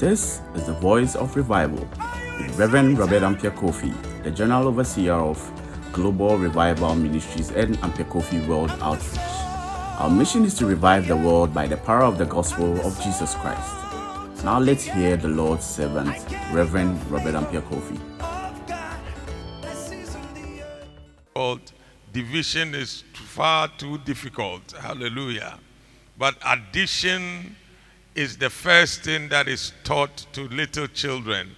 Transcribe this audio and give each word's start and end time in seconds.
This 0.00 0.40
is 0.54 0.64
the 0.64 0.72
voice 0.72 1.14
of 1.14 1.36
revival 1.36 1.86
with 2.38 2.58
Reverend 2.58 2.98
Robert 2.98 3.22
Ampiah-Kwofi, 3.22 4.22
the 4.22 4.30
General 4.30 4.68
Overseer 4.68 5.12
of 5.12 5.38
Global 5.92 6.38
Revival 6.38 6.94
Ministries 6.94 7.50
and 7.50 7.76
Ampiah-Kwofi 7.80 8.46
World 8.46 8.70
Outreach. 8.80 9.20
Our 10.00 10.08
mission 10.08 10.46
is 10.46 10.54
to 10.54 10.64
revive 10.64 11.06
the 11.06 11.16
world 11.18 11.52
by 11.52 11.66
the 11.66 11.76
power 11.76 12.04
of 12.04 12.16
the 12.16 12.24
gospel 12.24 12.80
of 12.80 12.98
Jesus 13.02 13.34
Christ. 13.34 13.74
Now 14.42 14.58
let's 14.58 14.84
hear 14.84 15.18
the 15.18 15.28
Lord's 15.28 15.66
servant, 15.66 16.16
Reverend 16.50 16.98
Robert 17.10 17.34
Ampiah-Kwofi. 17.34 18.00
difficult. 21.34 21.72
Division 22.12 22.74
is 22.74 23.04
far 23.12 23.68
too 23.76 23.98
difficult. 23.98 24.72
Hallelujah. 24.72 25.58
But 26.18 26.36
addition 26.44 27.56
is 28.14 28.36
the 28.36 28.50
first 28.50 29.02
thing 29.02 29.28
that 29.28 29.48
is 29.48 29.72
taught 29.84 30.26
to 30.32 30.48
little 30.48 30.86
children. 30.88 31.50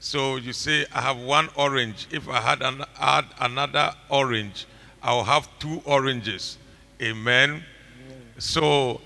So 0.00 0.36
you 0.36 0.52
say, 0.52 0.86
I 0.92 1.00
have 1.00 1.18
one 1.18 1.48
orange. 1.54 2.08
If 2.10 2.28
I 2.28 2.40
had 2.40 2.62
an, 2.62 2.84
add 2.98 3.26
another 3.40 3.92
orange, 4.08 4.66
I'll 5.02 5.24
have 5.24 5.48
two 5.58 5.80
oranges. 5.84 6.58
Amen. 7.00 7.62
So 8.38 9.00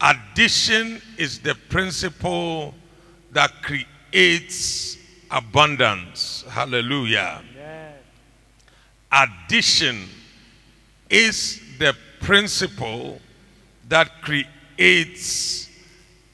addition 0.00 1.02
is 1.16 1.40
the 1.40 1.54
principle 1.68 2.74
that 3.32 3.52
creates 3.62 4.96
abundance. 5.30 6.44
Hallelujah. 6.48 7.42
Addition 9.10 10.08
is 11.10 11.60
the 11.78 11.94
principle 12.20 13.20
that 13.88 14.22
creates 14.22 15.67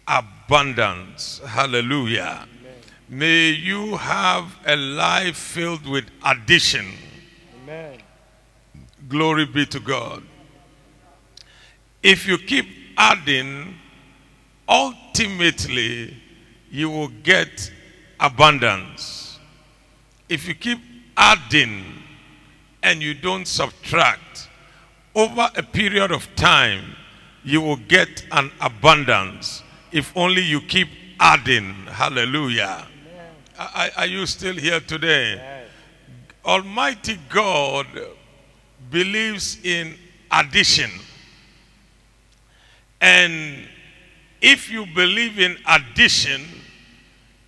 abundance. 0.07 1.41
Hallelujah. 1.47 2.47
May 3.09 3.51
you 3.51 3.97
have 3.97 4.57
a 4.67 4.77
life 4.77 5.37
filled 5.37 5.87
with 5.87 6.05
addition. 6.25 6.87
Amen. 7.63 7.99
Glory 9.09 9.45
be 9.47 9.67
to 9.67 9.81
God. 9.81 10.23
If 12.03 12.27
you 12.27 12.39
keep 12.39 12.67
adding, 12.97 13.75
ultimately 14.69 16.17
you 16.71 16.91
will 16.91 17.09
get 17.23 17.71
abundance. 18.21 19.39
If 20.29 20.49
you 20.49 20.55
keep 20.55 20.81
adding 21.17 21.85
and 22.83 23.03
you 23.03 23.15
don't 23.15 23.47
subtract, 23.47 24.49
over 25.15 25.49
a 25.55 25.63
period 25.63 26.11
of 26.11 26.35
time, 26.35 26.97
you 27.45 27.61
will 27.61 27.77
get 27.77 28.25
an 28.33 28.51
abundance 28.61 29.63
if 29.95 30.15
only 30.17 30.43
you 30.43 30.61
keep 30.61 30.89
adding. 31.21 31.73
Hallelujah. 31.87 32.87
Are, 33.57 33.91
are 33.97 34.07
you 34.07 34.27
still 34.27 34.57
here 34.57 34.81
today? 34.81 35.37
Yes. 35.37 35.69
Almighty 36.45 37.17
God 37.29 37.87
believes 38.91 39.59
in 39.63 39.95
addition. 40.33 40.91
And 43.01 43.69
if 44.43 44.69
you 44.69 44.85
believe 44.85 45.39
in 45.39 45.57
addition, 45.69 46.43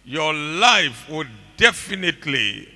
your 0.05 0.33
life 0.33 1.09
would 1.11 1.29
definitely 1.57 2.69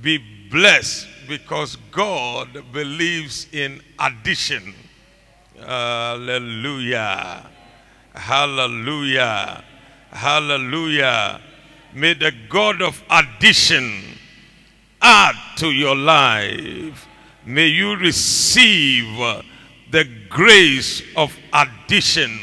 be 0.00 0.22
blessed 0.50 1.06
because 1.28 1.76
God 1.90 2.72
believes 2.72 3.46
in 3.52 3.82
addition. 3.98 4.74
Hallelujah. 5.58 7.50
Hallelujah. 8.16 9.62
Hallelujah. 10.10 11.40
May 11.94 12.14
the 12.14 12.32
God 12.48 12.82
of 12.82 13.02
addition 13.10 14.02
add 15.00 15.36
to 15.58 15.70
your 15.70 15.94
life. 15.94 17.06
May 17.44 17.66
you 17.66 17.96
receive 17.96 19.06
the 19.90 20.08
grace 20.28 21.02
of 21.16 21.36
addition. 21.52 22.38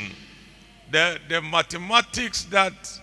The, 0.92 1.20
the 1.28 1.42
mathematics 1.42 2.44
that 2.46 3.02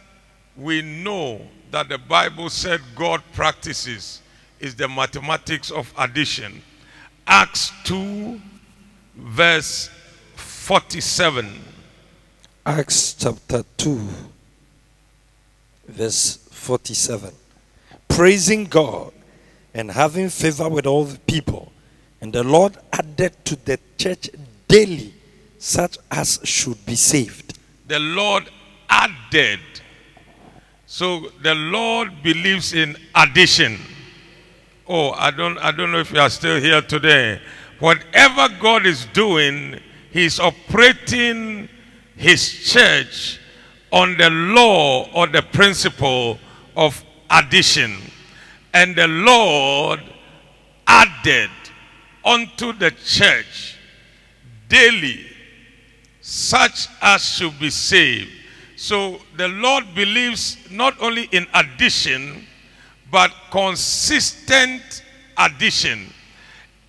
we 0.57 0.81
know 0.81 1.41
that 1.71 1.89
the 1.89 1.99
Bible 1.99 2.49
said 2.49 2.81
God 2.95 3.23
practices 3.33 4.23
is 4.61 4.75
the 4.75 4.89
mathematics 4.89 5.71
of 5.71 5.93
addition. 5.99 6.63
Acts 7.27 7.73
2, 7.85 8.41
verse 9.17 9.91
47. 10.37 11.70
Acts 12.67 13.15
chapter 13.15 13.65
2, 13.79 13.99
verse 15.89 16.37
47. 16.51 17.33
Praising 18.07 18.67
God 18.67 19.13
and 19.73 19.91
having 19.91 20.29
favor 20.29 20.69
with 20.69 20.87
all 20.87 21.05
the 21.05 21.19
people. 21.21 21.73
And 22.21 22.33
the 22.33 22.45
Lord 22.45 22.77
added 22.93 23.33
to 23.47 23.57
the 23.57 23.79
church 23.97 24.29
daily 24.69 25.15
such 25.59 25.97
as 26.11 26.39
should 26.45 26.85
be 26.85 26.97
saved. 26.97 27.59
The 27.89 27.99
Lord 27.99 28.51
added. 28.91 29.61
So 30.87 31.31
the 31.43 31.55
Lord 31.55 32.23
believes 32.23 32.75
in 32.75 32.95
addition. 33.15 33.79
Oh, 34.87 35.13
I 35.13 35.31
don't 35.31 35.57
I 35.59 35.71
don't 35.71 35.93
know 35.93 36.01
if 36.01 36.13
you 36.13 36.21
are 36.21 36.29
still 36.29 36.61
here 36.61 36.83
today. 36.83 37.41
Whatever 37.79 38.49
God 38.61 38.85
is 38.85 39.07
doing, 39.07 39.81
He's 40.11 40.39
operating 40.39 41.69
His 42.21 42.71
church 42.71 43.41
on 43.91 44.19
the 44.19 44.29
law 44.29 45.09
or 45.15 45.27
the 45.27 45.41
principle 45.41 46.39
of 46.77 47.03
addition. 47.31 47.97
And 48.75 48.95
the 48.95 49.09
Lord 49.09 50.01
added 50.87 51.49
unto 52.23 52.75
the 52.75 52.91
church 52.91 53.79
daily 54.69 55.25
such 56.21 56.89
as 57.01 57.25
should 57.25 57.59
be 57.59 57.71
saved. 57.71 58.31
So 58.77 59.23
the 59.39 59.49
Lord 59.49 59.95
believes 59.95 60.59
not 60.71 61.01
only 61.01 61.25
in 61.33 61.47
addition, 61.55 62.47
but 63.11 63.33
consistent 63.51 65.03
addition. 65.39 66.13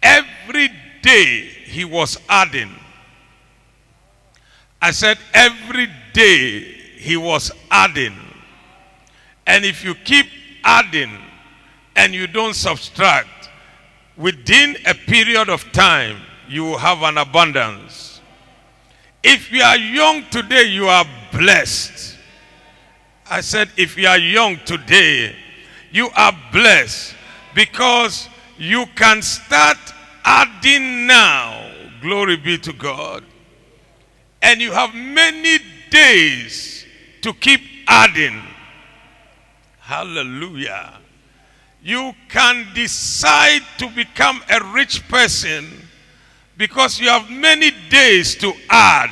Every 0.03 0.67
day 1.01 1.47
he 1.63 1.85
was 1.85 2.17
adding. 2.27 2.75
I 4.81 4.91
said 4.91 5.19
every 5.33 5.87
day 6.13 6.59
he 6.97 7.15
was 7.15 7.51
adding. 7.69 8.17
And 9.45 9.63
if 9.63 9.83
you 9.83 9.93
keep 9.93 10.25
adding 10.63 11.17
and 11.95 12.13
you 12.13 12.27
don't 12.27 12.55
subtract, 12.55 13.49
within 14.17 14.75
a 14.85 14.93
period 14.93 15.49
of 15.49 15.71
time, 15.71 16.17
you 16.47 16.63
will 16.63 16.77
have 16.77 17.01
an 17.03 17.17
abundance. 17.17 18.21
If 19.23 19.51
you 19.51 19.61
are 19.61 19.77
young 19.77 20.25
today, 20.31 20.63
you 20.63 20.87
are 20.87 21.05
blessed. 21.31 22.17
I 23.29 23.41
said, 23.41 23.69
if 23.77 23.97
you 23.97 24.07
are 24.07 24.17
young 24.17 24.57
today, 24.65 25.35
you 25.91 26.09
are 26.15 26.33
blessed 26.51 27.15
because 27.53 28.27
you 28.57 28.85
can 28.95 29.21
start 29.21 29.77
adding 30.23 31.05
now. 31.05 31.71
Glory 32.01 32.37
be 32.37 32.57
to 32.57 32.73
God. 32.73 33.23
And 34.41 34.61
you 34.61 34.71
have 34.71 34.93
many 34.93 35.59
days 35.89 36.85
to 37.21 37.33
keep 37.33 37.61
adding. 37.87 38.41
Hallelujah. 39.79 40.93
You 41.83 42.13
can 42.29 42.67
decide 42.73 43.63
to 43.77 43.87
become 43.89 44.41
a 44.49 44.63
rich 44.73 45.07
person 45.07 45.67
because 46.57 46.99
you 46.99 47.09
have 47.09 47.29
many 47.29 47.71
days 47.89 48.35
to 48.35 48.53
add. 48.69 49.09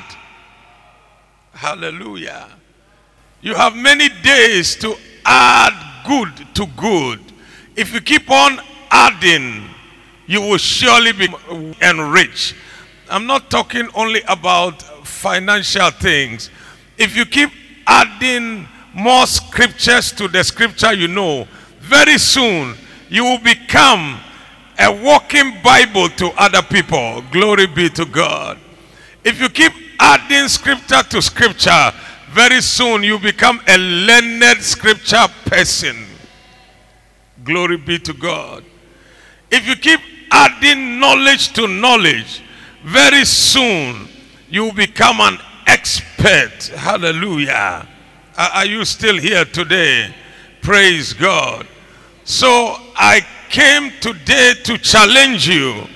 Hallelujah. 1.51 2.48
You 3.42 3.56
have 3.56 3.75
many 3.75 4.09
days 4.24 4.75
to 4.77 4.95
add 5.25 5.74
good 6.07 6.56
to 6.56 6.65
good. 6.77 7.19
If 7.75 7.94
you 7.94 8.01
keep 8.01 8.30
on 8.30 8.59
adding, 8.92 9.68
you 10.27 10.42
will 10.42 10.57
surely 10.57 11.12
be 11.12 11.27
enriched. 11.81 12.56
I'm 13.09 13.25
not 13.25 13.50
talking 13.50 13.88
only 13.95 14.21
about 14.27 14.83
financial 15.19 15.92
things. 15.92 16.50
If 16.98 17.16
you 17.16 17.25
keep 17.25 17.50
adding 17.86 18.68
more 18.94 19.27
scriptures 19.27 20.12
to 20.13 20.27
the 20.27 20.44
scripture 20.44 20.94
you 20.94 21.07
know, 21.07 21.48
very 21.80 22.18
soon 22.18 22.75
you 23.10 23.24
will 23.24 23.39
become 23.39 24.19
a 24.80 25.04
walking 25.04 25.62
Bible 25.62 26.07
to 26.10 26.31
other 26.38 26.62
people. 26.62 27.21
Glory 27.31 27.68
be 27.68 27.89
to 27.89 28.06
God. 28.06 28.57
If 29.24 29.42
you 29.42 29.50
keep 29.50 29.74
adding 30.00 30.48
scripture 30.48 31.04
to 31.04 31.22
scripture, 31.22 31.92
very 32.30 32.62
soon 32.62 33.04
you 33.04 33.19
become 33.19 33.60
a 33.68 33.77
learned 33.77 34.62
scripture 34.62 35.27
person. 35.45 36.06
Glory 37.44 37.77
be 37.77 38.00
to 38.00 38.13
God. 38.13 38.63
If 39.51 39.68
you 39.68 39.75
keep 39.75 40.00
adding 40.31 41.00
knowledge 41.00 41.51
to 41.54 41.68
knowledge, 41.68 42.42
very 42.83 43.25
soon 43.25 44.07
you 44.50 44.72
become 44.74 45.19
an 45.22 45.38
expert. 45.68 46.72
Hallelujah. 46.75 47.88
Are 48.38 48.66
you 48.66 48.86
still 48.86 49.18
here 49.18 49.46
today? 49.46 50.13
Praise 50.62 51.13
God. 51.13 51.68
So 52.24 52.75
I 52.96 53.22
came 53.50 53.92
today 54.00 54.54
to 54.63 54.78
challenge 54.78 55.48
you 55.48 55.88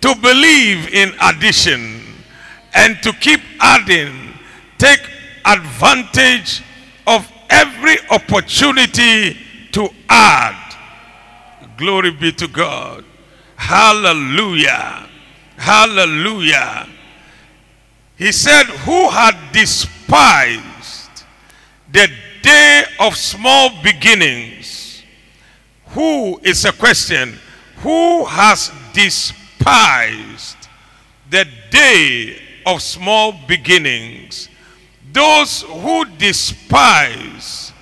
to 0.00 0.14
believe 0.16 0.92
in 0.92 1.12
addition 1.22 2.02
and 2.74 3.00
to 3.02 3.12
keep 3.14 3.40
adding. 3.60 4.34
Take 4.78 5.00
advantage 5.44 6.62
of 7.06 7.30
every 7.50 7.96
opportunity 8.10 9.36
to 9.72 9.88
add. 10.08 10.76
Glory 11.76 12.10
be 12.10 12.32
to 12.32 12.48
God. 12.48 13.04
Hallelujah. 13.56 15.08
Hallelujah. 15.56 16.88
He 18.22 18.30
said, 18.30 18.66
Who 18.86 19.10
had 19.10 19.34
despised 19.50 21.24
the 21.90 22.08
day 22.40 22.84
of 23.00 23.16
small 23.16 23.82
beginnings? 23.82 25.02
Who 25.86 26.38
is 26.38 26.64
a 26.64 26.70
question? 26.70 27.36
Who 27.78 28.24
has 28.26 28.70
despised 28.92 30.68
the 31.30 31.48
day 31.70 32.40
of 32.64 32.80
small 32.80 33.32
beginnings? 33.48 34.48
Those 35.12 35.62
who 35.62 36.04
despise 36.16 37.72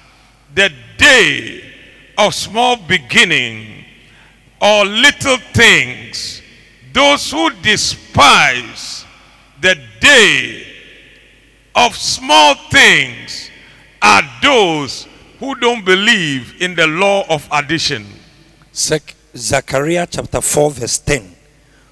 the 0.55 0.73
day 0.97 1.71
of 2.17 2.35
small 2.35 2.79
beginning 2.79 3.85
or 4.59 4.87
little 4.87 5.37
things, 5.53 6.41
those 6.95 7.31
who 7.31 7.51
despise 7.61 9.05
the 9.61 9.79
day 10.01 10.67
of 11.75 11.97
small 11.97 12.55
things 12.71 13.51
are 14.03 14.23
those 14.43 15.07
who 15.39 15.55
don't 15.55 15.85
believe 15.85 16.61
in 16.61 16.75
the 16.75 16.87
law 16.87 17.25
of 17.29 17.49
addition. 17.53 18.07
Zech- 18.75 19.15
Zechariah 19.37 20.07
chapter 20.11 20.41
4, 20.41 20.71
verse 20.71 20.99
10. 20.99 21.35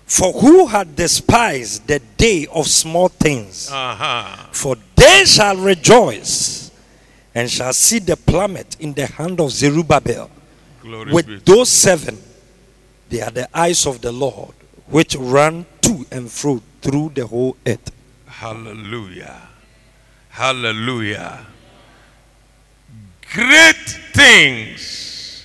For 0.04 0.32
who 0.32 0.66
had 0.66 0.96
despised 0.96 1.86
the 1.86 1.98
day 2.16 2.46
of 2.52 2.66
small 2.66 3.08
things? 3.08 3.68
Uh-huh. 3.70 4.48
For 4.52 4.76
they 4.96 5.24
shall 5.26 5.56
rejoice 5.56 6.70
and 7.34 7.50
shall 7.50 7.72
see 7.72 7.98
the 7.98 8.16
plummet 8.16 8.76
in 8.80 8.94
the 8.94 9.06
hand 9.06 9.40
of 9.40 9.50
Zerubbabel. 9.50 10.30
Glory 10.82 11.12
With 11.12 11.44
those 11.44 11.68
seven, 11.68 12.18
they 13.10 13.20
are 13.20 13.30
the 13.30 13.48
eyes 13.56 13.86
of 13.86 14.00
the 14.00 14.10
Lord, 14.12 14.54
which 14.90 15.16
run 15.16 15.66
to 15.82 16.06
and 16.10 16.30
fro 16.30 16.60
through 16.80 17.10
the 17.14 17.26
whole 17.26 17.56
earth. 17.66 17.92
Hallelujah. 18.26 19.48
Hallelujah. 20.30 21.46
Great 23.32 23.76
things 24.14 25.44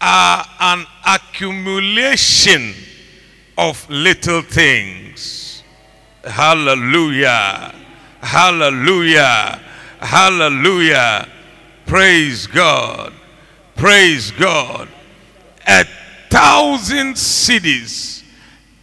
are 0.00 0.44
an 0.60 0.86
accumulation 1.06 2.74
of 3.58 3.88
little 3.90 4.42
things. 4.42 5.62
Hallelujah. 6.24 7.74
Hallelujah. 8.20 9.60
Hallelujah. 10.00 11.28
Praise 11.86 12.46
God. 12.46 13.12
Praise 13.76 14.30
God. 14.30 14.88
A 15.66 15.84
thousand 16.30 17.16
cities 17.18 18.23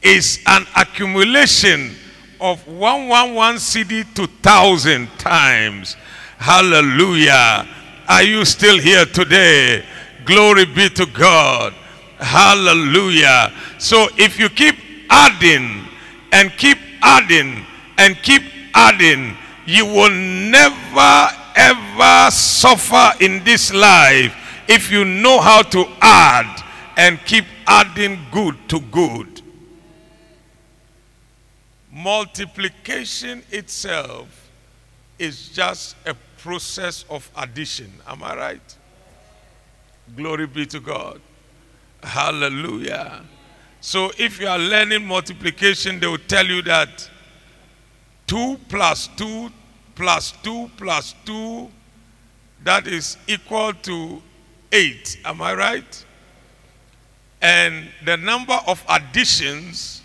is 0.01 0.39
an 0.47 0.65
accumulation 0.75 1.95
of 2.39 2.65
111 2.67 3.59
CD 3.59 4.03
to 4.15 4.27
thousand 4.41 5.07
times. 5.19 5.95
Hallelujah. 6.37 7.67
Are 8.07 8.23
you 8.23 8.43
still 8.45 8.79
here 8.79 9.05
today? 9.05 9.85
Glory 10.25 10.65
be 10.65 10.89
to 10.89 11.05
God. 11.05 11.73
Hallelujah. 12.17 13.53
So 13.77 14.07
if 14.17 14.39
you 14.39 14.49
keep 14.49 14.75
adding 15.09 15.87
and 16.31 16.51
keep 16.57 16.77
adding 17.01 17.65
and 17.97 18.15
keep 18.23 18.43
adding, 18.73 19.37
you 19.65 19.85
will 19.85 20.09
never 20.09 21.27
ever 21.55 22.31
suffer 22.31 23.11
in 23.19 23.43
this 23.43 23.73
life 23.73 24.35
if 24.67 24.91
you 24.91 25.03
know 25.05 25.39
how 25.39 25.61
to 25.61 25.85
add 26.01 26.63
and 26.97 27.19
keep 27.25 27.45
adding 27.67 28.19
good 28.31 28.55
to 28.69 28.79
good. 28.79 29.40
Multiplication 31.91 33.43
itself 33.51 34.49
is 35.19 35.49
just 35.49 35.95
a 36.05 36.15
process 36.37 37.05
of 37.09 37.29
addition. 37.37 37.91
Am 38.07 38.23
I 38.23 38.35
right? 38.35 38.77
Glory 40.15 40.47
be 40.47 40.65
to 40.67 40.79
God. 40.79 41.21
Hallelujah. 42.01 43.21
So 43.81 44.11
if 44.17 44.39
you 44.39 44.47
are 44.47 44.57
learning 44.59 45.05
multiplication, 45.05 45.99
they 45.99 46.07
will 46.07 46.17
tell 46.17 46.45
you 46.45 46.61
that 46.63 47.09
2 48.27 48.59
plus 48.69 49.07
2 49.17 49.51
plus 49.95 50.33
2 50.43 50.71
plus 50.77 51.13
2 51.25 51.69
that 52.63 52.87
is 52.87 53.17
equal 53.27 53.73
to 53.73 54.21
8. 54.71 55.19
Am 55.25 55.41
I 55.41 55.53
right? 55.53 56.05
And 57.41 57.89
the 58.05 58.17
number 58.17 58.57
of 58.67 58.83
additions 58.87 60.00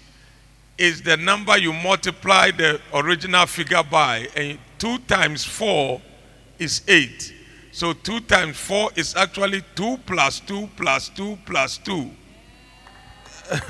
is 0.78 1.02
the 1.02 1.17
number 1.17 1.56
you 1.56 1.73
multiply 1.73 2.50
the 2.50 2.81
original 2.94 3.46
figure 3.46 3.82
by. 3.82 4.28
And 4.37 4.58
2 4.78 4.99
times 5.00 5.44
4 5.44 6.00
is 6.58 6.82
8. 6.87 7.34
So 7.73 7.93
2 7.93 8.20
times 8.20 8.56
4 8.56 8.90
is 8.96 9.14
actually 9.17 9.62
2 9.75 9.99
plus 10.06 10.40
2 10.40 10.69
plus 10.76 11.08
2 11.11 11.38
plus 11.44 11.78
2. 11.78 12.11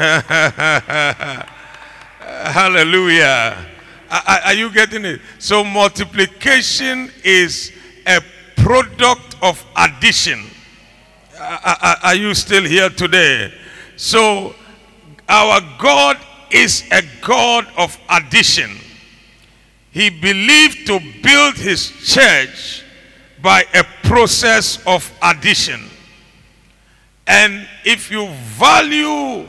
Hallelujah. 2.21 3.67
Are, 4.11 4.55
you 4.55 4.73
getting 4.73 5.05
it? 5.05 5.21
So 5.39 5.65
multiplication 5.65 7.11
is 7.25 7.73
a 8.07 8.21
product 8.57 9.37
of 9.43 9.65
addition. 9.77 10.47
Are 11.39 12.15
you 12.15 12.35
still 12.35 12.65
here 12.65 12.89
today? 12.89 13.53
So 13.97 14.55
our 15.29 15.61
God 15.79 16.19
is 16.57 16.85
a 16.91 17.03
God 17.21 17.67
of 17.77 17.99
addition. 18.09 18.71
He 19.91 20.11
believed 20.11 20.87
to 20.87 21.01
build 21.23 21.57
his 21.57 21.91
church 22.05 22.83
by 23.43 23.65
a 23.75 23.85
process 24.03 24.85
of 24.87 25.11
addition. 25.23 25.81
And 27.27 27.69
if 27.85 28.11
you 28.11 28.29
value 28.59 29.47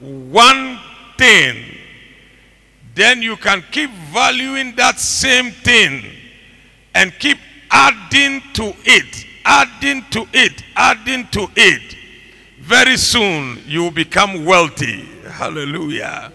one 0.00 0.78
thing, 1.18 1.64
then 2.94 3.22
you 3.22 3.36
can 3.36 3.62
keep 3.70 3.90
valuing 4.12 4.74
that 4.76 4.98
same 4.98 5.50
thing 5.50 6.04
and 6.94 7.12
keep 7.18 7.38
adding 7.70 8.42
to 8.54 8.74
it, 8.84 9.26
adding 9.44 10.04
to 10.10 10.26
it, 10.32 10.62
adding 10.76 11.26
to 11.28 11.48
it. 11.56 11.96
Very 12.60 12.96
soon 12.96 13.62
you 13.66 13.82
will 13.82 13.90
become 13.90 14.44
wealthy. 14.44 15.04
Hallelujah. 15.30 16.32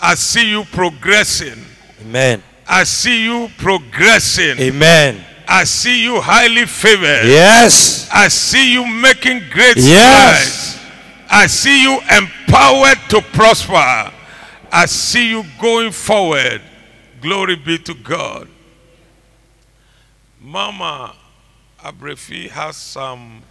I 0.00 0.14
see 0.14 0.50
you 0.50 0.64
progressing. 0.64 1.64
Amen. 2.02 2.42
I 2.68 2.84
see 2.84 3.24
you 3.24 3.48
progressing. 3.58 4.58
Amen. 4.58 5.24
I 5.48 5.64
see 5.64 6.02
you 6.02 6.20
highly 6.20 6.66
favored. 6.66 7.26
Yes. 7.28 8.08
I 8.12 8.28
see 8.28 8.72
you 8.72 8.86
making 8.86 9.42
great 9.50 9.76
Yes. 9.76 10.48
strides. 10.48 10.72
I 11.30 11.46
see 11.46 11.82
you 11.82 12.00
empowered 12.10 12.98
to 13.10 13.20
prosper. 13.32 14.12
I 14.72 14.86
see 14.86 15.28
you 15.30 15.44
going 15.60 15.92
forward. 15.92 16.60
Glory 17.20 17.56
be 17.56 17.78
to 17.78 17.94
God. 17.94 18.48
Mama 20.40 21.14
Abrefi 21.82 22.50
has 22.50 22.76
some 22.76 23.42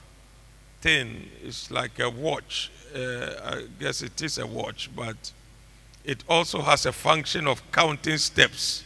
thing. 0.82 1.30
It's 1.44 1.72
like 1.72 2.00
a 2.00 2.10
watch. 2.10 2.72
Uh, 2.96 3.00
I 3.44 3.64
guess 3.80 4.02
it 4.02 4.22
is 4.22 4.38
a 4.38 4.46
watch, 4.48 4.90
but 4.96 5.32
it 6.06 6.24
also 6.30 6.62
has 6.62 6.86
a 6.86 6.92
function 6.92 7.48
of 7.48 7.62
counting 7.72 8.18
steps. 8.18 8.84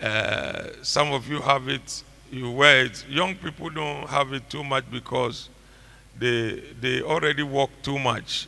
Uh, 0.00 0.68
some 0.82 1.12
of 1.12 1.28
you 1.28 1.40
have 1.40 1.68
it, 1.68 2.02
you 2.30 2.50
wear 2.50 2.84
it. 2.86 3.04
Young 3.08 3.34
people 3.34 3.70
don't 3.70 4.08
have 4.08 4.32
it 4.32 4.48
too 4.48 4.62
much 4.62 4.84
because 4.90 5.48
they 6.18 6.62
they 6.80 7.02
already 7.02 7.42
walk 7.42 7.70
too 7.82 7.98
much. 7.98 8.46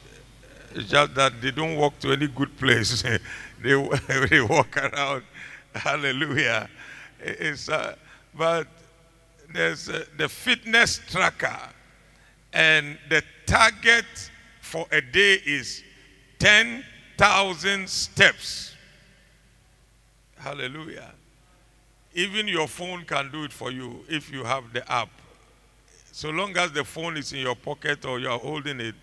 It's 0.75 0.91
just 0.91 1.15
that 1.15 1.41
they 1.41 1.51
don't 1.51 1.77
walk 1.77 1.99
to 2.01 2.13
any 2.13 2.29
good 2.29 2.57
place. 2.59 3.03
they 3.63 3.89
they 4.31 4.41
walk 4.41 4.77
around. 4.77 5.23
Hallelujah. 5.75 6.69
It's 7.21 7.69
uh, 7.69 7.97
but 8.35 8.69
there's 9.53 9.89
uh, 9.89 10.05
the 10.17 10.29
fitness 10.29 11.01
tracker, 11.11 11.59
and 12.53 12.99
the 13.09 13.23
target 13.47 14.31
for 14.61 14.87
a 14.93 15.01
day 15.01 15.41
is 15.45 15.83
ten 16.39 16.85
thousand 17.17 17.89
steps. 17.89 18.75
Hallelujah. 20.39 21.13
Even 22.15 22.49
your 22.49 22.69
phone 22.69 23.05
can 23.05 23.31
do 23.31 23.45
it 23.45 23.53
for 23.53 23.71
you 23.71 24.05
if 24.09 24.33
you 24.33 24.45
have 24.45 24.73
the 24.73 24.91
app. 24.91 25.09
So 26.13 26.31
long 26.31 26.57
as 26.57 26.73
the 26.73 26.85
phone 26.85 27.17
is 27.17 27.33
in 27.33 27.41
your 27.41 27.57
pocket 27.57 28.05
or 28.05 28.19
you 28.19 28.29
are 28.29 28.39
holding 28.39 28.81
it, 28.81 28.95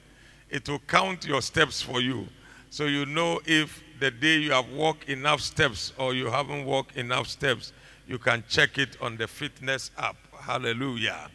it 0.50 0.68
will 0.68 0.80
count 0.80 1.26
your 1.26 1.42
steps 1.42 1.82
for 1.82 2.02
you. 2.02 2.28
So 2.70 2.86
you 2.86 3.06
know 3.06 3.40
if 3.46 3.84
the 4.00 4.10
day 4.10 4.38
you 4.38 4.52
have 4.52 4.70
walked 4.72 5.10
enough 5.10 5.42
steps 5.42 5.94
or 5.98 6.14
you 6.14 6.26
haven't 6.26 6.66
walked 6.66 6.98
enough 6.98 7.28
steps, 7.28 7.72
you 8.08 8.18
can 8.18 8.44
check 8.50 8.78
it 8.78 8.98
on 9.02 9.18
the 9.18 9.28
fitness 9.28 9.92
app. 9.98 10.16
Hallelujah. 10.40 11.30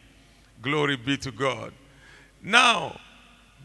Glory 0.61 0.97
be 0.97 1.17
to 1.17 1.31
God. 1.31 1.71
Now, 2.43 2.99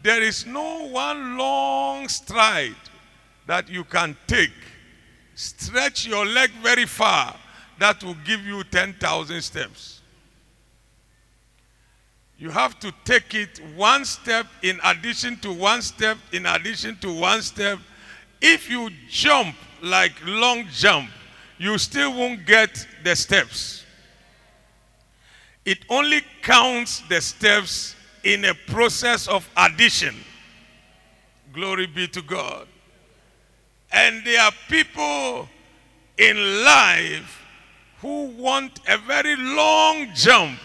there 0.03 0.21
is 0.21 0.45
no 0.45 0.87
one 0.87 1.37
long 1.37 2.07
stride 2.07 2.75
that 3.45 3.69
you 3.69 3.83
can 3.83 4.15
take. 4.27 4.51
Stretch 5.35 6.07
your 6.07 6.25
leg 6.25 6.49
very 6.63 6.85
far. 6.85 7.35
That 7.79 8.03
will 8.03 8.17
give 8.25 8.45
you 8.45 8.63
10,000 8.63 9.41
steps. 9.41 10.01
You 12.37 12.49
have 12.49 12.79
to 12.79 12.93
take 13.05 13.33
it 13.33 13.61
one 13.75 14.03
step 14.03 14.47
in 14.61 14.79
addition 14.83 15.37
to 15.37 15.53
one 15.53 15.81
step 15.81 16.17
in 16.31 16.45
addition 16.45 16.97
to 16.97 17.13
one 17.13 17.41
step. 17.41 17.79
If 18.41 18.69
you 18.69 18.89
jump 19.09 19.55
like 19.81 20.13
long 20.25 20.65
jump, 20.71 21.09
you 21.57 21.77
still 21.77 22.13
won't 22.13 22.45
get 22.45 22.85
the 23.03 23.15
steps. 23.15 23.85
It 25.63 25.79
only 25.89 26.21
counts 26.41 27.01
the 27.07 27.21
steps 27.21 27.95
in 28.23 28.45
a 28.45 28.53
process 28.67 29.27
of 29.27 29.49
addition. 29.55 30.15
Glory 31.53 31.87
be 31.87 32.07
to 32.09 32.21
God. 32.21 32.67
And 33.95 34.25
there 34.25 34.41
are 34.41 34.51
people 34.67 35.47
in 36.17 36.63
life 36.65 37.41
who 38.01 38.25
want 38.37 38.81
a 38.89 38.97
very 38.97 39.37
long 39.37 40.09
jump, 40.13 40.59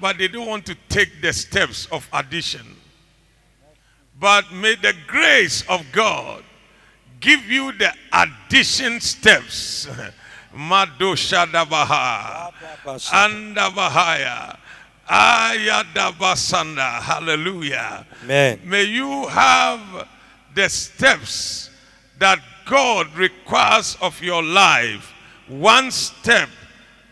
but 0.00 0.18
they 0.18 0.28
don't 0.28 0.46
want 0.46 0.64
to 0.66 0.76
take 0.88 1.20
the 1.20 1.32
steps 1.32 1.86
of 1.90 2.08
addition. 2.12 2.64
But 4.20 4.52
may 4.52 4.76
the 4.76 4.94
grace 5.08 5.64
of 5.68 5.84
God 5.90 6.44
give 7.18 7.44
you 7.46 7.72
the 7.72 7.92
addition 8.12 9.00
steps. 9.00 9.88
Madoshadabaha. 10.54 12.52
Andabahaya. 12.84 14.56
Ayadabasanda. 15.10 17.00
Hallelujah. 17.02 18.06
Amen. 18.22 18.60
May 18.64 18.84
you 18.84 19.26
have 19.26 20.06
the 20.54 20.68
steps 20.68 21.70
that 22.18 22.38
God 22.66 23.14
requires 23.14 23.96
of 24.02 24.20
your 24.20 24.42
life, 24.42 25.14
one 25.48 25.90
step 25.90 26.48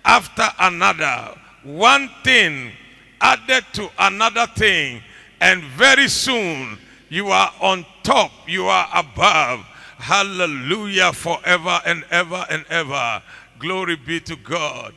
after 0.04 0.46
another, 0.58 1.38
one 1.62 2.10
thing 2.22 2.72
added 3.20 3.64
to 3.72 3.88
another 3.98 4.46
thing, 4.48 5.00
and 5.40 5.62
very 5.62 6.08
soon 6.08 6.76
you 7.08 7.28
are 7.28 7.52
on 7.60 7.86
top, 8.02 8.32
you 8.46 8.66
are 8.66 8.88
above. 8.94 9.60
Hallelujah, 9.98 11.12
forever 11.12 11.80
and 11.86 12.04
ever 12.10 12.44
and 12.50 12.66
ever. 12.68 13.22
Glory 13.58 13.96
be 13.96 14.20
to 14.20 14.36
God. 14.36 14.92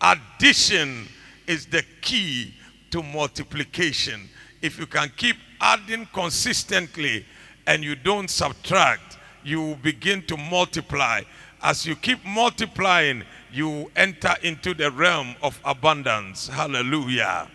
Addition 0.00 1.08
is 1.46 1.66
the 1.66 1.82
key 2.00 2.54
to 2.90 3.02
multiplication. 3.02 4.28
If 4.62 4.78
you 4.78 4.86
can 4.86 5.10
keep 5.16 5.36
adding 5.60 6.08
consistently 6.12 7.26
and 7.66 7.82
you 7.82 7.96
don't 7.96 8.30
subtract, 8.30 9.15
you 9.46 9.60
will 9.60 9.76
begin 9.76 10.22
to 10.22 10.36
multiply. 10.36 11.22
As 11.62 11.86
you 11.86 11.94
keep 11.94 12.22
multiplying, 12.24 13.22
you 13.52 13.90
enter 13.94 14.34
into 14.42 14.74
the 14.74 14.90
realm 14.90 15.36
of 15.40 15.58
abundance. 15.64 16.48
Hallelujah. 16.48 17.48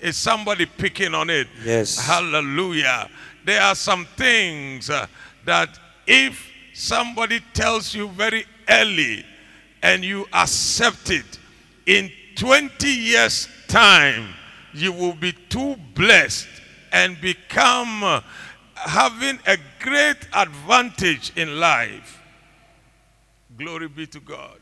Is 0.00 0.16
somebody 0.16 0.66
picking 0.66 1.12
on 1.12 1.30
it? 1.30 1.48
Yes. 1.64 1.98
Hallelujah. 1.98 3.08
There 3.44 3.60
are 3.60 3.74
some 3.74 4.06
things 4.16 4.90
uh, 4.90 5.06
that 5.44 5.78
if 6.06 6.48
somebody 6.72 7.40
tells 7.52 7.94
you 7.94 8.08
very 8.08 8.46
early 8.68 9.24
and 9.82 10.04
you 10.04 10.26
accept 10.32 11.10
it, 11.10 11.38
in 11.86 12.10
20 12.36 12.88
years' 12.88 13.48
time, 13.66 14.34
you 14.72 14.92
will 14.92 15.14
be 15.14 15.32
too 15.32 15.76
blessed 15.94 16.48
and 16.92 17.20
become 17.20 18.02
uh, 18.04 18.20
having 18.84 19.38
a 19.46 19.56
great 19.80 20.16
advantage 20.32 21.32
in 21.36 21.58
life. 21.58 22.20
Glory 23.56 23.88
be 23.88 24.06
to 24.08 24.20
God. 24.20 24.58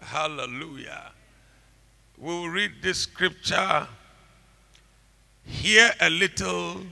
Hallelujah. 0.00 1.12
We'll 2.16 2.48
read 2.48 2.72
this 2.82 2.98
scripture 3.00 3.86
here 5.44 5.90
a 6.00 6.10
little, 6.10 6.82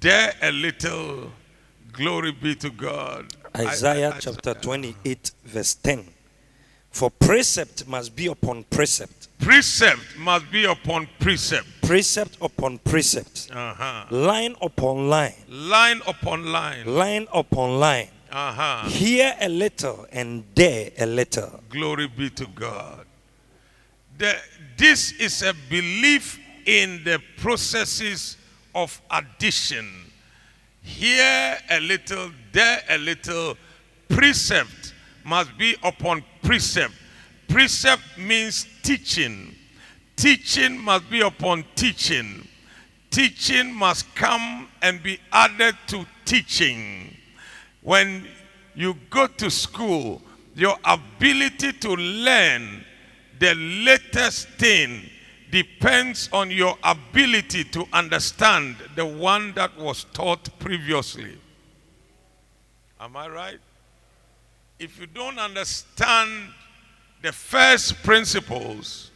there 0.00 0.34
a 0.42 0.50
little. 0.52 1.32
Glory 1.92 2.32
be 2.32 2.54
to 2.56 2.70
God. 2.70 3.32
Isaiah 3.56 4.10
I- 4.10 4.16
I- 4.16 4.20
chapter 4.20 4.54
28, 4.54 5.30
verse 5.44 5.74
10. 5.76 6.12
For 6.90 7.10
precept 7.10 7.86
must 7.86 8.14
be 8.14 8.26
upon 8.26 8.64
precept, 8.64 9.28
Precept 9.40 10.16
must 10.16 10.50
be 10.50 10.64
upon 10.64 11.08
precept. 11.18 11.66
Precept 11.86 12.36
upon 12.40 12.78
precept, 12.78 13.50
Uh-huh. 13.52 14.06
line 14.10 14.54
upon 14.62 15.08
line, 15.08 15.34
Line 15.48 16.00
upon 16.06 16.46
line. 16.52 16.84
line 16.86 17.26
upon 17.32 17.78
line. 17.78 18.08
Uh-huh. 18.30 18.88
Here 18.88 19.34
a 19.40 19.48
little 19.48 20.06
and 20.12 20.44
there 20.54 20.90
a 20.98 21.06
little. 21.06 21.62
Glory 21.70 22.08
be 22.08 22.30
to 22.30 22.46
God. 22.46 23.06
The, 24.18 24.36
this 24.76 25.12
is 25.12 25.42
a 25.42 25.54
belief 25.70 26.38
in 26.66 27.04
the 27.04 27.20
processes 27.36 28.36
of 28.74 29.00
addition. 29.10 29.88
Here 30.82 31.58
a 31.70 31.80
little, 31.80 32.30
there 32.52 32.80
a 32.88 32.98
little. 32.98 33.56
Precept 34.08 34.94
must 35.24 35.56
be 35.56 35.76
upon 35.82 36.24
precept. 36.42 36.92
Precept 37.48 38.02
means 38.18 38.66
teaching. 38.82 39.54
Teaching 40.16 40.78
must 40.78 41.10
be 41.10 41.20
upon 41.20 41.64
teaching. 41.74 42.46
Teaching 43.10 43.74
must 43.74 44.12
come 44.14 44.68
and 44.82 45.02
be 45.02 45.18
added 45.32 45.76
to 45.88 46.06
teaching. 46.24 47.16
When 47.82 48.26
you 48.74 48.96
go 49.10 49.26
to 49.26 49.50
school, 49.50 50.22
your 50.54 50.76
ability 50.84 51.72
to 51.72 51.90
learn 51.94 52.84
the 53.38 53.54
latest 53.54 54.48
thing 54.50 55.10
depends 55.50 56.28
on 56.32 56.50
your 56.50 56.76
ability 56.82 57.64
to 57.64 57.86
understand 57.92 58.76
the 58.96 59.06
one 59.06 59.52
that 59.52 59.76
was 59.76 60.04
taught 60.12 60.48
previously. 60.58 61.38
Am 63.00 63.16
I 63.16 63.28
right? 63.28 63.60
If 64.78 64.98
you 64.98 65.06
don't 65.06 65.38
understand 65.38 66.48
the 67.22 67.32
first 67.32 68.02
principles, 68.02 69.10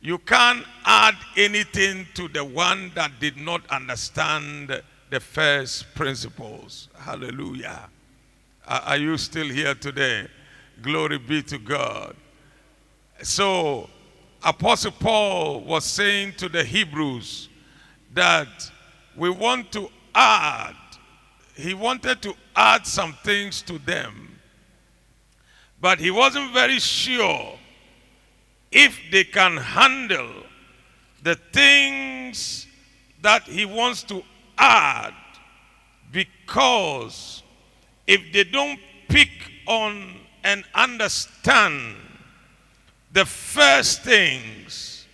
you 0.00 0.18
can't 0.18 0.64
add 0.84 1.16
anything 1.36 2.06
to 2.14 2.28
the 2.28 2.44
one 2.44 2.92
that 2.94 3.18
did 3.20 3.36
not 3.36 3.66
understand 3.70 4.82
the 5.10 5.20
first 5.20 5.92
principles. 5.94 6.88
Hallelujah. 6.98 7.88
Are 8.66 8.96
you 8.96 9.16
still 9.16 9.48
here 9.48 9.74
today? 9.74 10.28
Glory 10.82 11.18
be 11.18 11.42
to 11.42 11.58
God. 11.58 12.14
So, 13.22 13.90
Apostle 14.44 14.92
Paul 14.92 15.60
was 15.60 15.84
saying 15.84 16.34
to 16.36 16.48
the 16.48 16.62
Hebrews 16.62 17.48
that 18.14 18.70
we 19.16 19.30
want 19.30 19.72
to 19.72 19.90
add, 20.14 20.76
he 21.56 21.74
wanted 21.74 22.22
to 22.22 22.34
add 22.54 22.86
some 22.86 23.14
things 23.24 23.62
to 23.62 23.78
them, 23.80 24.38
but 25.80 25.98
he 25.98 26.12
wasn't 26.12 26.52
very 26.52 26.78
sure 26.78 27.58
if 28.70 28.98
they 29.10 29.24
can 29.24 29.56
handle 29.56 30.30
the 31.22 31.34
things 31.52 32.66
that 33.22 33.42
he 33.44 33.64
wants 33.64 34.02
to 34.04 34.22
add 34.56 35.14
because 36.12 37.42
if 38.06 38.32
they 38.32 38.44
don't 38.44 38.78
pick 39.08 39.30
on 39.66 40.14
and 40.44 40.64
understand 40.74 41.96
the 43.12 43.24
first 43.24 44.02
things, 44.02 45.06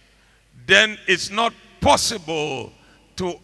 then 0.67 0.99
it's 1.07 1.31
not 1.31 1.53
possible 1.81 2.73
to 3.17 3.35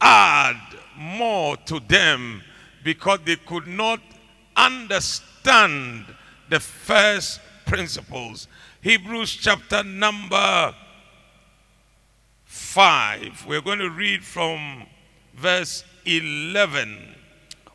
add 0.00 0.60
more 0.96 1.56
to 1.56 1.80
them 1.80 2.42
because 2.84 3.20
they 3.24 3.36
could 3.36 3.66
not 3.66 4.00
understand 4.56 6.04
the 6.48 6.60
first 6.60 7.40
principles. 7.66 8.48
Hebrews 8.80 9.32
chapter 9.32 9.82
number 9.82 10.74
5. 12.44 13.46
We're 13.46 13.60
going 13.60 13.80
to 13.80 13.90
read 13.90 14.24
from 14.24 14.86
verse 15.34 15.84
11. 16.06 17.14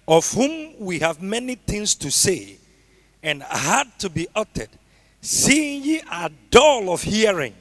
of 0.08 0.30
whom 0.34 0.74
we 0.80 1.00
have 1.00 1.22
many 1.22 1.56
things 1.56 1.96
to 1.96 2.12
say 2.12 2.58
and 3.22 3.42
hard 3.44 3.88
to 3.98 4.10
be 4.10 4.28
uttered, 4.36 4.70
seeing 5.22 5.82
ye 5.84 6.02
are 6.12 6.30
dull 6.52 6.92
of 6.92 7.02
hearing. 7.04 7.54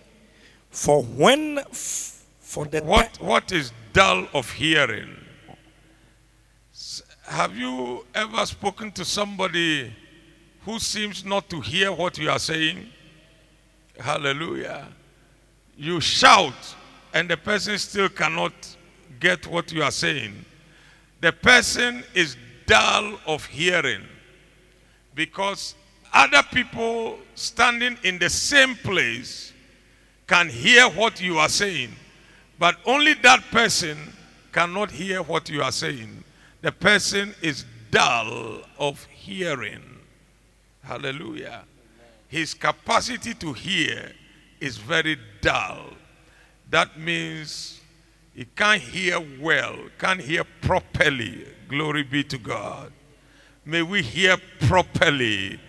For 0.71 1.03
when 1.03 1.59
f- 1.59 2.25
for 2.41 2.65
the 2.65 2.83
What, 2.83 3.21
what 3.21 3.53
is 3.53 3.73
dull 3.93 4.27
of 4.35 4.51
hearing? 4.51 5.17
Have 7.27 7.57
you 7.57 8.05
ever 8.15 8.45
spoken 8.47 8.91
to 8.93 9.05
somebody 9.05 9.93
who 10.65 10.79
seems 10.81 11.25
not 11.25 11.49
to 11.51 11.61
hear 11.61 11.93
what 11.93 12.19
you 12.19 12.29
are 12.31 12.41
saying? 12.41 12.89
Hallelujah. 13.99 14.89
You 15.77 16.01
shout, 16.01 16.77
and 17.15 17.29
the 17.29 17.37
person 17.37 17.79
still 17.79 18.09
cannot 18.09 18.53
get 19.21 19.47
what 19.47 19.73
you 19.73 19.83
are 19.83 19.91
saying. 19.91 20.45
The 21.21 21.33
person 21.33 22.03
is 22.15 22.37
dull 22.67 23.19
of 23.27 23.45
hearing 23.47 24.03
because 25.15 25.75
other 26.13 26.43
people 26.53 27.19
standing 27.35 27.97
in 28.03 28.19
the 28.19 28.29
same 28.29 28.75
place 28.77 29.53
can 30.27 30.49
hear 30.49 30.89
what 30.89 31.21
you 31.21 31.39
are 31.39 31.49
saying, 31.49 31.91
but 32.59 32.77
only 32.87 33.15
that 33.15 33.41
person 33.51 33.97
cannot 34.53 34.91
hear 34.91 35.23
what 35.23 35.49
you 35.49 35.63
are 35.63 35.73
saying. 35.73 36.23
The 36.61 36.73
person 36.73 37.35
is 37.43 37.65
dull 37.91 38.63
of 38.79 39.05
hearing. 39.05 39.83
Hallelujah. 40.83 41.65
His 42.33 42.55
capacity 42.55 43.35
to 43.35 43.53
hear 43.53 44.11
is 44.59 44.79
very 44.79 45.19
dull. 45.43 45.91
That 46.71 46.99
means 46.99 47.79
he 48.35 48.47
can't 48.47 48.81
hear 48.81 49.21
well, 49.39 49.77
can't 49.99 50.19
hear 50.19 50.43
properly. 50.63 51.47
Glory 51.69 52.05
be 52.05 52.25
to 52.25 52.39
God. 52.39 52.91
May 53.67 53.83
we 53.83 54.01
hear 54.01 54.39
properly 54.61 55.61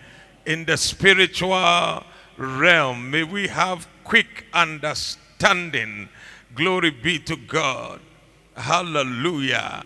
in 0.46 0.64
the 0.64 0.78
spiritual 0.78 2.02
realm. 2.38 3.10
May 3.10 3.24
we 3.24 3.46
have 3.48 3.86
quick 4.02 4.46
understanding. 4.54 6.08
Glory 6.54 6.92
be 6.92 7.18
to 7.18 7.36
God. 7.36 8.00
Hallelujah. 8.56 9.84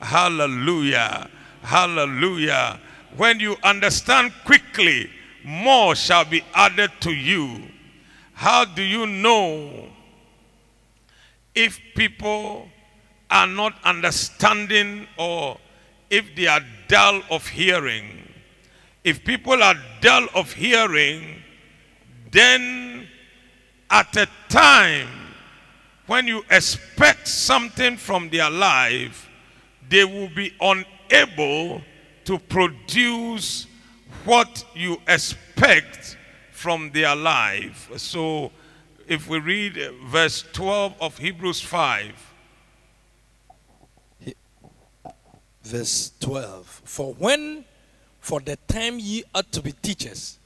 Hallelujah. 0.00 1.28
Hallelujah. 1.62 2.78
When 3.16 3.40
you 3.40 3.56
understand 3.64 4.32
quickly, 4.44 5.10
more 5.44 5.94
shall 5.94 6.24
be 6.24 6.42
added 6.54 6.90
to 7.00 7.12
you. 7.12 7.62
How 8.34 8.64
do 8.64 8.82
you 8.82 9.06
know 9.06 9.88
if 11.54 11.78
people 11.94 12.68
are 13.30 13.46
not 13.46 13.74
understanding 13.84 15.06
or 15.18 15.58
if 16.08 16.34
they 16.34 16.46
are 16.46 16.60
dull 16.88 17.22
of 17.30 17.46
hearing? 17.46 18.28
If 19.04 19.24
people 19.24 19.62
are 19.62 19.74
dull 20.00 20.28
of 20.34 20.52
hearing, 20.52 21.42
then 22.30 23.06
at 23.90 24.16
a 24.16 24.28
time 24.48 25.08
when 26.06 26.26
you 26.26 26.44
expect 26.50 27.28
something 27.28 27.96
from 27.96 28.30
their 28.30 28.50
life, 28.50 29.28
they 29.88 30.04
will 30.04 30.28
be 30.28 30.52
unable 30.60 31.82
to 32.24 32.38
produce 32.38 33.66
what 34.24 34.64
you 34.74 35.00
expect 35.08 36.16
from 36.50 36.90
their 36.90 37.16
life. 37.16 37.90
So, 37.96 38.52
if 39.08 39.28
we 39.28 39.38
read 39.38 39.78
uh, 39.78 39.92
verse 40.06 40.44
12 40.52 40.94
of 41.00 41.18
Hebrews 41.18 41.60
5, 41.60 42.12
verse 45.64 46.12
12 46.20 46.82
For 46.84 47.14
when 47.14 47.64
for 48.20 48.40
the 48.40 48.56
time 48.68 48.98
ye 48.98 49.24
ought 49.34 49.50
to 49.52 49.62
be 49.62 49.72
teachers, 49.72 50.38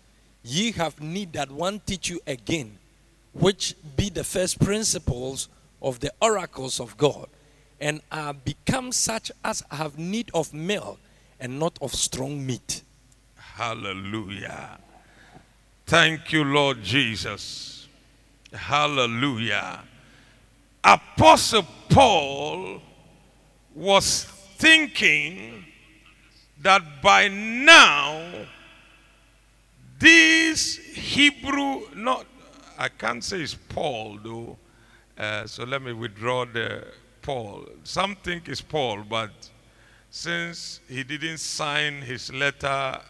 ye 0.42 0.72
have 0.72 1.00
need 1.00 1.32
that 1.32 1.50
one 1.50 1.80
teach 1.84 2.08
you 2.08 2.20
again, 2.26 2.78
which 3.32 3.74
be 3.96 4.08
the 4.08 4.24
first 4.24 4.60
principles 4.60 5.48
of 5.82 6.00
the 6.00 6.12
oracles 6.22 6.78
of 6.80 6.96
God, 6.96 7.26
and 7.80 8.00
are 8.12 8.32
become 8.32 8.92
such 8.92 9.32
as 9.44 9.62
have 9.70 9.98
need 9.98 10.30
of 10.32 10.54
milk 10.54 10.98
and 11.40 11.58
not 11.58 11.76
of 11.82 11.92
strong 11.92 12.46
meat. 12.46 12.82
Hallelujah. 13.54 14.80
Thank 15.86 16.32
you, 16.32 16.42
Lord 16.42 16.82
Jesus. 16.82 17.86
Hallelujah. 18.52 19.80
Apostle 20.82 21.64
Paul 21.88 22.82
was 23.72 24.24
thinking 24.56 25.64
that 26.62 26.82
by 27.00 27.28
now, 27.28 28.44
this 30.00 30.76
Hebrew, 30.76 31.82
not, 31.94 32.26
I 32.76 32.88
can't 32.88 33.22
say 33.22 33.42
it's 33.42 33.54
Paul 33.54 34.18
though, 34.20 34.58
uh, 35.16 35.46
so 35.46 35.62
let 35.62 35.80
me 35.80 35.92
withdraw 35.92 36.44
the 36.44 36.88
Paul. 37.22 37.66
Some 37.84 38.16
think 38.16 38.48
it's 38.48 38.60
Paul, 38.60 39.04
but 39.08 39.30
since 40.10 40.80
he 40.88 41.04
didn't 41.04 41.38
sign 41.38 42.02
his 42.02 42.32
letter 42.32 43.00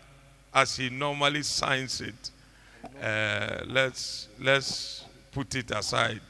as 0.55 0.77
he 0.77 0.89
normally 0.89 1.43
signs 1.43 2.01
it, 2.01 2.31
uh, 3.03 3.65
let's 3.67 4.29
let's 4.41 5.05
put 5.33 5.55
it 5.55 5.71
aside. 5.71 6.21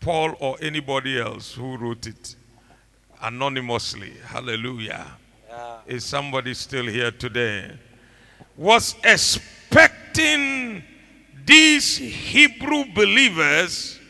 Paul 0.00 0.34
or 0.40 0.56
anybody 0.60 1.20
else 1.20 1.52
who 1.54 1.76
wrote 1.76 2.06
it 2.08 2.34
anonymously. 3.22 4.12
Hallelujah. 4.26 5.06
Is 5.86 6.04
somebody 6.04 6.54
still 6.54 6.86
here 6.86 7.10
today? 7.12 7.70
Was 8.56 8.96
expecting 9.04 10.82
these 11.44 11.96
Hebrew 11.96 12.84
believers 12.94 14.00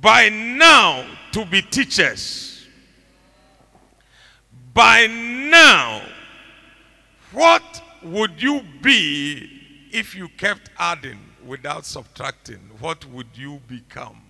by 0.00 0.28
now 0.28 1.06
to 1.32 1.44
be 1.44 1.62
teachers. 1.62 2.66
By 4.72 5.06
now, 5.06 6.02
what 7.32 7.83
would 8.04 8.40
you 8.40 8.62
be 8.82 9.50
if 9.92 10.14
you 10.14 10.28
kept 10.28 10.70
adding 10.78 11.18
without 11.44 11.86
subtracting? 11.86 12.60
What 12.80 13.04
would 13.06 13.28
you 13.34 13.60
become? 13.66 14.20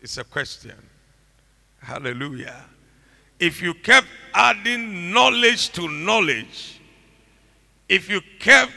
It's 0.00 0.18
a 0.18 0.24
question. 0.24 0.76
Hallelujah. 1.80 2.64
If 3.38 3.60
you 3.62 3.74
kept 3.74 4.06
adding 4.34 5.12
knowledge 5.12 5.70
to 5.72 5.88
knowledge, 5.88 6.80
if 7.88 8.08
you 8.08 8.20
kept 8.38 8.72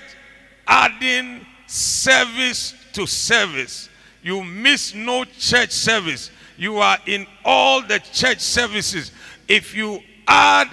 adding 0.67 1.45
service 1.67 2.73
to 2.93 3.05
service, 3.05 3.89
you 4.21 4.43
miss 4.43 4.93
no 4.93 5.23
church 5.25 5.71
service. 5.71 6.31
You 6.57 6.79
are 6.79 6.97
in 7.05 7.25
all 7.45 7.81
the 7.81 7.99
church 7.99 8.39
services. 8.39 9.11
If 9.47 9.75
you 9.75 10.01
add 10.27 10.67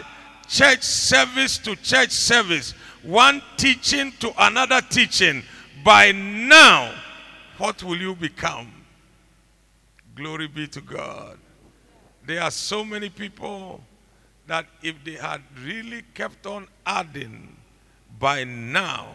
church 0.48 0.82
service 0.82 1.58
to 1.58 1.76
church 1.76 2.10
service, 2.10 2.74
one 3.04 3.42
teaching 3.56 4.12
to 4.20 4.32
another 4.38 4.80
teaching, 4.80 5.42
by 5.84 6.12
now, 6.12 6.94
what 7.58 7.82
will 7.82 7.96
you 7.96 8.14
become? 8.14 8.72
Glory 10.14 10.48
be 10.48 10.66
to 10.68 10.80
God. 10.80 11.38
There 12.26 12.40
are 12.40 12.50
so 12.50 12.84
many 12.84 13.10
people 13.10 13.82
that 14.46 14.66
if 14.82 14.96
they 15.04 15.12
had 15.12 15.42
really 15.62 16.02
kept 16.14 16.46
on 16.46 16.66
adding, 16.86 17.56
by 18.18 18.44
now, 18.44 19.08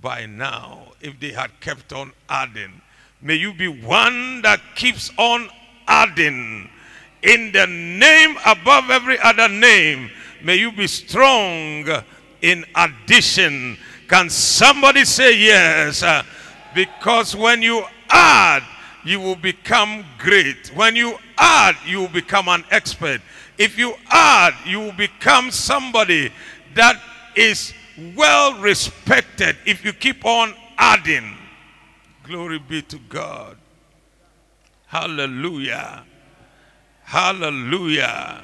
by 0.00 0.26
now, 0.26 0.92
if 1.00 1.18
they 1.18 1.30
had 1.30 1.58
kept 1.60 1.92
on 1.92 2.12
adding, 2.28 2.80
may 3.20 3.34
you 3.34 3.52
be 3.52 3.68
one 3.68 4.42
that 4.42 4.60
keeps 4.76 5.10
on 5.16 5.48
adding. 5.86 6.68
In 7.22 7.52
the 7.52 7.66
name 7.66 8.36
above 8.46 8.90
every 8.90 9.18
other 9.18 9.48
name, 9.48 10.10
may 10.42 10.56
you 10.56 10.72
be 10.72 10.86
strong 10.86 11.84
in 12.42 12.64
addition. 12.74 13.76
Can 14.08 14.30
somebody 14.30 15.04
say 15.04 15.36
yes? 15.38 16.02
Uh, 16.02 16.22
Because 16.74 17.34
when 17.34 17.62
you 17.62 17.84
add, 18.08 18.62
you 19.04 19.18
will 19.20 19.36
become 19.36 20.04
great. 20.18 20.68
When 20.74 20.94
you 20.94 21.18
add, 21.38 21.74
you 21.86 21.98
will 22.00 22.08
become 22.08 22.48
an 22.48 22.64
expert. 22.70 23.20
If 23.58 23.76
you 23.78 23.94
add, 24.10 24.54
you 24.64 24.78
will 24.78 24.92
become 24.92 25.50
somebody 25.50 26.32
that 26.74 27.00
is 27.34 27.74
well 28.16 28.54
respected 28.60 29.56
if 29.66 29.84
you 29.84 29.92
keep 29.92 30.24
on 30.24 30.54
adding. 30.78 31.36
Glory 32.22 32.58
be 32.58 32.82
to 32.82 32.98
God. 33.08 33.56
Hallelujah. 34.86 36.04
Hallelujah. 37.04 38.42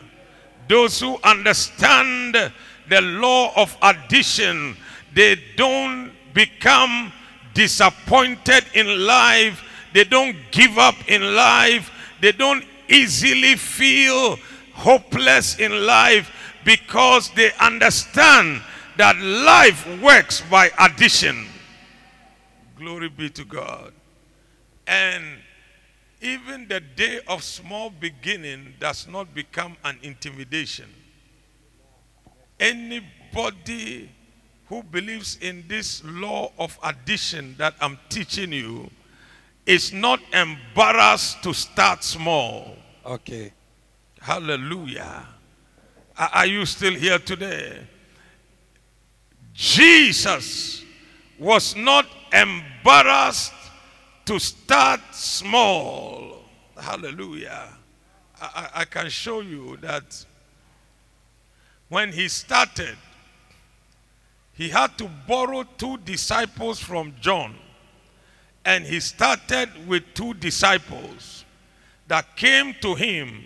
Those 0.68 0.98
who 1.00 1.18
understand 1.22 2.52
the 2.88 3.01
law 3.01 3.53
of 3.57 3.77
addition, 3.83 4.77
they 5.14 5.37
don't 5.57 6.12
become 6.35 7.12
disappointed 7.55 8.64
in 8.75 9.07
life. 9.07 9.62
They 9.92 10.05
don't 10.05 10.37
give 10.51 10.77
up 10.79 10.94
in 11.09 11.35
life. 11.35 11.90
They 12.20 12.33
don't 12.33 12.64
easily 12.88 13.57
feel 13.57 14.37
hopeless 14.75 15.59
in 15.59 15.87
life 15.87 16.31
because 16.64 17.31
they 17.31 17.53
understand 17.61 18.61
that 18.99 19.16
life 19.18 19.87
works 20.03 20.42
by 20.51 20.70
addition. 20.79 21.46
Glory 22.77 23.09
be 23.09 23.31
to 23.31 23.44
God. 23.44 23.92
And 24.87 25.25
even 26.20 26.68
the 26.68 26.81
day 26.81 27.20
of 27.29 27.42
small 27.42 27.90
beginning 27.90 28.75
does 28.79 29.07
not 29.09 29.35
become 29.35 29.77
an 29.85 29.99
intimidation. 30.03 30.87
Anybody 32.59 34.11
who 34.69 34.83
believes 34.83 35.38
in 35.40 35.64
this 35.69 36.03
law 36.05 36.53
of 36.59 36.79
addition 36.83 37.55
that 37.59 37.75
I'm 37.81 37.99
teaching 38.09 38.53
you 38.53 38.90
is 39.64 39.92
not 39.92 40.21
embarrassed 40.33 41.42
to 41.42 41.53
start 41.53 42.03
small. 42.03 42.77
Okay. 43.05 43.53
Hallelujah. 44.21 45.27
Are 46.19 46.47
you 46.47 46.64
still 46.64 46.95
here 46.95 47.19
today? 47.19 47.87
Jesus 49.53 50.85
was 51.38 51.77
not 51.77 52.07
embarrassed 52.33 53.53
to 54.25 54.38
start 54.38 55.01
small. 55.12 56.45
Hallelujah. 56.77 57.69
I- 58.40 58.71
I 58.75 58.85
can 58.85 59.09
show 59.09 59.40
you 59.40 59.77
that 59.79 60.25
when 61.88 62.12
he 62.12 62.29
started, 62.29 62.96
he 64.53 64.70
had 64.70 64.96
to 64.99 65.09
borrow 65.29 65.64
two 65.77 65.99
disciples 65.99 66.81
from 66.81 67.14
John. 67.20 67.55
And 68.64 68.85
he 68.85 69.01
started 69.01 69.68
with 69.87 70.03
two 70.14 70.35
disciples 70.35 71.44
that 72.09 72.37
came 72.37 72.75
to 72.81 72.94
him 72.94 73.44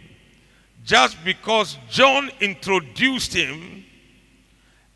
just 0.85 1.23
because 1.25 1.79
John 1.91 2.31
introduced 2.41 3.35
him. 3.35 3.85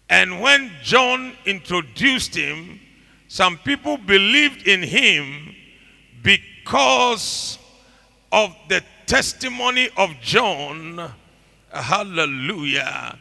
And 0.08 0.40
when 0.40 0.70
John 0.82 1.32
introduced 1.44 2.34
him, 2.34 2.80
some 3.28 3.58
people 3.58 3.96
believed 3.96 4.66
in 4.68 4.82
him 4.82 5.54
because 6.22 7.58
of 8.30 8.54
the 8.68 8.82
testimony 9.06 9.88
of 9.96 10.10
John. 10.22 11.12
Hallelujah. 11.72 13.18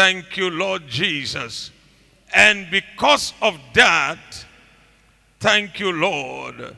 Thank 0.00 0.38
you, 0.38 0.48
Lord 0.48 0.88
Jesus. 0.88 1.70
And 2.34 2.70
because 2.70 3.34
of 3.42 3.60
that, 3.74 4.46
thank 5.38 5.78
you, 5.78 5.92
Lord. 5.92 6.74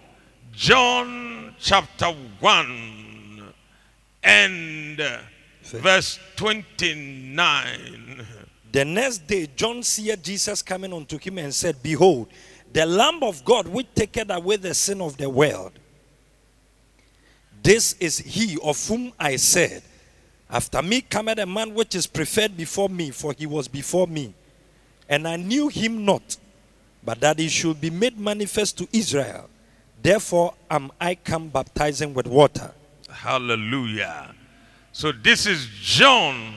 John 0.51 1.55
chapter 1.61 2.07
1 2.07 3.55
and 4.25 5.01
verse 5.63 6.19
29. 6.35 8.27
The 8.73 8.85
next 8.85 9.29
day, 9.29 9.49
John 9.55 9.85
seeth 9.85 10.21
Jesus 10.21 10.61
coming 10.61 10.93
unto 10.93 11.17
him 11.17 11.39
and 11.39 11.55
said, 11.55 11.81
Behold, 11.81 12.27
the 12.73 12.85
Lamb 12.85 13.23
of 13.23 13.45
God 13.45 13.69
which 13.69 13.87
taketh 13.95 14.31
away 14.31 14.57
the 14.57 14.75
sin 14.75 15.01
of 15.01 15.17
the 15.17 15.31
world. 15.31 15.71
This 17.63 17.93
is 18.01 18.19
he 18.19 18.59
of 18.65 18.85
whom 18.89 19.13
I 19.17 19.37
said, 19.37 19.85
After 20.53 20.83
me 20.83 21.01
cometh 21.01 21.39
a 21.39 21.47
man 21.47 21.73
which 21.73 21.95
is 21.95 22.07
preferred 22.07 22.59
before 22.59 22.91
me, 22.91 23.11
for 23.11 23.33
he 23.33 23.47
was 23.47 23.69
before 23.69 24.07
me. 24.07 24.35
And 25.09 25.27
I 25.27 25.37
knew 25.37 25.69
him 25.69 26.05
not, 26.05 26.37
but 27.03 27.21
that 27.21 27.39
he 27.39 27.49
should 27.49 27.81
be 27.81 27.89
made 27.89 28.19
manifest 28.19 28.77
to 28.79 28.89
Israel. 28.93 29.49
Therefore 30.03 30.53
am 30.71 30.93
I 31.01 31.15
come 31.15 31.49
baptizing 31.49 32.13
with 32.13 32.27
water. 32.27 32.71
Hallelujah. 33.09 34.35
So 34.93 35.11
this 35.11 35.47
is 35.47 35.67
John 35.81 36.55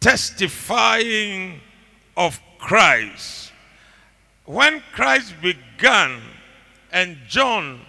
testifying 0.00 1.60
of 2.16 2.40
Christ. 2.58 3.52
When 4.46 4.82
Christ 4.92 5.34
began 5.40 6.20
and 6.90 7.18
John 7.28 7.82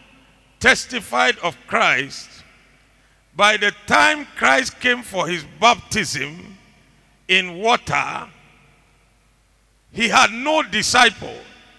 testified 0.60 1.40
of 1.40 1.58
Christ, 1.66 2.35
by 3.36 3.58
the 3.58 3.74
time 3.86 4.26
Christ 4.38 4.80
came 4.80 5.04
for 5.04 5.28
his 5.28 5.44
baptism 5.60 6.58
in 7.28 7.58
water, 7.60 8.28
he 9.92 10.10
had 10.10 10.32
no 10.32 10.64
disciple. 10.64 11.36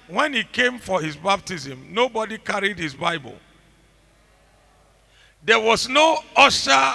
When 0.09 0.35
he 0.35 0.45
came 0.45 0.79
for 0.79 1.01
his 1.01 1.17
baptism, 1.17 1.89
nobody 1.91 2.39
carried 2.39 2.79
his 2.79 2.95
Bible. 2.95 3.35
There 5.43 5.61
was 5.61 5.89
no 5.89 6.19
usher 6.35 6.93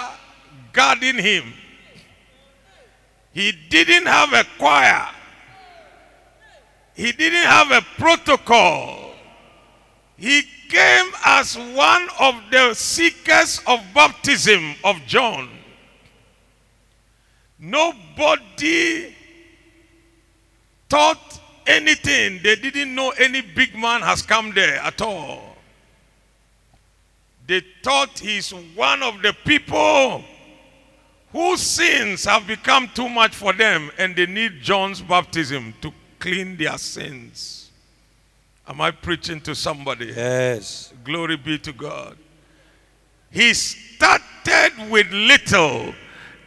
guarding 0.72 1.18
him. 1.18 1.52
He 3.32 3.52
didn't 3.70 4.06
have 4.06 4.32
a 4.32 4.44
choir. 4.58 5.08
He 6.94 7.12
didn't 7.12 7.46
have 7.46 7.70
a 7.70 7.80
protocol. 7.98 9.14
He 10.16 10.42
came 10.72 11.12
as 11.26 11.56
one 11.58 12.08
of 12.18 12.34
the 12.50 12.72
seekers 12.72 13.60
of 13.66 13.78
baptism 13.94 14.74
of 14.82 14.96
John. 15.06 15.50
Nobody 17.58 19.14
taught 20.88 21.40
anything. 21.66 22.40
They 22.42 22.56
didn't 22.56 22.94
know 22.94 23.10
any 23.18 23.42
big 23.42 23.74
man 23.76 24.00
has 24.00 24.22
come 24.22 24.52
there 24.54 24.76
at 24.76 25.02
all. 25.02 25.56
They 27.46 27.62
thought 27.84 28.18
he's 28.18 28.50
one 28.74 29.02
of 29.02 29.20
the 29.20 29.34
people 29.44 30.24
whose 31.32 31.60
sins 31.60 32.24
have 32.24 32.46
become 32.46 32.88
too 32.94 33.10
much 33.10 33.34
for 33.34 33.52
them 33.52 33.90
and 33.98 34.16
they 34.16 34.24
need 34.24 34.62
John's 34.62 35.02
baptism 35.02 35.74
to 35.82 35.92
clean 36.18 36.56
their 36.56 36.78
sins. 36.78 37.61
Am 38.66 38.80
I 38.80 38.92
preaching 38.92 39.40
to 39.42 39.54
somebody? 39.54 40.06
Yes. 40.06 40.92
Glory 41.04 41.36
be 41.36 41.58
to 41.58 41.72
God. 41.72 42.16
He 43.30 43.54
started 43.54 44.90
with 44.90 45.10
little, 45.10 45.92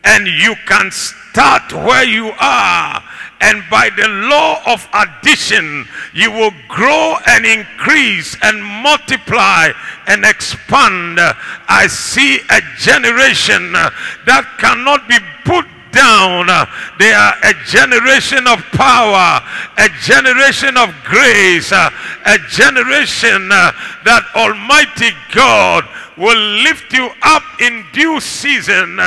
and 0.03 0.27
you 0.27 0.55
can 0.65 0.91
start 0.91 1.73
where 1.73 2.05
you 2.05 2.31
are. 2.39 3.03
And 3.41 3.63
by 3.69 3.89
the 3.97 4.07
law 4.07 4.61
of 4.65 4.87
addition, 4.93 5.85
you 6.13 6.31
will 6.31 6.53
grow 6.69 7.17
and 7.27 7.45
increase 7.45 8.37
and 8.41 8.63
multiply 8.63 9.71
and 10.07 10.23
expand. 10.23 11.19
I 11.19 11.87
see 11.87 12.39
a 12.49 12.61
generation 12.77 13.73
that 13.73 14.55
cannot 14.57 15.09
be 15.09 15.17
put 15.43 15.65
down. 15.95 16.49
Uh, 16.49 16.67
they 16.99 17.11
are 17.13 17.33
a 17.43 17.53
generation 17.65 18.45
of 18.47 18.59
power, 18.75 19.39
a 19.79 19.89
generation 20.03 20.75
of 20.75 20.91
grace, 21.07 21.71
uh, 21.71 21.89
a 22.25 22.37
generation 22.51 23.49
uh, 23.51 23.71
that 24.03 24.27
Almighty 24.35 25.15
God 25.33 25.87
will 26.17 26.37
lift 26.63 26.93
you 26.93 27.09
up 27.21 27.43
in 27.59 27.85
due 27.93 28.19
season 28.19 28.99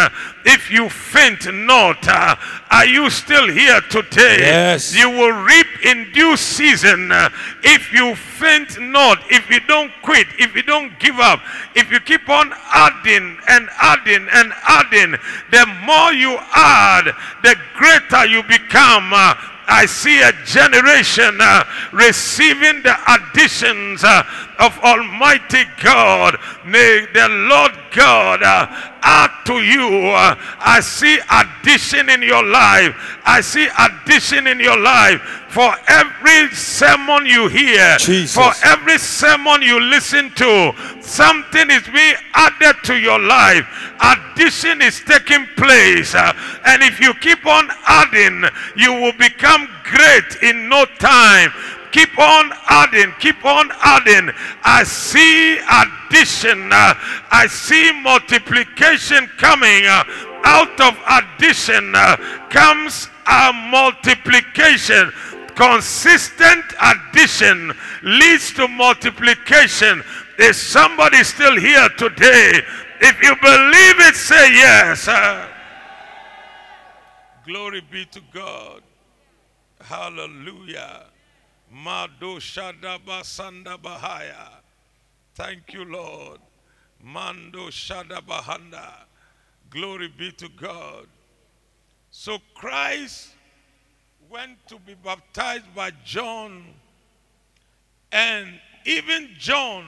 if 0.44 0.70
you 0.70 0.88
faint 0.88 1.52
not. 1.52 2.06
Are 2.70 2.86
you 2.86 3.10
still 3.10 3.48
here 3.48 3.80
today? 3.82 4.38
Yes. 4.40 4.96
You 4.96 5.10
will 5.10 5.32
reap 5.32 5.66
in 5.84 6.10
due 6.12 6.36
season 6.36 7.10
if 7.62 7.92
you 7.92 8.14
faint 8.14 8.80
not, 8.80 9.18
if 9.30 9.50
you 9.50 9.60
don't 9.60 9.92
quit, 10.02 10.26
if 10.38 10.54
you 10.54 10.62
don't 10.62 10.98
give 10.98 11.18
up, 11.18 11.40
if 11.74 11.90
you 11.90 12.00
keep 12.00 12.28
on 12.28 12.52
adding 12.72 13.36
and 13.48 13.68
adding 13.80 14.26
and 14.32 14.52
adding, 14.66 15.12
the 15.50 15.66
more 15.84 16.12
you 16.12 16.38
add, 16.54 17.06
the 17.42 17.56
greater 17.74 18.26
you 18.26 18.42
become. 18.44 19.12
Uh, 19.12 19.34
I 19.70 19.84
see 19.84 20.22
a 20.22 20.32
generation 20.46 21.36
uh, 21.40 21.64
receiving 21.92 22.82
the 22.82 22.96
additions 23.12 24.02
uh, 24.02 24.22
of 24.58 24.78
Almighty 24.80 25.64
God. 25.82 26.36
May 26.64 27.06
the 27.12 27.28
Lord 27.28 27.72
God 27.94 28.42
uh, 28.42 28.66
add 29.02 29.30
to 29.46 29.54
you. 29.62 30.08
Uh, 30.08 30.34
I 30.58 30.80
see 30.80 31.18
addition 31.30 32.08
in 32.08 32.22
your 32.22 32.44
life. 32.44 32.94
I 33.24 33.40
see 33.40 33.68
addition 33.78 34.46
in 34.46 34.60
your 34.60 34.78
life. 34.78 35.20
For 35.48 35.72
every 35.88 36.50
sermon 36.54 37.24
you 37.24 37.48
hear, 37.48 37.96
Jesus. 37.98 38.34
for 38.34 38.52
every 38.66 38.98
sermon 38.98 39.62
you 39.62 39.80
listen 39.80 40.30
to, 40.34 40.72
something 41.00 41.70
is 41.70 41.82
being 41.88 42.16
added 42.34 42.76
to 42.84 42.96
your 42.96 43.18
life. 43.18 43.64
Addition 44.00 44.82
is 44.82 45.00
taking 45.00 45.46
place. 45.56 46.14
Uh, 46.14 46.32
and 46.66 46.82
if 46.82 47.00
you 47.00 47.14
keep 47.14 47.46
on 47.46 47.68
adding, 47.86 48.44
you 48.76 48.92
will 48.92 49.12
become 49.14 49.68
great 49.84 50.42
in 50.42 50.68
no 50.68 50.84
time. 50.98 51.50
Keep 51.92 52.18
on 52.18 52.52
adding, 52.68 53.12
keep 53.18 53.44
on 53.44 53.70
adding. 53.82 54.30
I 54.62 54.84
see 54.84 55.58
addition, 55.58 56.72
uh, 56.72 56.94
I 57.30 57.46
see 57.46 57.92
multiplication 58.02 59.26
coming. 59.38 59.86
uh, 59.86 60.04
out 60.44 60.80
of 60.80 60.96
addition 61.18 61.94
uh, 61.94 62.16
comes 62.48 63.08
a 63.26 63.52
multiplication. 63.52 65.12
Consistent 65.54 66.64
addition 66.80 67.72
leads 68.02 68.52
to 68.54 68.68
multiplication. 68.68 70.02
Is 70.38 70.56
somebody 70.56 71.22
still 71.24 71.58
here 71.58 71.88
today? 71.98 72.62
If 73.00 73.22
you 73.22 73.34
believe 73.36 73.98
it, 74.08 74.14
say 74.14 74.52
yes. 74.52 75.06
Glory 77.44 77.82
be 77.90 78.04
to 78.06 78.20
God. 78.32 78.82
Hallelujah. 79.80 81.06
Mado 81.70 82.36
Shadaba 82.36 83.22
Sanda 83.22 83.76
Bahaya. 83.76 84.48
Thank 85.34 85.72
you, 85.72 85.84
Lord. 85.84 86.40
Mando 87.02 87.68
Shadabahanda. 87.68 89.04
Glory 89.70 90.08
be 90.08 90.32
to 90.32 90.48
God. 90.48 91.06
So 92.10 92.38
Christ 92.54 93.34
went 94.30 94.66
to 94.68 94.78
be 94.78 94.94
baptized 94.94 95.74
by 95.74 95.90
John, 96.04 96.64
and 98.10 98.48
even 98.84 99.30
John, 99.38 99.86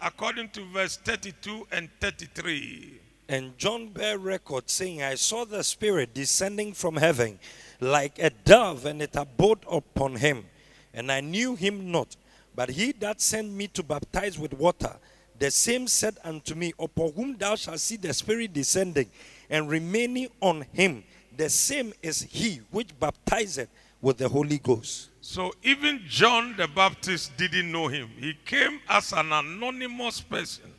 according 0.00 0.50
to 0.50 0.64
verse 0.66 0.96
32 0.98 1.66
and 1.72 1.88
33, 2.00 3.00
And 3.28 3.56
John 3.58 3.88
bare 3.88 4.18
record, 4.18 4.68
saying, 4.68 5.02
I 5.02 5.14
saw 5.14 5.44
the 5.44 5.64
Spirit 5.64 6.14
descending 6.14 6.74
from 6.74 6.96
heaven 6.96 7.38
like 7.80 8.18
a 8.18 8.30
dove, 8.30 8.86
and 8.86 9.02
it 9.02 9.16
abode 9.16 9.64
upon 9.70 10.16
him. 10.16 10.44
And 10.94 11.10
I 11.10 11.20
knew 11.20 11.54
him 11.54 11.90
not. 11.90 12.16
But 12.54 12.70
he 12.70 12.92
that 12.92 13.20
sent 13.20 13.50
me 13.50 13.68
to 13.68 13.82
baptize 13.82 14.38
with 14.38 14.52
water, 14.52 14.94
the 15.38 15.50
same 15.50 15.88
said 15.88 16.18
unto 16.22 16.54
me, 16.54 16.72
Upon 16.78 17.12
whom 17.12 17.36
thou 17.36 17.56
shalt 17.56 17.80
see 17.80 17.96
the 17.96 18.12
Spirit 18.12 18.52
descending 18.52 19.10
and 19.48 19.68
remaining 19.68 20.28
on 20.40 20.64
him, 20.72 21.02
the 21.36 21.48
same 21.48 21.92
is 22.02 22.22
he 22.22 22.60
which 22.70 22.88
baptizeth 23.00 23.68
with 24.00 24.18
the 24.18 24.28
Holy 24.28 24.58
Ghost. 24.58 25.08
So 25.20 25.52
even 25.62 26.02
John 26.06 26.54
the 26.56 26.68
Baptist 26.68 27.36
didn't 27.36 27.70
know 27.70 27.88
him. 27.88 28.10
He 28.18 28.34
came 28.44 28.80
as 28.88 29.12
an 29.12 29.32
anonymous 29.32 30.20
person. 30.20 30.72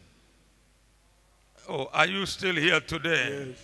Oh, 1.67 1.89
are 1.93 2.07
you 2.07 2.25
still 2.25 2.55
here 2.55 2.81
today? 2.81 3.55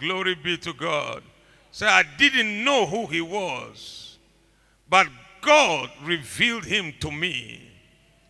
Glory 0.00 0.34
be 0.34 0.56
to 0.58 0.72
God. 0.72 1.22
Say, 1.70 1.86
I 1.86 2.02
didn't 2.18 2.64
know 2.64 2.84
who 2.84 3.06
he 3.06 3.20
was, 3.20 4.18
but 4.88 5.06
God 5.44 5.90
revealed 6.02 6.64
him 6.64 6.94
to 7.00 7.10
me. 7.10 7.60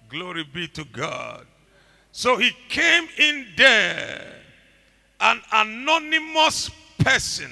Glory 0.08 0.44
be 0.44 0.66
to 0.68 0.84
God. 0.84 1.46
So 2.10 2.36
he 2.36 2.50
came 2.68 3.08
in 3.18 3.46
there, 3.56 4.24
an 5.20 5.40
anonymous 5.52 6.70
person, 6.98 7.50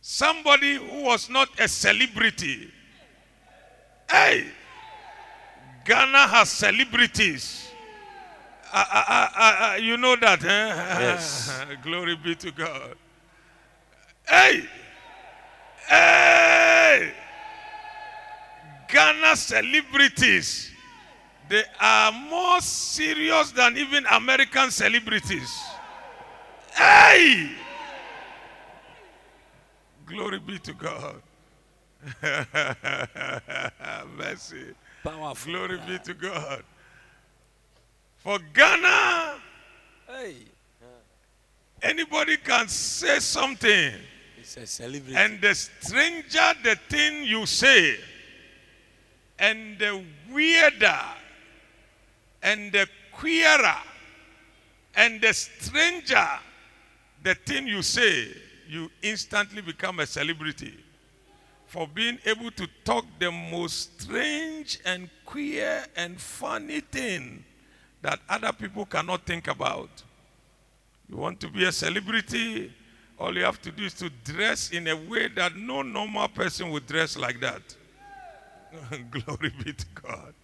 somebody 0.00 0.74
who 0.74 1.02
was 1.02 1.28
not 1.28 1.48
a 1.58 1.68
celebrity. 1.68 2.70
Hey, 4.10 4.46
Ghana 5.84 6.26
has 6.28 6.50
celebrities. 6.50 7.68
Uh, 8.72 8.84
uh, 8.90 9.04
uh, 9.08 9.28
uh, 9.36 9.56
uh, 9.72 9.76
you 9.76 9.96
know 9.96 10.16
that, 10.16 10.42
eh? 10.42 10.48
Yes. 10.48 11.60
Glory 11.82 12.16
be 12.16 12.34
to 12.36 12.50
God. 12.50 12.96
Hey, 14.26 14.64
hey, 15.86 17.12
Ghana 18.94 19.34
celebrities. 19.36 20.70
They 21.48 21.64
are 21.80 22.12
more 22.12 22.60
serious 22.60 23.50
than 23.50 23.76
even 23.76 24.06
American 24.06 24.70
celebrities. 24.70 25.50
Hey! 26.72 27.50
Glory 30.06 30.38
be 30.38 30.58
to 30.60 30.72
God. 30.74 31.20
Mercy. 34.16 34.74
Powerful. 35.02 35.52
Glory 35.52 35.78
be 35.86 35.98
to 35.98 36.14
God. 36.14 36.62
For 38.18 38.38
Ghana, 38.54 39.34
Hey, 40.06 40.36
anybody 41.82 42.36
can 42.36 42.68
say 42.68 43.18
something, 43.18 43.92
it's 44.38 44.56
a 44.56 44.66
celebrity. 44.66 45.16
and 45.16 45.40
the 45.40 45.54
stranger 45.54 46.52
the 46.62 46.76
thing 46.88 47.24
you 47.24 47.44
say, 47.46 47.96
and 49.38 49.78
the 49.78 50.02
weirder, 50.32 51.00
and 52.42 52.72
the 52.72 52.86
queerer, 53.12 53.76
and 54.96 55.20
the 55.20 55.32
stranger 55.32 56.28
the 57.24 57.34
thing 57.34 57.66
you 57.66 57.82
say, 57.82 58.28
you 58.68 58.90
instantly 59.02 59.62
become 59.62 59.98
a 60.00 60.06
celebrity 60.06 60.74
for 61.66 61.88
being 61.88 62.18
able 62.26 62.50
to 62.50 62.68
talk 62.84 63.04
the 63.18 63.32
most 63.32 64.00
strange 64.00 64.78
and 64.84 65.08
queer 65.24 65.84
and 65.96 66.20
funny 66.20 66.80
thing 66.80 67.42
that 68.02 68.20
other 68.28 68.52
people 68.52 68.84
cannot 68.84 69.24
think 69.24 69.48
about. 69.48 69.88
You 71.08 71.16
want 71.16 71.40
to 71.40 71.48
be 71.48 71.64
a 71.64 71.72
celebrity, 71.72 72.72
all 73.18 73.34
you 73.34 73.42
have 73.42 73.60
to 73.62 73.72
do 73.72 73.84
is 73.84 73.94
to 73.94 74.10
dress 74.22 74.70
in 74.70 74.86
a 74.88 74.96
way 74.96 75.28
that 75.28 75.56
no 75.56 75.80
normal 75.80 76.28
person 76.28 76.70
would 76.70 76.86
dress 76.86 77.16
like 77.16 77.40
that. 77.40 77.62
Glory 79.10 79.52
be 79.62 79.72
to 79.72 79.86
God. 79.94 80.34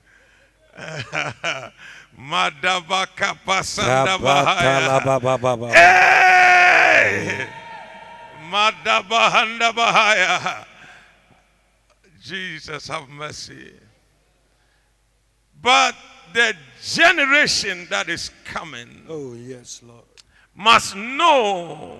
Hey! 5.75 7.47
Jesus 12.23 12.89
have 12.89 13.09
mercy. 13.09 13.73
But 15.63 15.95
the 16.33 16.55
generation 16.83 17.87
that 17.91 18.09
is 18.09 18.31
coming 18.45 19.05
Oh, 19.09 19.35
yes, 19.35 19.83
Lord. 19.87 20.05
must 20.55 20.95
know 20.97 21.99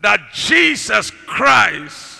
that 0.00 0.20
Jesus 0.32 1.10
Christ 1.10 2.13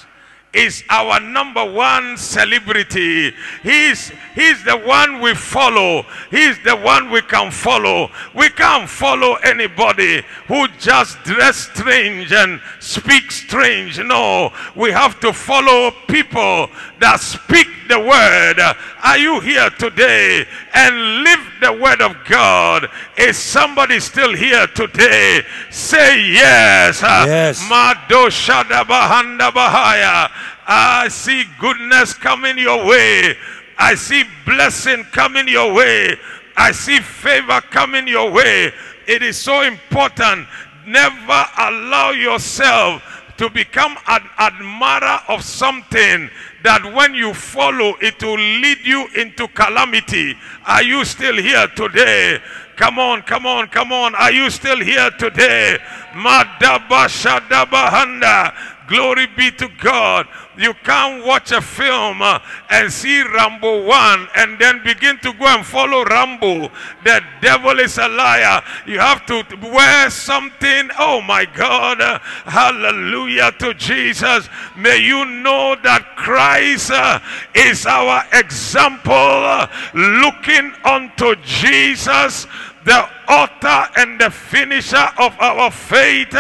is 0.55 0.85
our 0.88 1.21
number 1.21 1.64
one 1.64 2.17
celebrity. 2.17 3.33
He's, 3.62 4.12
he's 4.35 4.64
the 4.64 4.77
one 4.79 5.21
we 5.21 5.35
follow. 5.35 6.05
He's 6.31 6.59
the 6.62 6.77
one 6.77 7.11
we 7.11 7.23
can 7.23 7.51
follow. 7.51 8.11
We 8.35 8.49
can't 8.51 8.88
follow 8.88 9.35
anybody 9.37 10.23
who 10.47 10.69
just 10.79 11.23
dress 11.25 11.57
strange 11.57 12.33
and 12.33 12.61
speak 12.81 13.31
strange. 13.33 13.99
No, 13.99 14.53
we 14.77 14.90
have 14.93 15.21
to 15.21 15.33
follow 15.33 15.90
people 16.09 16.69
that 17.01 17.21
speak 17.21 17.67
the 17.88 17.99
word. 17.99 18.61
Are 19.03 19.19
you 19.19 19.40
here 19.40 19.69
today 19.71 20.47
and 20.73 21.25
live 21.25 21.40
the 21.61 21.73
word 21.73 22.01
of 22.01 22.17
God? 22.29 22.88
Is 23.19 23.37
somebody 23.37 24.01
still 24.01 24.35
here 24.35 24.67
today? 24.69 25.43
Say 25.71 26.31
yes. 26.31 27.03
Yes. 27.03 27.69
Mado 27.69 28.29
Shadabahanda 28.29 29.51
Bahaya. 29.51 30.31
I 30.66 31.09
see 31.09 31.44
goodness 31.59 32.14
coming 32.14 32.59
your 32.59 32.87
way. 32.87 33.37
I 33.78 33.94
see 33.94 34.24
blessing 34.46 35.04
coming 35.04 35.48
your 35.48 35.72
way. 35.72 36.16
I 36.57 36.72
see 36.72 37.00
favor 37.00 37.61
coming 37.70 38.07
your 38.07 38.30
way. 38.30 38.72
It 39.07 39.22
is 39.22 39.37
so 39.37 39.62
important. 39.62 40.46
Never 40.87 41.44
allow 41.59 42.11
yourself 42.11 43.02
to 43.37 43.50
become 43.50 43.96
an 44.07 44.22
admirer 44.38 45.20
of 45.28 45.42
something 45.42 46.30
that 46.62 46.85
when 46.94 47.14
you 47.14 47.35
follow, 47.35 47.94
it 48.00 48.22
will 48.22 48.38
lead 48.38 48.78
you 48.85 49.09
into 49.16 49.48
calamity. 49.48 50.37
Are 50.64 50.83
you 50.83 51.04
still 51.04 51.37
here 51.37 51.66
today? 51.68 52.38
Come 52.76 52.98
on, 52.98 53.22
come 53.22 53.46
on, 53.46 53.68
come 53.68 53.92
on. 53.92 54.14
Are 54.14 54.33
you 54.33 54.50
still 54.50 54.80
here 54.80 55.11
today? 55.18 55.78
Madaba. 56.12 57.09
Glory 58.87 59.27
be 59.37 59.51
to 59.53 59.68
God. 59.81 60.27
You 60.57 60.75
can't 60.85 61.25
watch 61.27 61.51
a 61.53 61.61
film 61.61 62.23
uh, 62.23 62.38
and 62.70 62.92
see 62.92 63.23
Rambo 63.23 63.85
1 63.87 64.29
and 64.37 64.59
then 64.59 64.83
begin 64.85 65.18
to 65.18 65.33
go 65.33 65.47
and 65.47 65.66
follow 65.66 66.05
Rambo. 66.05 66.70
The 67.03 67.20
devil 67.40 67.81
is 67.81 67.99
a 67.99 68.07
liar. 68.09 68.62
You 68.87 68.99
have 69.01 69.27
to 69.27 69.44
wear 69.62 70.11
something. 70.11 70.90
Oh 70.99 71.20
my 71.23 71.44
God. 71.44 72.01
Uh, 72.01 72.18
hallelujah 72.44 73.53
to 73.59 73.75
Jesus. 73.75 74.49
May 74.77 74.99
you 74.99 75.25
know 75.25 75.77
that 75.83 76.14
Christ 76.16 76.90
uh, 76.92 77.20
is 77.55 77.87
our 77.87 78.25
example. 78.33 79.12
uh, 79.12 79.66
looking 79.94 80.73
unto 80.85 81.35
Jesus 81.37 82.47
the 82.85 83.09
author 83.29 83.88
and 83.97 84.20
the 84.20 84.31
finisher 84.31 85.09
of 85.18 85.38
our 85.40 85.70
faith. 85.70 86.35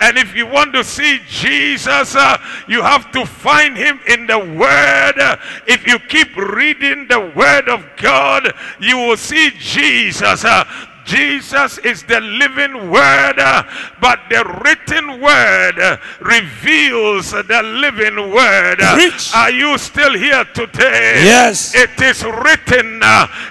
And 0.00 0.18
if 0.18 0.34
you 0.34 0.46
want 0.46 0.72
to 0.74 0.82
see 0.84 1.20
Jesus, 1.28 2.14
uh, 2.16 2.38
you 2.68 2.82
have 2.82 3.10
to 3.12 3.24
find 3.24 3.76
him 3.76 4.00
in 4.08 4.26
the 4.26 4.38
Word. 4.38 5.38
If 5.66 5.86
you 5.86 5.98
keep 5.98 6.36
reading 6.36 7.06
the 7.08 7.32
Word 7.34 7.68
of 7.68 7.84
God, 7.96 8.52
you 8.80 8.96
will 8.96 9.16
see 9.16 9.50
Jesus. 9.58 10.44
uh, 10.44 10.64
Jesus 11.04 11.78
is 11.78 12.02
the 12.02 12.20
living 12.20 12.90
word, 12.90 13.38
uh, 13.38 13.62
but 14.00 14.18
the 14.28 14.42
written 14.64 15.20
word 15.20 16.00
reveals 16.20 17.30
the 17.30 17.62
living 17.62 18.32
word. 18.32 18.78
Preach. 18.78 19.32
Are 19.32 19.52
you 19.52 19.78
still 19.78 20.14
here 20.14 20.44
today? 20.52 21.22
Yes. 21.22 21.76
It 21.76 22.00
is 22.02 22.24
written 22.24 23.00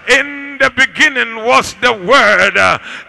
in 0.09 0.44
In 0.55 0.59
the 0.59 0.69
beginning 0.69 1.43
was 1.43 1.73
the 1.81 1.91
Word, 1.91 2.55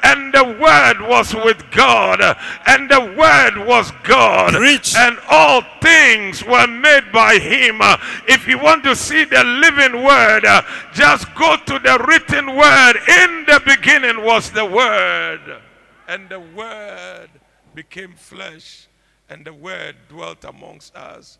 and 0.02 0.34
the 0.34 0.42
Word 0.60 1.08
was 1.08 1.32
with 1.32 1.70
God, 1.70 2.20
and 2.66 2.90
the 2.90 3.14
Word 3.16 3.64
was 3.64 3.92
God. 4.02 4.54
Preach. 4.54 4.96
And 4.96 5.16
all 5.28 5.62
things 5.80 6.44
were 6.44 6.66
made 6.66 7.12
by 7.12 7.38
Him. 7.38 7.78
If 8.26 8.48
you 8.48 8.58
want 8.58 8.82
to 8.82 8.96
see 8.96 9.22
the 9.22 9.44
living 9.44 10.02
Word, 10.02 10.44
just 10.92 11.32
go 11.36 11.56
to 11.56 11.78
the 11.78 12.04
written 12.08 12.56
Word. 12.56 12.96
In 13.20 13.44
the 13.46 13.62
beginning 13.64 14.24
was 14.24 14.50
the 14.50 14.66
Word, 14.66 15.62
and 16.08 16.28
the 16.28 16.40
Word 16.40 17.28
became 17.76 18.14
flesh, 18.14 18.88
and 19.30 19.44
the 19.44 19.54
Word 19.54 19.94
dwelt 20.08 20.44
amongst 20.44 20.96
us. 20.96 21.38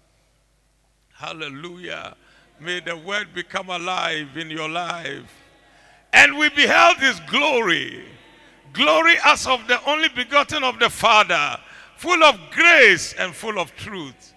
Hallelujah. 1.15 2.15
May 2.61 2.79
the 2.79 2.97
word 2.97 3.35
become 3.35 3.71
alive 3.71 4.37
in 4.37 4.51
your 4.51 4.69
life. 4.69 5.46
And 6.17 6.39
we 6.39 6.49
beheld 6.49 6.97
his 6.97 7.21
glory. 7.21 8.03
Glory 8.73 9.17
as 9.25 9.47
of 9.47 9.69
the 9.69 9.79
only 9.89 10.09
begotten 10.09 10.65
of 10.65 10.79
the 10.79 10.91
Father, 10.91 11.59
full 11.97 12.25
of 12.25 12.39
grace 12.51 13.13
and 13.13 13.35
full 13.35 13.59
of 13.59 13.75
truth. 13.77 14.35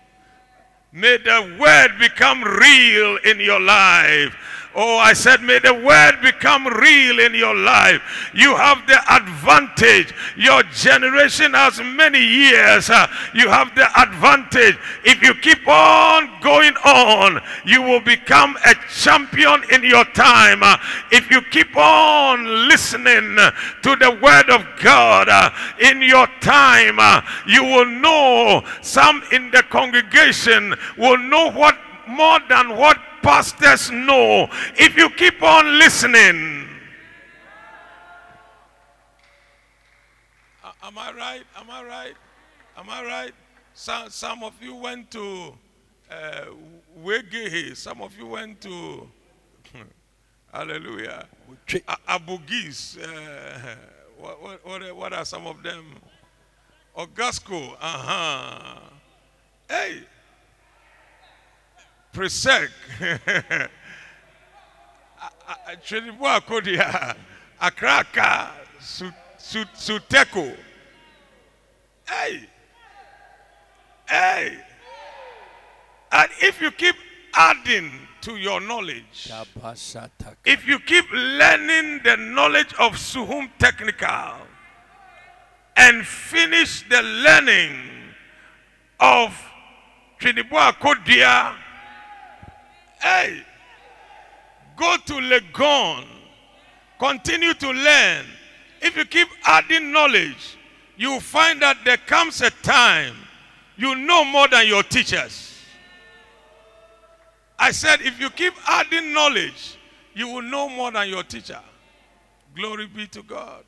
May 0.91 1.17
the 1.17 1.57
word 1.59 1.97
become 1.99 2.43
real 2.43 3.17
in 3.23 3.39
your 3.39 3.59
life. 3.61 4.35
Oh, 4.75 4.97
I 4.97 5.13
said, 5.13 5.41
may 5.41 5.57
the 5.57 5.73
word 5.73 6.21
become 6.21 6.67
real 6.67 7.19
in 7.19 7.33
your 7.33 7.55
life. 7.55 8.01
You 8.35 8.55
have 8.55 8.85
the 8.85 8.99
advantage. 9.11 10.13
Your 10.37 10.61
generation 10.63 11.53
has 11.55 11.81
many 11.81 12.19
years. 12.19 12.87
Uh, 12.87 13.07
you 13.33 13.49
have 13.49 13.73
the 13.73 13.89
advantage. 13.99 14.77
If 15.03 15.23
you 15.23 15.33
keep 15.33 15.67
on 15.67 16.29
going 16.41 16.75
on, 16.85 17.41
you 17.65 17.81
will 17.81 17.99
become 17.99 18.57
a 18.63 18.75
champion 18.93 19.63
in 19.71 19.83
your 19.83 20.05
time. 20.05 20.61
Uh, 20.61 20.77
if 21.11 21.31
you 21.31 21.41
keep 21.41 21.75
on 21.75 22.67
listening 22.67 23.37
to 23.81 23.95
the 23.95 24.19
word 24.21 24.51
of 24.51 24.67
God 24.83 25.29
uh, 25.29 25.49
in 25.79 26.03
your 26.03 26.27
time, 26.41 26.99
you 27.47 27.63
will 27.63 27.87
know 27.87 28.63
some 28.81 29.23
in 29.31 29.49
the 29.49 29.63
congregation 29.63 30.75
will 30.95 31.17
know 31.17 31.49
what 31.49 31.75
more 32.07 32.39
than 32.49 32.75
what 32.75 32.99
pastors 33.21 33.91
know 33.91 34.47
if 34.77 34.97
you 34.97 35.09
keep 35.11 35.41
on 35.41 35.77
listening. 35.77 36.67
Am 40.81 40.97
I 40.97 41.11
right? 41.13 41.43
Am 41.57 41.69
I 41.69 41.83
right? 41.83 42.13
Am 42.77 42.89
I 42.89 43.03
right? 43.03 43.33
Some, 43.73 44.09
some 44.09 44.43
of 44.43 44.53
you 44.61 44.75
went 44.75 45.11
to 45.11 45.53
uh, 46.09 46.45
Wegehe. 47.03 47.75
Some 47.77 48.01
of 48.01 48.17
you 48.17 48.25
went 48.25 48.59
to, 48.61 49.07
hallelujah, 50.53 51.27
Tre- 51.67 51.83
A- 51.87 52.17
Abugis. 52.19 52.97
Uh, 53.01 53.75
what, 54.17 54.41
what, 54.41 54.65
what, 54.65 54.95
what 54.95 55.13
are 55.13 55.25
some 55.25 55.45
of 55.45 55.61
them? 55.61 55.85
Ogasco. 56.97 57.75
Uh-huh. 57.79 58.79
Hey, 59.69 59.99
Presec. 62.13 62.69
Twenibu 65.87 66.25
Akodia. 66.39 67.15
Akraka. 67.61 68.49
Su- 68.79 69.11
Su- 69.37 69.65
Suteko. 69.75 70.55
Hey. 72.07 72.47
Hey. 74.07 74.57
And 76.11 76.29
if 76.41 76.59
you 76.61 76.71
keep 76.71 76.95
adding 77.35 77.91
to 78.21 78.35
your 78.35 78.59
knowledge, 78.59 79.31
if 80.45 80.67
you 80.67 80.79
keep 80.79 81.05
learning 81.13 82.01
the 82.03 82.17
knowledge 82.17 82.73
of 82.79 82.93
Suhum 82.93 83.49
Technical 83.59 84.33
and 85.77 86.05
finish 86.05 86.83
the 86.89 87.01
learning 87.01 87.79
of 88.99 89.39
Trinidad 90.17 90.75
Kodia, 90.75 91.55
hey, 93.01 93.43
go 94.75 94.95
to 95.05 95.13
Legon, 95.13 96.05
continue 96.99 97.53
to 97.53 97.71
learn. 97.71 98.25
If 98.81 98.95
you 98.95 99.05
keep 99.05 99.27
adding 99.45 99.91
knowledge, 99.91 100.57
you 100.97 101.19
find 101.19 101.61
that 101.61 101.77
there 101.85 101.97
comes 101.97 102.41
a 102.41 102.49
time 102.49 103.15
you 103.77 103.95
know 103.95 104.25
more 104.25 104.47
than 104.47 104.67
your 104.67 104.83
teachers. 104.83 105.63
I 107.57 107.71
said, 107.71 108.01
if 108.01 108.19
you 108.19 108.29
keep 108.29 108.53
adding 108.67 109.13
knowledge, 109.13 109.77
you 110.13 110.27
will 110.27 110.41
know 110.41 110.67
more 110.69 110.91
than 110.91 111.07
your 111.09 111.23
teacher. 111.23 111.59
Glory 112.55 112.87
be 112.87 113.07
to 113.07 113.23
God. 113.23 113.63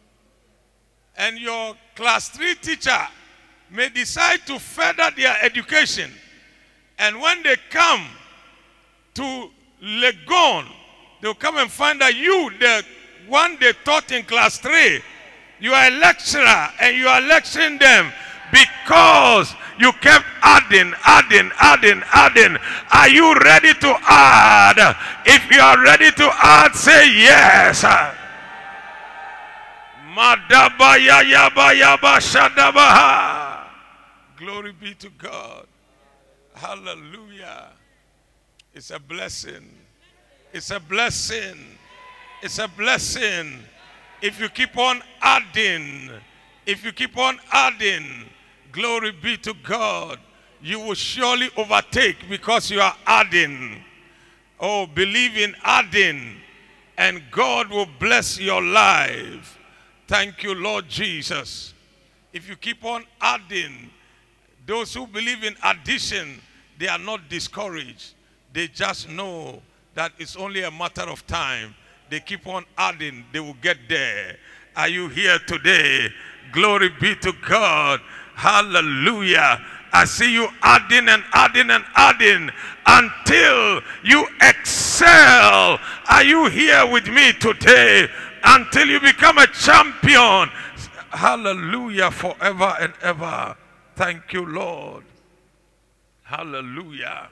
And 1.17 1.37
your 1.39 1.75
class 1.95 2.29
three 2.29 2.55
teacher 2.55 2.99
may 3.69 3.89
decide 3.89 4.45
to 4.47 4.59
further 4.59 5.11
their 5.15 5.35
education. 5.41 6.11
And 6.99 7.19
when 7.19 7.43
they 7.43 7.55
come 7.69 8.05
to 9.15 9.49
Legon, 9.83 10.65
they'll 11.21 11.33
come 11.33 11.57
and 11.57 11.71
find 11.71 11.99
that 12.01 12.15
you, 12.15 12.51
the 12.59 12.83
one 13.27 13.57
they 13.59 13.73
taught 13.83 14.11
in 14.11 14.23
class 14.23 14.57
three, 14.57 15.01
you 15.59 15.73
are 15.73 15.87
a 15.87 15.91
lecturer 15.91 16.69
and 16.81 16.97
you 16.97 17.07
are 17.07 17.21
lecturing 17.21 17.77
them 17.77 18.11
because 18.51 19.53
you 19.79 19.91
kept 19.93 20.25
adding, 20.41 20.93
adding, 21.05 21.51
adding, 21.59 22.01
adding. 22.11 22.57
Are 22.91 23.09
you 23.09 23.33
ready 23.35 23.73
to 23.73 23.97
add? 24.07 24.95
If 25.25 25.49
you 25.51 25.61
are 25.61 25.81
ready 25.83 26.11
to 26.11 26.29
add, 26.33 26.75
say 26.75 27.07
yes. 27.17 27.83
Glory 34.37 34.73
be 34.73 34.93
to 34.95 35.09
God. 35.17 35.67
Hallelujah. 36.53 37.69
It's 38.73 38.91
a 38.91 38.99
blessing. 38.99 39.69
It's 40.53 40.71
a 40.71 40.79
blessing. 40.79 41.57
It's 42.41 42.57
a 42.57 42.67
blessing. 42.67 43.59
If 44.21 44.39
you 44.39 44.49
keep 44.49 44.77
on 44.77 45.01
adding, 45.21 46.09
if 46.65 46.85
you 46.85 46.91
keep 46.91 47.17
on 47.17 47.39
adding, 47.51 48.05
glory 48.71 49.11
be 49.11 49.37
to 49.37 49.53
God, 49.63 50.19
you 50.61 50.79
will 50.79 50.93
surely 50.93 51.49
overtake 51.57 52.29
because 52.29 52.71
you 52.71 52.79
are 52.79 52.95
adding. 53.05 53.83
Oh, 54.59 54.85
believe 54.85 55.37
in 55.37 55.55
adding, 55.63 56.37
and 56.97 57.23
God 57.31 57.69
will 57.69 57.87
bless 57.99 58.39
your 58.39 58.61
life. 58.61 59.57
Thank 60.07 60.43
you, 60.43 60.53
Lord 60.53 60.87
Jesus. 60.87 61.73
If 62.31 62.47
you 62.47 62.55
keep 62.55 62.85
on 62.85 63.05
adding, 63.19 63.89
those 64.65 64.93
who 64.93 65.07
believe 65.07 65.43
in 65.43 65.55
addition, 65.63 66.39
they 66.77 66.87
are 66.87 66.99
not 66.99 67.27
discouraged. 67.27 68.13
They 68.53 68.67
just 68.67 69.09
know 69.09 69.61
that 69.95 70.11
it's 70.17 70.35
only 70.35 70.63
a 70.63 70.71
matter 70.71 71.03
of 71.03 71.25
time. 71.27 71.75
They 72.09 72.19
keep 72.19 72.45
on 72.47 72.65
adding, 72.77 73.25
they 73.31 73.39
will 73.39 73.57
get 73.61 73.77
there. 73.87 74.37
Are 74.75 74.87
you 74.87 75.07
here 75.07 75.39
today? 75.47 76.09
Glory 76.51 76.89
be 76.99 77.15
to 77.15 77.33
God. 77.47 78.01
Hallelujah. 78.35 79.61
I 79.93 80.05
see 80.05 80.33
you 80.33 80.47
adding 80.61 81.09
and 81.09 81.23
adding 81.33 81.69
and 81.69 81.83
adding 81.95 82.49
until 82.85 83.81
you 84.03 84.25
excel. 84.41 85.79
Are 86.09 86.23
you 86.23 86.47
here 86.47 86.85
with 86.89 87.07
me 87.07 87.33
today? 87.33 88.07
Until 88.43 88.87
you 88.87 88.99
become 88.99 89.37
a 89.37 89.47
champion. 89.47 90.49
Hallelujah 91.09 92.11
forever 92.11 92.75
and 92.79 92.93
ever. 93.01 93.55
Thank 93.95 94.33
you, 94.33 94.45
Lord. 94.45 95.03
Hallelujah. 96.23 97.29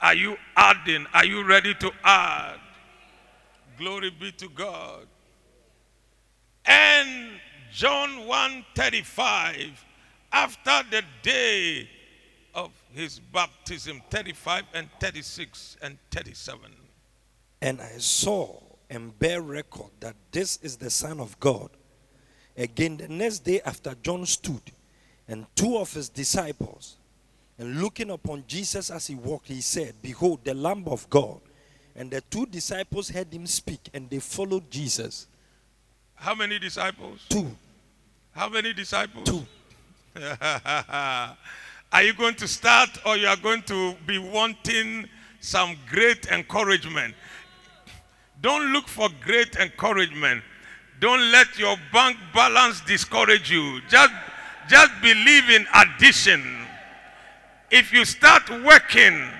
Are 0.00 0.14
you 0.14 0.36
adding? 0.56 1.06
Are 1.12 1.24
you 1.24 1.44
ready 1.44 1.74
to 1.74 1.92
add? 2.02 2.58
Glory 3.78 4.10
be 4.10 4.32
to 4.32 4.48
God. 4.48 5.06
And 6.64 7.30
John 7.72 8.26
135, 8.26 9.84
after 10.32 10.82
the 10.90 11.02
day 11.22 11.88
of 12.54 12.70
his 12.92 13.18
baptism, 13.18 14.02
35 14.10 14.64
and 14.74 14.88
36 15.00 15.76
and 15.82 15.98
37. 16.10 16.60
And 17.62 17.80
I 17.80 17.98
saw 17.98 18.58
and 18.88 19.16
bear 19.18 19.40
record 19.42 19.90
that 20.00 20.16
this 20.32 20.58
is 20.62 20.76
the 20.76 20.90
Son 20.90 21.20
of 21.20 21.38
God. 21.40 21.70
Again, 22.56 22.96
the 22.96 23.08
next 23.08 23.40
day 23.40 23.60
after 23.64 23.94
John 24.02 24.26
stood, 24.26 24.62
and 25.28 25.46
two 25.54 25.78
of 25.78 25.92
his 25.92 26.08
disciples, 26.08 26.96
and 27.60 27.78
looking 27.82 28.10
upon 28.10 28.42
Jesus 28.48 28.88
as 28.90 29.06
he 29.08 29.14
walked, 29.14 29.48
he 29.48 29.60
said, 29.60 29.94
Behold, 30.00 30.40
the 30.44 30.54
Lamb 30.54 30.84
of 30.86 31.08
God. 31.10 31.40
And 31.94 32.10
the 32.10 32.22
two 32.22 32.46
disciples 32.46 33.10
heard 33.10 33.30
him 33.30 33.46
speak, 33.46 33.80
and 33.92 34.08
they 34.08 34.18
followed 34.18 34.70
Jesus. 34.70 35.26
How 36.14 36.34
many 36.34 36.58
disciples? 36.58 37.26
Two. 37.28 37.54
How 38.32 38.48
many 38.48 38.72
disciples? 38.72 39.28
Two. 39.28 39.46
are 41.92 42.02
you 42.02 42.14
going 42.14 42.34
to 42.36 42.48
start 42.48 42.88
or 43.04 43.18
you 43.18 43.26
are 43.26 43.36
going 43.36 43.60
to 43.64 43.94
be 44.06 44.16
wanting 44.16 45.06
some 45.40 45.76
great 45.90 46.28
encouragement? 46.28 47.14
Don't 48.40 48.72
look 48.72 48.88
for 48.88 49.10
great 49.22 49.56
encouragement. 49.56 50.42
Don't 50.98 51.30
let 51.30 51.58
your 51.58 51.76
bank 51.92 52.16
balance 52.32 52.80
discourage 52.80 53.50
you. 53.50 53.82
Just, 53.90 54.14
just 54.66 54.92
believe 55.02 55.50
in 55.50 55.66
addition. 55.74 56.59
If 57.70 57.92
you 57.92 58.04
start 58.04 58.48
working, 58.64 59.30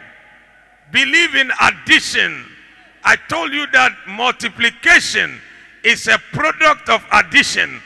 believe 0.93 1.35
in 1.35 1.51
addition. 1.61 2.47
I 3.03 3.17
told 3.29 3.53
you 3.53 3.67
that 3.73 3.97
multiplication 4.07 5.41
is 5.83 6.07
a 6.07 6.19
product 6.33 6.89
of 6.89 7.05
addition. 7.13 7.81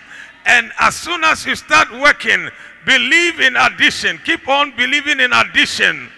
And 0.44 0.70
as 0.80 0.96
soon 0.96 1.24
as 1.24 1.46
you 1.46 1.56
start 1.56 1.90
working, 1.92 2.48
believe 2.84 3.40
in 3.40 3.56
addition. 3.56 4.18
Keep 4.24 4.46
on 4.48 4.76
believing 4.76 5.20
in 5.20 5.32
addition. 5.32 6.10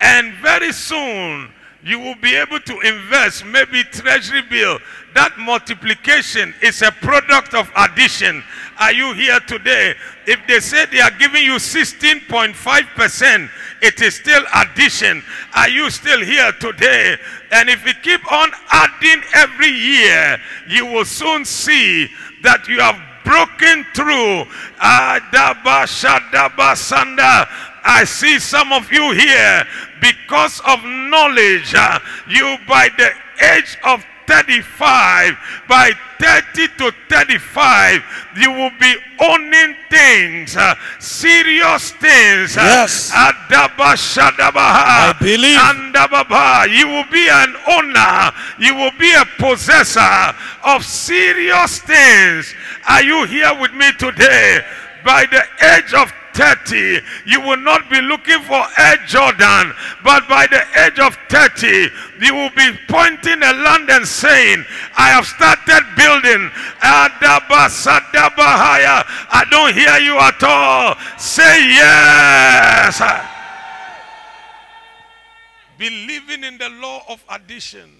And 0.00 0.32
very 0.36 0.72
soon, 0.72 1.50
you 1.82 1.98
will 1.98 2.16
be 2.16 2.34
able 2.34 2.58
to 2.60 2.80
invest 2.80 3.44
maybe 3.44 3.84
treasury 3.84 4.42
bill. 4.42 4.78
That 5.14 5.38
multiplication 5.38 6.52
is 6.60 6.82
a 6.82 6.90
product 6.90 7.54
of 7.54 7.70
addition. 7.76 8.42
Are 8.80 8.92
you 8.92 9.14
here 9.14 9.38
today? 9.40 9.94
If 10.26 10.40
they 10.48 10.60
say 10.60 10.86
they 10.86 11.00
are 11.00 11.10
giving 11.12 11.44
you 11.44 11.54
16.5% 11.54 13.50
it 13.80 14.02
is 14.02 14.16
still 14.16 14.42
addition. 14.54 15.22
Are 15.54 15.68
you 15.68 15.88
still 15.90 16.20
here 16.20 16.52
today? 16.52 17.16
And 17.52 17.68
if 17.68 17.86
you 17.86 17.94
keep 18.02 18.30
on 18.30 18.50
adding 18.70 19.22
every 19.34 19.70
year 19.70 20.38
you 20.68 20.84
will 20.86 21.04
soon 21.04 21.44
see 21.44 22.08
that 22.42 22.66
you 22.68 22.80
have 22.80 23.00
broken 23.28 23.84
through 23.92 24.48
I 27.84 28.04
see 28.04 28.38
some 28.38 28.72
of 28.72 28.90
you 28.90 29.12
here 29.12 29.64
because 30.00 30.60
of 30.66 30.82
knowledge. 30.84 31.74
uh, 31.76 31.98
you 32.26 32.56
by 32.66 32.88
the 32.96 33.12
age 33.52 33.76
of 33.84 34.04
35, 34.28 35.36
by 35.68 35.92
30 36.20 36.68
to 36.78 36.92
35, 37.08 38.02
you 38.36 38.52
will 38.52 38.70
be 38.78 38.94
owning 39.20 39.74
things, 39.90 40.56
uh, 40.56 40.74
serious 40.98 41.90
things. 41.92 42.56
uh, 42.56 42.60
Yes. 42.62 43.10
I 45.10 45.12
believe. 45.18 45.58
You 46.70 46.88
will 46.88 47.08
be 47.10 47.26
an 47.28 47.56
owner. 47.68 48.32
You 48.58 48.74
will 48.74 48.92
be 48.98 49.12
a 49.14 49.24
possessor 49.38 50.34
of 50.64 50.84
serious 50.84 51.78
things. 51.80 52.54
Are 52.88 53.02
you 53.02 53.24
here 53.24 53.54
with 53.60 53.72
me 53.72 53.90
today? 53.98 54.60
By 55.04 55.24
the 55.26 55.42
age 55.74 55.94
of 55.94 56.12
30, 56.38 57.00
you 57.26 57.40
will 57.40 57.56
not 57.56 57.90
be 57.90 58.00
looking 58.00 58.40
for 58.42 58.62
Air 58.78 58.96
Jordan, 59.08 59.74
but 60.04 60.28
by 60.28 60.46
the 60.46 60.62
age 60.86 61.00
of 61.00 61.18
30, 61.28 61.90
you 62.24 62.32
will 62.32 62.50
be 62.50 62.70
pointing 62.86 63.42
a 63.42 63.52
land 63.52 63.90
and 63.90 64.06
saying, 64.06 64.64
I 64.96 65.08
have 65.08 65.26
started 65.26 65.82
building. 65.96 66.48
I 66.80 67.10
don't 69.50 69.74
hear 69.74 69.98
you 69.98 70.16
at 70.16 70.40
all. 70.44 70.94
Say 71.18 71.70
yes. 71.74 73.02
Believing 75.76 76.44
in 76.44 76.56
the 76.56 76.68
law 76.80 77.02
of 77.08 77.24
addition 77.30 77.90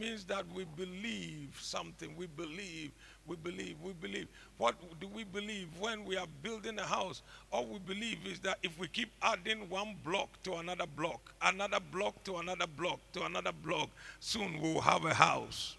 means 0.00 0.24
that 0.24 0.44
we 0.52 0.64
believe 0.76 1.56
something. 1.60 2.16
We 2.16 2.26
believe, 2.26 2.90
we 3.24 3.36
believe, 3.36 3.76
we 3.80 3.92
believe. 3.92 4.26
What 4.58 4.74
do 5.00 5.08
we 5.08 5.24
believe 5.24 5.68
when 5.78 6.04
we 6.04 6.16
are 6.16 6.26
building 6.42 6.78
a 6.78 6.84
house? 6.84 7.22
All 7.52 7.66
we 7.66 7.78
believe 7.78 8.18
is 8.26 8.40
that 8.40 8.58
if 8.62 8.78
we 8.78 8.88
keep 8.88 9.10
adding 9.20 9.68
one 9.68 9.96
block 10.02 10.42
to 10.44 10.54
another 10.54 10.86
block, 10.86 11.34
another 11.42 11.78
block 11.92 12.24
to 12.24 12.36
another 12.36 12.66
block, 12.66 13.00
to 13.12 13.24
another 13.24 13.52
block, 13.52 13.90
soon 14.18 14.60
we 14.62 14.72
will 14.72 14.80
have 14.80 15.04
a 15.04 15.12
house. 15.12 15.76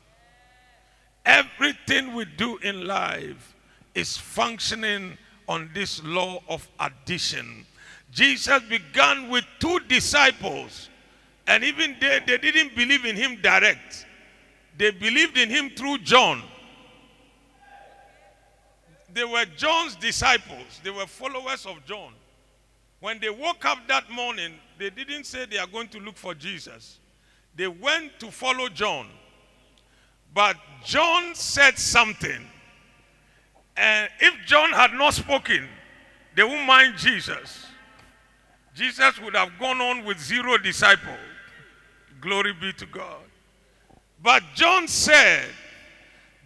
Everything 1.25 2.13
we 2.13 2.25
do 2.25 2.57
in 2.57 2.86
life 2.86 3.55
is 3.95 4.15
functioning 4.15 5.17
on 5.49 5.69
this 5.73 6.03
law 6.03 6.39
of 6.47 6.67
addition. 6.80 7.65
Jesus 8.11 8.61
began 8.69 9.28
with 9.30 9.43
two 9.59 9.80
disciples, 9.88 10.89
and 11.47 11.63
even 11.63 11.95
they, 11.99 12.19
they 12.28 12.38
didn't 12.38 12.75
believe 12.75 13.05
in 13.05 13.15
him 13.15 13.41
direct. 13.41 14.05
They 14.78 14.91
believed 14.91 15.38
in 15.38 15.49
him 15.49 15.71
through 15.71 15.99
John. 15.99 16.43
They 19.18 19.24
were 19.24 19.45
John's 19.45 19.95
disciples, 19.95 20.80
they 20.84 20.91
were 20.91 21.07
followers 21.07 21.65
of 21.65 21.84
John. 21.86 22.13
When 22.99 23.20
they 23.20 23.32
woke 23.32 23.65
up 23.65 23.80
that 23.88 24.11
morning, 24.11 24.53
they 24.78 24.91
didn't 24.91 25.24
say 25.24 25.47
they 25.47 25.57
are 25.57 25.65
going 25.65 25.88
to 25.88 25.99
look 25.99 26.18
for 26.18 26.36
Jesus. 26.36 26.99
They 27.55 27.68
went 27.68 28.20
to 28.20 28.30
follow 28.30 28.70
John. 28.70 29.07
But 30.36 30.55
John 30.86 31.34
said 31.34 31.80
something. 31.80 32.45
And 33.76 34.07
if 34.20 34.36
John 34.45 34.70
had 34.70 34.93
not 34.93 35.15
spoken, 35.15 35.68
they 36.36 36.43
wouldn't 36.43 36.68
mind 36.68 36.99
Jesus. 36.99 37.65
Jesus 38.76 39.20
would 39.20 39.36
have 39.36 39.49
gone 39.59 39.82
on 39.82 40.05
with 40.05 40.20
zero 40.20 40.59
disciples. 40.59 41.18
Glory 42.22 42.53
be 42.53 42.72
to 42.74 42.86
God. 42.86 43.24
But 44.22 44.43
John 44.53 44.88
said, 44.88 45.47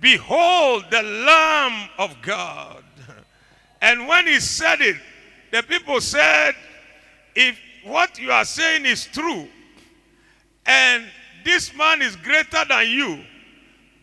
Behold 0.02 0.86
the 0.90 1.04
Lamb 1.04 1.90
of 1.98 2.22
God. 2.22 2.84
And 3.82 4.08
when 4.08 4.28
he 4.28 4.40
said 4.40 4.82
it, 4.82 4.98
the 5.52 5.64
people 5.64 6.02
said, 6.02 6.54
If 7.36 7.58
what 7.84 8.20
you 8.20 8.32
are 8.32 8.46
saying 8.46 8.86
is 8.86 9.06
true, 9.06 9.48
and 10.66 11.06
this 11.44 11.76
man 11.76 12.02
is 12.02 12.16
greater 12.16 12.64
than 12.68 12.88
you, 12.88 13.24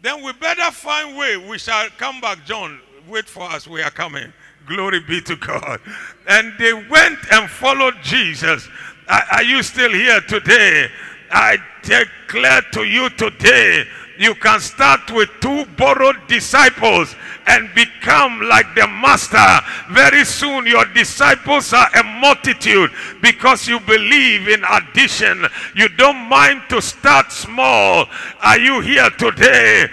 then 0.02 0.24
we 0.24 0.32
better 0.34 0.70
find 0.70 1.16
way. 1.16 1.36
We 1.36 1.58
shall 1.58 1.88
come 1.90 2.20
back, 2.20 2.44
John. 2.44 2.80
Wait 3.08 3.28
for 3.28 3.44
us. 3.44 3.66
We 3.66 3.82
are 3.82 3.90
coming. 3.90 4.32
Glory 4.66 5.00
be 5.00 5.20
to 5.22 5.36
God. 5.36 5.80
And 6.28 6.52
they 6.58 6.72
went 6.72 7.18
and 7.32 7.48
followed 7.50 7.94
Jesus. 8.02 8.68
Are, 9.08 9.42
you 9.42 9.62
still 9.62 9.92
here 9.92 10.20
today? 10.20 10.88
I 11.30 11.56
declare 11.82 12.62
to 12.72 12.84
you 12.84 13.08
today, 13.10 13.84
you 14.18 14.34
can 14.34 14.60
start 14.60 15.10
with 15.12 15.30
two 15.40 15.64
borrowed 15.76 16.26
disciples 16.26 17.14
and 17.46 17.72
become 17.74 18.40
like 18.40 18.74
the 18.74 18.86
master. 18.86 19.46
Very 19.92 20.24
soon, 20.24 20.66
your 20.66 20.84
disciples 20.86 21.72
are 21.72 21.88
a 21.94 22.02
multitude 22.02 22.90
because 23.22 23.68
you 23.68 23.78
believe 23.80 24.48
in 24.48 24.64
addition. 24.72 25.46
You 25.76 25.88
don't 25.90 26.28
mind 26.28 26.62
to 26.70 26.82
start 26.82 27.30
small. 27.30 28.06
Are 28.40 28.58
you 28.58 28.80
here 28.80 29.08
today? 29.10 29.86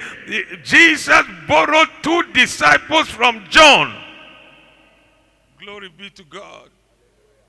Jesus 0.64 1.22
borrowed 1.48 1.90
two 2.02 2.24
disciples 2.34 3.08
from 3.08 3.46
John. 3.50 3.96
Glory 5.60 5.90
be 5.96 6.10
to 6.10 6.24
God. 6.24 6.70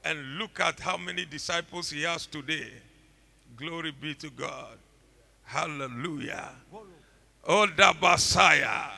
And 0.05 0.39
look 0.39 0.61
at 0.61 0.79
how 0.79 0.99
many 0.99 1.25
disciples 1.25 1.91
he 1.91 2.03
has 2.03 2.27
today. 2.27 2.71
Glory 3.57 3.93
be 3.93 4.15
to 4.15 4.31
God. 4.31 4.79
Hallelujah. 5.47 6.51
Oh, 7.49 7.67
Messiah. 8.03 8.91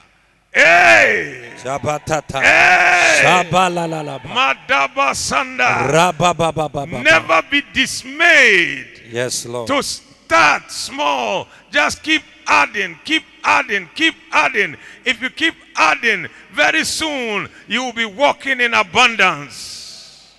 Hey! 0.50 1.52
Shabatata. 1.62 2.40
Hey! 2.42 3.20
Shabalalalaba. 3.22 4.22
Madaba 4.22 5.12
Sanda. 5.12 5.86
Rabababababa. 5.92 7.02
Never 7.02 7.42
be 7.50 7.62
dismayed 7.74 9.02
Yes, 9.10 9.44
Lord. 9.46 9.68
to 9.68 9.82
start 9.82 10.70
small. 10.70 11.46
Just 11.70 12.02
keep 12.02 12.22
adding, 12.46 12.98
keep 13.04 13.22
adding, 13.44 13.88
keep 13.94 14.14
adding. 14.32 14.76
If 15.04 15.20
you 15.20 15.28
keep 15.30 15.54
adding, 15.76 16.26
very 16.52 16.84
soon 16.84 17.48
you 17.66 17.84
will 17.84 17.92
be 17.92 18.06
walking 18.06 18.60
in 18.60 18.72
abundance. 18.72 20.34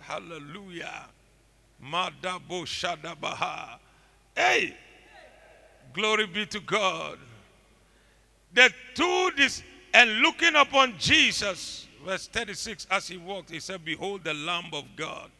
Hallelujah. 0.00 1.06
Madabo 1.82 2.64
Shadabaha. 2.66 3.78
Hey, 4.36 4.76
glory 5.94 6.26
be 6.26 6.44
to 6.46 6.60
God. 6.60 7.18
The 8.52 8.70
two 8.94 9.30
this 9.36 9.62
and 9.94 10.18
looking 10.18 10.56
upon 10.56 10.94
Jesus, 10.98 11.86
verse 12.04 12.26
36, 12.26 12.88
as 12.90 13.06
he 13.08 13.16
walked, 13.16 13.50
he 13.50 13.60
said, 13.60 13.84
Behold 13.84 14.24
the 14.24 14.34
Lamb 14.34 14.66
of 14.72 14.84
God. 14.96 15.30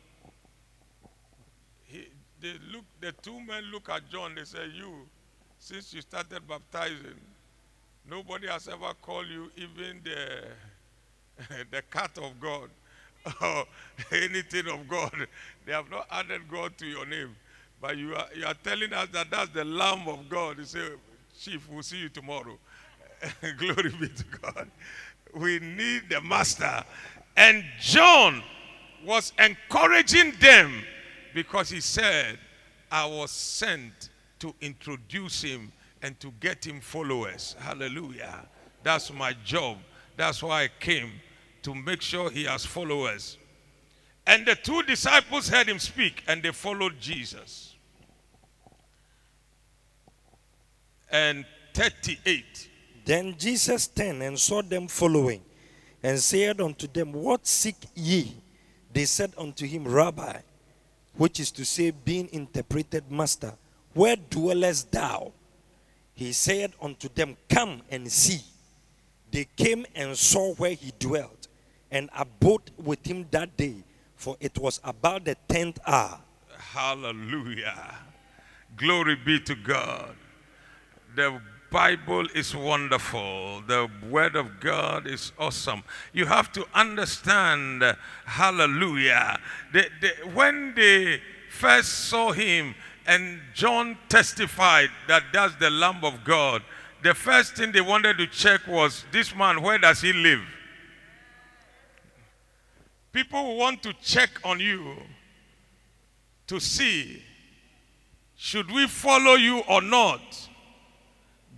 He, 1.84 2.06
they 2.40 2.54
look, 2.72 2.84
the 3.00 3.12
two 3.20 3.40
men 3.40 3.64
look 3.72 3.88
at 3.88 4.08
John, 4.08 4.36
they 4.36 4.44
say, 4.44 4.66
You, 4.72 5.06
since 5.58 5.92
you 5.92 6.00
started 6.00 6.46
baptizing, 6.48 7.20
nobody 8.08 8.46
has 8.46 8.68
ever 8.68 8.92
called 9.02 9.26
you 9.26 9.50
even 9.56 10.00
the, 10.04 10.44
the 11.72 11.82
cat 11.90 12.16
of 12.18 12.40
God 12.40 12.70
or 13.42 13.64
anything 14.12 14.68
of 14.68 14.88
God. 14.88 15.26
They 15.66 15.72
have 15.72 15.90
not 15.90 16.06
added 16.12 16.42
God 16.48 16.78
to 16.78 16.86
your 16.86 17.06
name. 17.06 17.34
But 17.84 17.98
you 17.98 18.14
are, 18.14 18.26
you 18.34 18.46
are 18.46 18.54
telling 18.54 18.94
us 18.94 19.08
that 19.12 19.30
that's 19.30 19.50
the 19.50 19.62
Lamb 19.62 20.08
of 20.08 20.26
God. 20.30 20.56
You 20.56 20.64
say, 20.64 20.88
Chief, 21.38 21.68
we'll 21.70 21.82
see 21.82 21.98
you 21.98 22.08
tomorrow. 22.08 22.56
Glory 23.58 23.90
be 24.00 24.08
to 24.08 24.24
God. 24.40 24.70
We 25.34 25.58
need 25.58 26.04
the 26.08 26.22
Master. 26.22 26.82
And 27.36 27.62
John 27.78 28.42
was 29.04 29.34
encouraging 29.38 30.32
them 30.40 30.82
because 31.34 31.68
he 31.68 31.82
said, 31.82 32.38
I 32.90 33.04
was 33.04 33.30
sent 33.30 34.08
to 34.38 34.54
introduce 34.62 35.42
him 35.42 35.70
and 36.00 36.18
to 36.20 36.32
get 36.40 36.66
him 36.66 36.80
followers. 36.80 37.54
Hallelujah. 37.58 38.46
That's 38.82 39.12
my 39.12 39.34
job. 39.44 39.76
That's 40.16 40.42
why 40.42 40.62
I 40.62 40.68
came 40.80 41.12
to 41.64 41.74
make 41.74 42.00
sure 42.00 42.30
he 42.30 42.44
has 42.44 42.64
followers. 42.64 43.36
And 44.26 44.46
the 44.46 44.54
two 44.54 44.82
disciples 44.84 45.50
heard 45.50 45.68
him 45.68 45.78
speak 45.78 46.24
and 46.26 46.42
they 46.42 46.50
followed 46.50 46.98
Jesus. 46.98 47.72
And 51.14 51.44
38. 51.74 52.68
Then 53.04 53.36
Jesus 53.38 53.86
turned 53.86 54.20
and 54.20 54.36
saw 54.36 54.62
them 54.62 54.88
following, 54.88 55.42
and 56.02 56.18
said 56.18 56.60
unto 56.60 56.88
them, 56.88 57.12
What 57.12 57.46
seek 57.46 57.76
ye? 57.94 58.34
They 58.92 59.04
said 59.04 59.32
unto 59.38 59.64
him, 59.64 59.86
Rabbi, 59.86 60.38
which 61.16 61.38
is 61.38 61.52
to 61.52 61.64
say, 61.64 61.92
being 61.92 62.28
interpreted, 62.32 63.08
Master, 63.12 63.52
where 63.92 64.16
dwellest 64.16 64.90
thou? 64.90 65.30
He 66.14 66.32
said 66.32 66.72
unto 66.82 67.08
them, 67.08 67.36
Come 67.48 67.82
and 67.92 68.10
see. 68.10 68.40
They 69.30 69.46
came 69.56 69.86
and 69.94 70.18
saw 70.18 70.54
where 70.54 70.72
he 70.72 70.92
dwelt, 70.98 71.46
and 71.92 72.10
abode 72.16 72.72
with 72.76 73.06
him 73.06 73.26
that 73.30 73.56
day, 73.56 73.84
for 74.16 74.36
it 74.40 74.58
was 74.58 74.80
about 74.82 75.26
the 75.26 75.36
tenth 75.46 75.78
hour. 75.86 76.18
Hallelujah. 76.58 77.98
Glory 78.76 79.14
be 79.14 79.38
to 79.38 79.54
God. 79.54 80.16
The 81.14 81.40
Bible 81.70 82.26
is 82.34 82.54
wonderful. 82.54 83.62
The 83.66 83.88
Word 84.08 84.36
of 84.36 84.60
God 84.60 85.06
is 85.06 85.32
awesome. 85.38 85.82
You 86.12 86.26
have 86.26 86.52
to 86.52 86.66
understand, 86.74 87.82
hallelujah. 88.24 89.38
When 90.32 90.74
they 90.74 91.20
first 91.50 92.08
saw 92.08 92.32
him 92.32 92.74
and 93.06 93.40
John 93.54 93.98
testified 94.08 94.90
that 95.08 95.24
that's 95.32 95.56
the 95.56 95.70
Lamb 95.70 96.04
of 96.04 96.24
God, 96.24 96.62
the 97.02 97.14
first 97.14 97.56
thing 97.56 97.72
they 97.72 97.80
wanted 97.80 98.18
to 98.18 98.26
check 98.26 98.66
was 98.66 99.04
this 99.12 99.34
man, 99.34 99.62
where 99.62 99.78
does 99.78 100.00
he 100.00 100.12
live? 100.12 100.42
People 103.12 103.56
want 103.56 103.82
to 103.82 103.92
check 104.02 104.30
on 104.44 104.58
you 104.58 104.96
to 106.46 106.58
see 106.60 107.22
should 108.36 108.70
we 108.70 108.86
follow 108.86 109.34
you 109.34 109.60
or 109.68 109.80
not? 109.80 110.48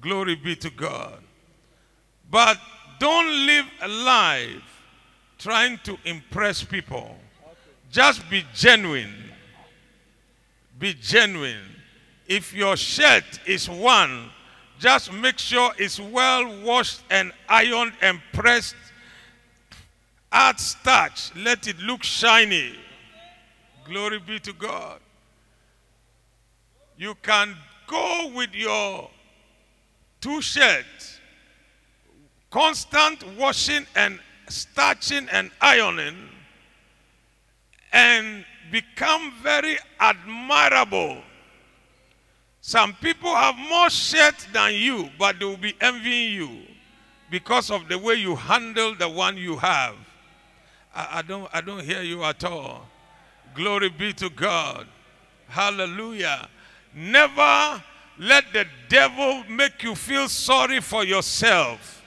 Glory 0.01 0.35
be 0.35 0.57
to 0.57 0.71
God. 0.71 1.19
But 2.31 2.59
don't 2.99 3.47
live 3.47 3.67
a 3.83 3.89
life 3.89 4.83
trying 5.39 5.79
to 5.85 5.99
impress 6.05 6.63
people. 6.63 7.17
Just 7.91 8.29
be 8.29 8.45
genuine. 8.55 9.15
Be 10.79 10.95
genuine. 10.95 11.77
If 12.27 12.53
your 12.53 12.77
shirt 12.77 13.25
is 13.47 13.69
one, 13.69 14.31
just 14.79 15.13
make 15.13 15.39
sure 15.39 15.73
it's 15.79 15.99
well 15.99 16.63
washed 16.63 17.03
and 17.11 17.33
ironed 17.49 17.93
and 18.03 18.21
pressed. 18.33 18.77
Add 20.33 20.61
starch. 20.61 21.35
Let 21.37 21.67
it 21.67 21.79
look 21.79 22.03
shiny. 22.03 22.75
Glory 23.85 24.19
be 24.19 24.39
to 24.41 24.53
God. 24.53 25.01
You 26.99 27.15
can 27.23 27.55
go 27.87 28.33
with 28.35 28.55
your 28.55 29.11
two 30.27 30.43
shirts, 30.43 31.21
constant 32.51 33.25
washing 33.39 33.87
and 33.95 34.19
starching 34.49 35.29
and 35.31 35.53
ironing, 35.61 36.17
and 37.93 38.45
become 38.73 39.33
very 39.41 39.79
admirable. 40.01 41.19
Some 42.61 42.95
people 42.95 43.33
have 43.33 43.57
more 43.57 43.89
shirts 43.89 44.49
than 44.53 44.75
you, 44.75 45.11
but 45.17 45.39
they 45.39 45.45
will 45.45 45.57
be 45.57 45.77
envying 45.81 46.33
you 46.33 46.63
because 47.31 47.71
of 47.71 47.89
the 47.89 47.97
way 47.97 48.15
you 48.15 48.35
handle 48.35 48.97
the 48.97 49.09
one 49.09 49.37
you 49.37 49.55
have. 49.55 49.95
I, 50.93 51.19
I 51.19 51.23
don't, 51.23 51.49
I 51.53 51.61
don't 51.61 51.85
hear 51.85 52.03
you 52.03 52.25
at 52.25 52.43
all. 52.43 52.85
Glory 53.55 53.91
be 53.91 54.13
to 54.15 54.29
God. 54.31 54.89
Hallelujah. 55.47 56.49
Never 56.93 57.81
let 58.19 58.45
the 58.53 58.67
devil 58.89 59.45
make 59.49 59.83
you 59.83 59.95
feel 59.95 60.29
sorry 60.29 60.81
for 60.81 61.05
yourself. 61.05 62.03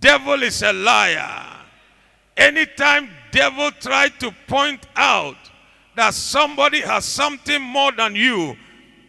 Devil 0.00 0.42
is 0.42 0.62
a 0.62 0.72
liar. 0.72 1.42
Anytime 2.36 3.08
devil 3.30 3.70
try 3.80 4.08
to 4.08 4.34
point 4.46 4.86
out 4.96 5.36
that 5.96 6.12
somebody 6.14 6.80
has 6.80 7.04
something 7.04 7.62
more 7.62 7.92
than 7.92 8.14
you, 8.14 8.56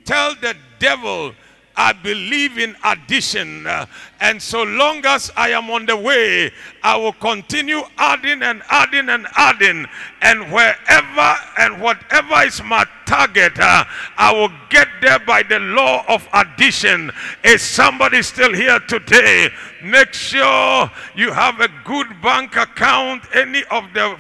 tell 0.06 0.36
the 0.36 0.56
devil 0.80 1.34
I 1.78 1.94
believe 1.94 2.58
in 2.58 2.76
addition. 2.84 3.68
Uh, 3.68 3.86
and 4.20 4.42
so 4.42 4.64
long 4.64 5.06
as 5.06 5.32
I 5.36 5.50
am 5.50 5.70
on 5.70 5.86
the 5.86 5.98
way, 5.98 6.52
I 6.84 6.96
will 6.96 7.14
continue 7.14 7.82
adding 7.98 8.42
and 8.42 8.64
adding 8.70 9.10
and 9.10 9.28
adding. 9.36 9.86
And 10.22 10.52
wherever 10.52 11.36
and 11.58 11.82
whatever 11.82 12.44
is 12.44 12.64
my 12.64 12.86
target, 13.06 13.60
uh, 13.60 13.84
I 14.18 14.32
will 14.34 14.52
get 14.70 14.88
there 15.02 15.20
by 15.20 15.44
the 15.44 15.60
law 15.60 16.06
of 16.08 16.28
addition. 16.34 17.12
Is 17.44 17.62
somebody 17.62 18.22
still 18.22 18.54
here 18.54 18.80
today? 18.80 19.50
Make 19.84 20.14
sure 20.14 20.90
you 21.16 21.32
have 21.32 21.60
a 21.60 21.70
good 21.84 22.08
bank 22.22 22.56
account. 22.56 23.24
Any 23.34 23.64
of 23.66 23.84
the 23.94 24.18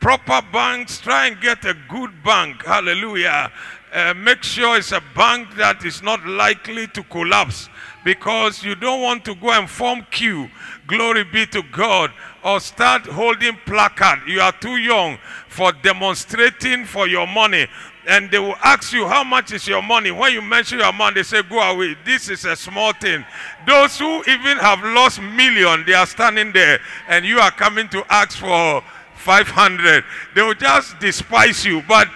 proper 0.00 0.40
banks, 0.52 0.98
try 0.98 1.26
and 1.26 1.40
get 1.40 1.64
a 1.64 1.74
good 1.88 2.22
bank. 2.22 2.64
Hallelujah 2.64 3.50
uh, 3.92 4.14
make 4.14 4.42
sure 4.42 4.76
it's 4.76 4.92
a 4.92 5.02
bank 5.14 5.54
that 5.56 5.84
is 5.84 6.02
not 6.02 6.24
likely 6.26 6.86
to 6.88 7.02
collapse 7.04 7.68
because 8.04 8.62
you 8.62 8.74
don't 8.74 9.02
want 9.02 9.24
to 9.24 9.34
go 9.34 9.50
and 9.50 9.68
form 9.68 10.06
queue. 10.10 10.48
Glory 10.86 11.24
be 11.24 11.46
to 11.46 11.62
God. 11.72 12.12
Or 12.42 12.58
start 12.58 13.04
holding 13.04 13.56
placard. 13.66 14.20
You 14.26 14.40
are 14.40 14.52
too 14.52 14.76
young 14.76 15.18
for 15.48 15.72
demonstrating 15.72 16.86
for 16.86 17.06
your 17.06 17.26
money. 17.26 17.66
And 18.08 18.30
they 18.30 18.38
will 18.38 18.56
ask 18.62 18.94
you, 18.94 19.06
how 19.06 19.22
much 19.22 19.52
is 19.52 19.68
your 19.68 19.82
money? 19.82 20.10
When 20.10 20.32
you 20.32 20.40
mention 20.40 20.78
your 20.78 20.92
money, 20.92 21.16
they 21.16 21.22
say, 21.22 21.42
go 21.42 21.60
away. 21.60 21.96
This 22.04 22.30
is 22.30 22.46
a 22.46 22.56
small 22.56 22.94
thing. 22.94 23.24
Those 23.66 23.98
who 23.98 24.20
even 24.20 24.56
have 24.56 24.82
lost 24.82 25.20
million, 25.20 25.84
they 25.84 25.92
are 25.92 26.06
standing 26.06 26.50
there. 26.52 26.80
And 27.08 27.26
you 27.26 27.38
are 27.40 27.50
coming 27.50 27.88
to 27.90 28.02
ask 28.08 28.38
for 28.38 28.82
500. 29.16 30.02
They 30.34 30.42
will 30.42 30.54
just 30.54 30.98
despise 30.98 31.64
you. 31.66 31.82
But 31.86 32.08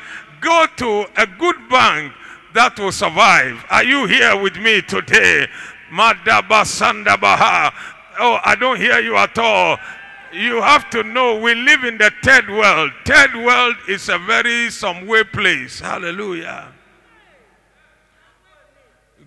go 0.45 0.67
to 0.77 1.07
a 1.17 1.27
good 1.27 1.57
bank 1.69 2.13
that 2.53 2.79
will 2.79 2.93
survive. 2.93 3.65
Are 3.71 3.83
you 3.83 4.07
here 4.07 4.41
with 4.41 4.57
me 4.57 4.83
today? 4.83 5.49
Madaba 5.91 6.63
Sandabaha. 6.63 7.73
Oh, 8.21 8.39
I 8.45 8.55
don't 8.55 8.77
hear 8.77 9.01
you 9.01 9.17
at 9.17 9.37
all. 9.39 9.79
You 10.33 10.61
have 10.63 10.91
to 10.91 11.03
know 11.03 11.39
we 11.39 11.55
live 11.55 11.85
in 11.85 11.99
the 11.99 12.11
third 12.23 12.49
world. 12.49 12.93
Third 13.05 13.35
world 13.37 13.77
is 13.89 14.09
a 14.09 14.19
very 14.19 14.71
some 14.71 15.07
way 15.07 15.25
place. 15.25 15.81
Hallelujah. 15.81 16.73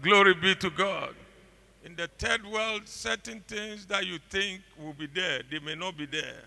Glory 0.02 0.34
be 0.36 0.56
to 0.56 0.70
God. 0.70 1.16
In 1.84 1.96
the 1.96 2.10
third 2.20 2.46
world, 2.46 2.82
certain 2.86 3.42
things 3.48 3.86
that 3.88 4.06
you 4.06 4.20
think 4.30 4.62
will 4.78 4.94
be 4.94 5.08
there, 5.08 5.42
they 5.50 5.60
may 5.60 5.76
not 5.76 5.98
be 5.98 6.06
there. 6.06 6.44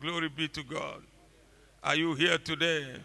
Glory 0.00 0.28
be 0.28 0.48
to 0.48 0.62
God. 0.62 1.02
Are 1.82 1.94
you 1.94 2.14
here 2.14 2.38
today? 2.38 2.96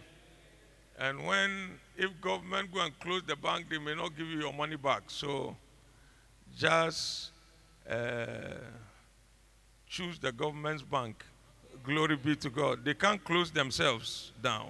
And 1.00 1.26
when, 1.26 1.80
if 1.98 2.10
government 2.22 2.72
go 2.74 2.82
and 2.82 2.98
close 3.00 3.24
the 3.26 3.36
bank, 3.36 3.68
they 3.70 3.80
may 3.80 3.96
not 3.96 4.16
give 4.16 4.28
you 4.28 4.40
your 4.40 4.54
money 4.54 4.76
back. 4.76 5.04
So 5.08 5.56
just 6.56 7.32
uh, 7.90 8.26
choose 9.88 10.20
the 10.20 10.32
government's 10.32 10.84
bank. 10.84 11.24
Glory 11.84 12.16
be 12.16 12.36
to 12.38 12.50
God. 12.50 12.86
They 12.86 12.94
can't 12.94 13.24
close 13.24 13.52
themselves 13.52 14.32
down. 14.42 14.70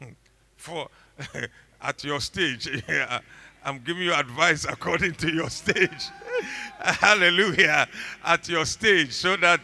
For 0.56 0.88
at 1.80 2.04
your 2.04 2.20
stage, 2.20 2.68
yeah, 2.88 3.20
I'm 3.64 3.78
giving 3.80 4.02
you 4.02 4.14
advice 4.14 4.64
according 4.64 5.14
to 5.14 5.32
your 5.32 5.50
stage. 5.50 6.08
Hallelujah. 6.78 7.86
At 8.24 8.48
your 8.48 8.64
stage, 8.64 9.12
so 9.12 9.36
that 9.36 9.60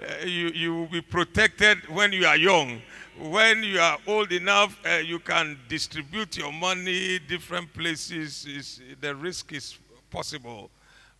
uh, 0.00 0.24
you, 0.24 0.48
you 0.48 0.74
will 0.74 0.86
be 0.86 1.00
protected 1.00 1.88
when 1.88 2.12
you 2.12 2.26
are 2.26 2.36
young 2.36 2.80
when 3.20 3.62
you 3.62 3.80
are 3.80 3.98
old 4.06 4.32
enough, 4.32 4.78
uh, 4.86 4.96
you 4.96 5.18
can 5.18 5.58
distribute 5.68 6.36
your 6.36 6.52
money 6.52 7.18
different 7.18 7.72
places. 7.74 8.46
Is, 8.46 8.80
the 9.00 9.14
risk 9.14 9.52
is 9.52 9.78
possible. 10.10 10.70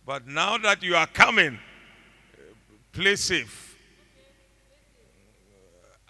But 0.05 0.27
now 0.27 0.57
that 0.57 0.81
you 0.81 0.95
are 0.95 1.07
coming, 1.07 1.59
play 2.91 3.15
safe. 3.15 3.77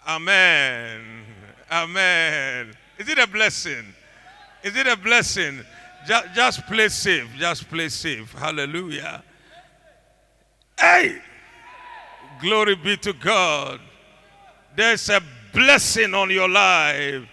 Amen. 0.06 1.24
Amen. 1.70 2.72
Is 2.98 3.08
it 3.08 3.18
a 3.18 3.26
blessing? 3.26 3.84
Is 4.62 4.76
it 4.76 4.86
a 4.86 4.96
blessing? 4.96 5.60
Just, 6.06 6.34
just 6.34 6.66
play 6.66 6.88
safe. 6.88 7.28
Just 7.38 7.68
play 7.68 7.88
safe. 7.88 8.32
Hallelujah. 8.32 9.22
Hey! 10.78 11.20
Glory 12.40 12.74
be 12.74 12.96
to 12.96 13.12
God. 13.12 13.80
There's 14.74 15.08
a 15.10 15.20
blessing 15.52 16.14
on 16.14 16.30
your 16.30 16.48
life. 16.48 17.26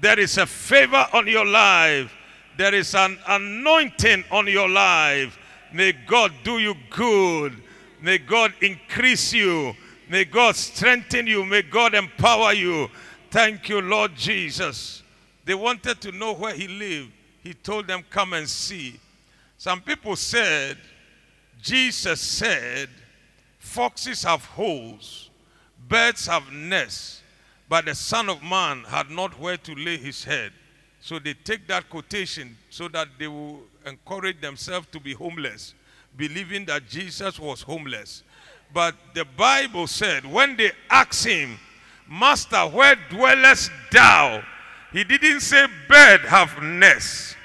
There 0.00 0.18
is 0.18 0.38
a 0.38 0.46
favor 0.46 1.06
on 1.12 1.26
your 1.26 1.46
life. 1.46 2.12
There 2.56 2.74
is 2.74 2.94
an 2.94 3.18
anointing 3.26 4.24
on 4.30 4.46
your 4.46 4.68
life. 4.68 5.38
May 5.72 5.92
God 5.92 6.32
do 6.44 6.58
you 6.58 6.74
good. 6.90 7.54
May 8.00 8.18
God 8.18 8.52
increase 8.60 9.32
you. 9.32 9.74
May 10.08 10.24
God 10.24 10.56
strengthen 10.56 11.26
you. 11.26 11.44
May 11.44 11.62
God 11.62 11.94
empower 11.94 12.52
you. 12.52 12.88
Thank 13.30 13.68
you, 13.68 13.80
Lord 13.80 14.14
Jesus. 14.14 15.02
They 15.44 15.54
wanted 15.54 16.00
to 16.02 16.12
know 16.12 16.34
where 16.34 16.54
he 16.54 16.68
lived. 16.68 17.12
He 17.42 17.54
told 17.54 17.86
them, 17.86 18.04
Come 18.10 18.32
and 18.32 18.48
see. 18.48 18.98
Some 19.58 19.80
people 19.80 20.16
said, 20.16 20.76
Jesus 21.62 22.20
said, 22.20 22.88
Foxes 23.58 24.22
have 24.22 24.44
holes, 24.44 25.30
birds 25.88 26.26
have 26.26 26.52
nests, 26.52 27.22
but 27.68 27.86
the 27.86 27.94
Son 27.94 28.28
of 28.28 28.42
Man 28.42 28.84
had 28.84 29.10
not 29.10 29.38
where 29.38 29.56
to 29.56 29.74
lay 29.74 29.96
his 29.96 30.24
head. 30.24 30.52
So 31.00 31.18
they 31.18 31.34
take 31.34 31.66
that 31.68 31.88
quotation 31.88 32.56
so 32.70 32.88
that 32.88 33.08
they 33.18 33.28
will 33.28 33.60
encourage 33.84 34.40
themselves 34.40 34.88
to 34.92 35.00
be 35.00 35.12
homeless, 35.12 35.74
believing 36.16 36.64
that 36.66 36.88
Jesus 36.88 37.38
was 37.38 37.62
homeless. 37.62 38.22
But 38.72 38.94
the 39.14 39.24
Bible 39.24 39.86
said, 39.86 40.24
when 40.26 40.56
they 40.56 40.72
asked 40.90 41.24
him, 41.24 41.58
Master, 42.08 42.58
where 42.58 42.96
dwellest 43.10 43.70
thou? 43.90 44.42
He 44.92 45.04
didn't 45.04 45.40
say, 45.40 45.66
Bird 45.88 46.20
have 46.22 46.62
nests, 46.62 47.36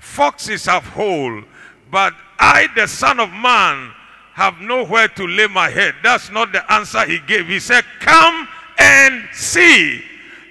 foxes 0.00 0.66
have 0.66 0.84
hole, 0.84 1.42
but 1.90 2.14
I, 2.38 2.68
the 2.74 2.86
Son 2.86 3.20
of 3.20 3.30
Man, 3.30 3.92
have 4.32 4.60
nowhere 4.60 5.08
to 5.08 5.26
lay 5.26 5.46
my 5.46 5.70
head. 5.70 5.94
That's 6.02 6.30
not 6.30 6.52
the 6.52 6.70
answer 6.70 7.04
he 7.06 7.20
gave. 7.20 7.46
He 7.46 7.60
said, 7.60 7.84
Come 8.00 8.48
and 8.78 9.24
see. 9.32 10.02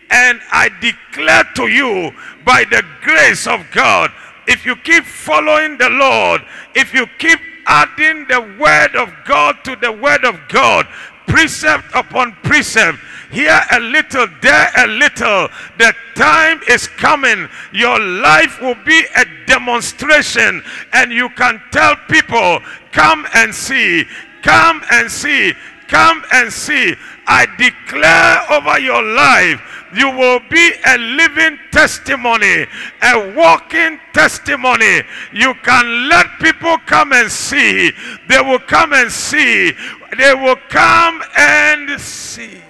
And 0.10 0.40
I 0.52 0.70
declare 0.82 1.44
to 1.56 1.68
you, 1.68 2.12
by 2.46 2.64
the 2.66 2.84
grace 3.02 3.48
of 3.48 3.66
God, 3.72 4.12
if 4.48 4.66
you 4.66 4.76
keep 4.76 5.04
following 5.04 5.78
the 5.78 5.90
Lord, 5.90 6.42
if 6.76 6.94
you 6.94 7.08
keep 7.18 7.40
adding 7.66 8.28
the 8.28 8.42
word 8.60 8.96
of 8.96 9.12
God 9.26 9.58
to 9.64 9.76
the 9.76 9.92
word 9.92 10.24
of 10.24 10.40
God, 10.50 10.88
precept 11.28 11.86
upon 11.96 12.34
precept, 12.44 13.00
here 13.32 13.60
a 13.72 13.80
little, 13.80 14.28
there 14.42 14.72
a 14.78 14.88
little. 14.88 15.50
The 15.78 15.94
time 16.16 16.62
is 16.70 16.88
coming. 16.88 17.50
Your 17.74 18.00
life 18.00 18.62
will 18.62 18.78
be 18.86 19.04
a 19.18 19.26
demonstration, 19.48 20.64
and 20.94 21.12
you 21.12 21.30
can 21.30 21.62
tell 21.72 21.96
people, 22.08 22.60
Come 22.92 23.28
and 23.34 23.54
see, 23.54 24.06
come 24.42 24.82
and 24.92 25.12
see, 25.12 25.54
come 25.88 26.24
and 26.34 26.52
see. 26.52 26.96
I 27.28 27.46
declare 27.58 28.52
over 28.52 28.80
your 28.80 29.02
life, 29.02 29.62
you 29.96 30.10
will 30.12 30.40
be 30.50 30.72
a 30.86 30.98
living 30.98 31.58
testimony, 31.72 32.66
a 33.02 33.34
walking 33.36 34.00
testimony. 34.14 35.02
You 35.32 35.54
can 35.64 36.10
let 36.10 36.28
people 36.40 36.78
come 36.86 37.14
and 37.14 37.32
see. 37.32 37.92
They 38.28 38.42
will 38.42 38.60
come 38.60 38.94
and 38.94 39.12
see. 39.12 39.72
They 40.18 40.34
will 40.34 40.58
come 40.70 41.22
and 41.38 42.00
see. 42.00 42.62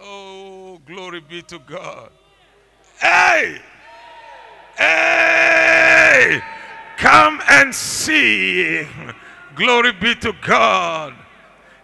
Oh, 0.00 0.80
glory 0.86 1.20
be 1.20 1.42
to 1.42 1.58
God. 1.58 2.10
Hey! 3.00 3.60
Hey! 4.76 6.42
Come 6.96 7.40
and 7.48 7.74
see. 7.74 8.86
Glory 9.54 9.92
be 9.92 10.14
to 10.16 10.32
God. 10.40 11.14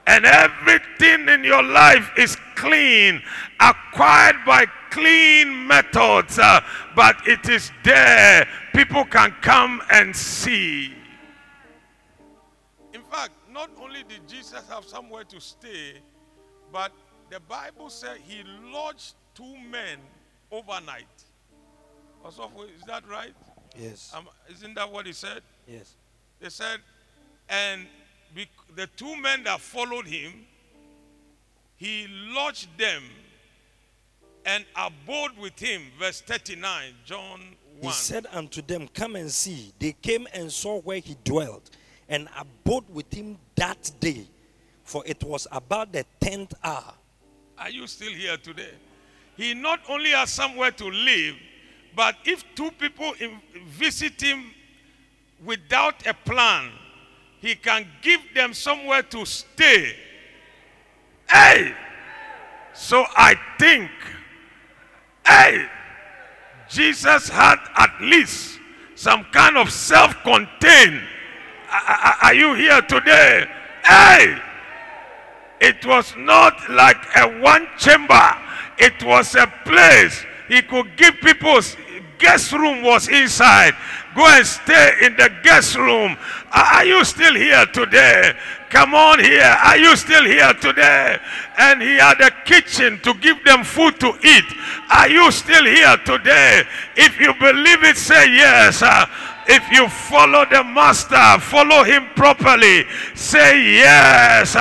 And 0.07 0.25
everything 0.25 1.29
in 1.29 1.45
your 1.45 1.63
life 1.63 2.11
is 2.17 2.37
clean, 2.55 3.23
acquired 3.61 4.37
by 4.47 4.67
clean 4.91 5.67
methods, 5.67 6.39
uh, 6.39 6.61
but 6.97 7.17
it 7.27 7.49
is 7.49 7.71
there. 7.85 8.49
People 8.75 9.05
can 9.05 9.33
come 9.43 9.83
and 9.91 10.17
see. 10.17 10.95
In 12.95 13.03
fact, 13.03 13.33
not 13.53 13.71
only 13.81 14.03
did 14.09 14.27
Jesus 14.27 14.63
have 14.71 14.85
somewhere 14.85 15.25
to 15.25 15.41
stay, 15.41 16.01
but 16.73 16.91
the 17.31 17.41
Bible 17.41 17.91
said 17.91 18.17
he 18.27 18.43
lodged 18.73 19.15
two 19.35 19.57
men 19.71 19.99
overnight. 20.51 21.05
Is 22.27 22.83
that 22.87 23.07
right? 23.09 23.35
Yes. 23.79 24.13
Um, 24.17 24.29
isn't 24.51 24.75
that 24.75 24.91
what 24.91 25.07
he 25.07 25.13
said? 25.13 25.43
Yes. 25.67 25.95
They 26.41 26.49
said, 26.49 26.81
and 27.49 27.87
the 28.77 28.87
two 28.97 29.17
men 29.17 29.45
that 29.45 29.61
followed 29.61 30.07
him, 30.07 30.33
he 31.77 32.07
lodged 32.09 32.69
them 32.79 33.03
and 34.45 34.65
abode 34.77 35.37
with 35.37 35.59
him. 35.59 35.83
Verse 35.99 36.21
39, 36.21 36.95
John 37.05 37.41
1. 37.81 37.83
He 37.83 37.91
said 37.91 38.27
unto 38.33 38.63
them, 38.63 38.89
Come 38.95 39.17
and 39.17 39.31
see. 39.31 39.73
They 39.79 39.93
came 40.01 40.29
and 40.33 40.51
saw 40.53 40.81
where 40.81 40.99
he 40.99 41.17
dwelt, 41.25 41.71
and 42.09 42.29
abode 42.39 42.89
with 42.89 43.13
him 43.13 43.39
that 43.57 43.91
day. 44.01 44.27
For 44.85 45.03
it 45.07 45.23
was 45.23 45.47
about 45.53 45.93
the 45.93 46.05
tenth 46.21 46.55
hour. 46.65 46.95
Are 47.59 47.71
you 47.71 47.87
still 47.87 48.13
here 48.13 48.37
today? 48.37 48.73
He 49.37 49.55
not 49.55 49.81
only 49.89 50.11
has 50.11 50.31
somewhere 50.31 50.71
to 50.73 50.85
live, 50.89 51.35
but 51.95 52.17
if 52.25 52.45
two 52.55 52.71
people 52.73 53.13
visit 53.67 54.21
him 54.21 54.45
without 55.45 56.07
a 56.07 56.15
plan, 56.15 56.71
he 57.41 57.55
can 57.55 57.87
give 58.03 58.21
them 58.35 58.53
somewhere 58.53 59.03
to 59.03 59.25
stay. 59.25 59.95
Hey! 61.31 61.75
So 62.75 63.05
I 63.17 63.35
think, 63.59 63.91
hey, 65.27 65.67
Jesus 66.69 67.29
had 67.29 67.59
at 67.77 68.01
least 68.01 68.59
some 68.95 69.25
kind 69.33 69.57
of 69.57 69.71
self 69.71 70.15
contained. 70.23 71.03
Are 72.23 72.35
you 72.35 72.55
here 72.55 72.81
today? 72.83 73.47
Hey! 73.85 74.39
It 75.61 75.85
was 75.85 76.15
not 76.17 76.69
like 76.71 77.05
a 77.17 77.41
one 77.41 77.67
chamber. 77.79 78.37
It 78.79 79.03
was 79.03 79.35
a 79.35 79.53
place 79.65 80.25
he 80.49 80.63
could 80.63 80.97
give 80.97 81.15
people. 81.17 81.61
Guest 82.19 82.53
room 82.53 82.83
was 82.83 83.09
inside. 83.09 83.75
Go 84.19 84.27
and 84.27 84.45
stay 84.45 84.95
in 85.03 85.15
the 85.15 85.31
guest 85.45 85.77
room. 85.77 86.17
Are 86.51 86.85
you 86.85 87.05
still 87.05 87.37
here 87.37 87.65
today? 87.67 88.33
Come 88.69 88.93
on 88.93 89.21
here. 89.21 89.57
Are 89.63 89.77
you 89.77 89.95
still 89.95 90.25
here 90.25 90.53
today? 90.55 91.19
And 91.57 91.81
he 91.81 91.99
had 91.99 92.21
a 92.21 92.33
kitchen 92.45 92.99
to 93.05 93.15
give 93.15 93.45
them 93.45 93.63
food 93.63 94.01
to 94.01 94.19
eat. 94.25 94.45
Are 94.91 95.09
you 95.09 95.31
still 95.31 95.65
here 95.65 95.97
today? 95.99 96.65
If 96.97 97.21
you 97.21 97.33
believe 97.35 97.85
it, 97.85 97.97
say 97.97 98.35
yes. 98.35 98.83
Uh, 98.83 99.07
if 99.47 99.71
you 99.71 99.89
follow 99.89 100.45
the 100.51 100.65
master, 100.65 101.39
follow 101.39 101.85
him 101.85 102.09
properly. 102.17 102.87
Say 103.15 103.77
yes. 103.77 104.57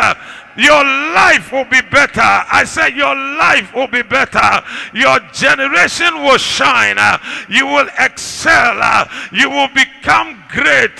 Your 0.57 0.83
life 0.83 1.51
will 1.51 1.65
be 1.65 1.81
better. 1.81 2.21
I 2.21 2.63
said, 2.65 2.95
Your 2.95 3.15
life 3.15 3.73
will 3.75 3.87
be 3.87 4.01
better. 4.01 4.63
Your 4.93 5.19
generation 5.31 6.15
will 6.23 6.39
shine. 6.39 6.97
You 7.47 7.67
will 7.67 7.87
excel. 7.99 9.07
You 9.31 9.51
will 9.51 9.69
become 9.69 10.43
great. 10.49 10.99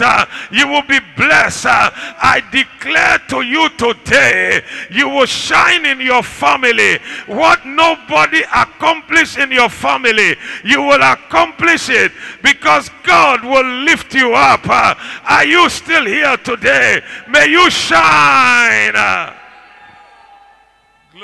You 0.51 0.67
will 0.67 0.83
be 0.83 0.99
blessed. 1.15 1.65
I 1.65 2.43
declare 2.51 3.17
to 3.29 3.41
you 3.41 3.69
today, 3.69 4.63
you 4.91 5.09
will 5.09 5.25
shine 5.25 5.85
in 5.85 6.01
your 6.01 6.21
family. 6.21 6.99
What 7.25 7.65
nobody 7.65 8.43
accomplished 8.53 9.39
in 9.39 9.51
your 9.51 9.69
family, 9.69 10.35
you 10.63 10.83
will 10.83 11.01
accomplish 11.01 11.89
it 11.89 12.11
because 12.43 12.89
God 13.03 13.43
will 13.43 13.65
lift 13.85 14.13
you 14.13 14.33
up. 14.35 14.67
Are 14.69 15.45
you 15.45 15.67
still 15.69 16.05
here 16.05 16.37
today? 16.37 17.01
May 17.27 17.47
you 17.49 17.69
shine. 17.71 18.93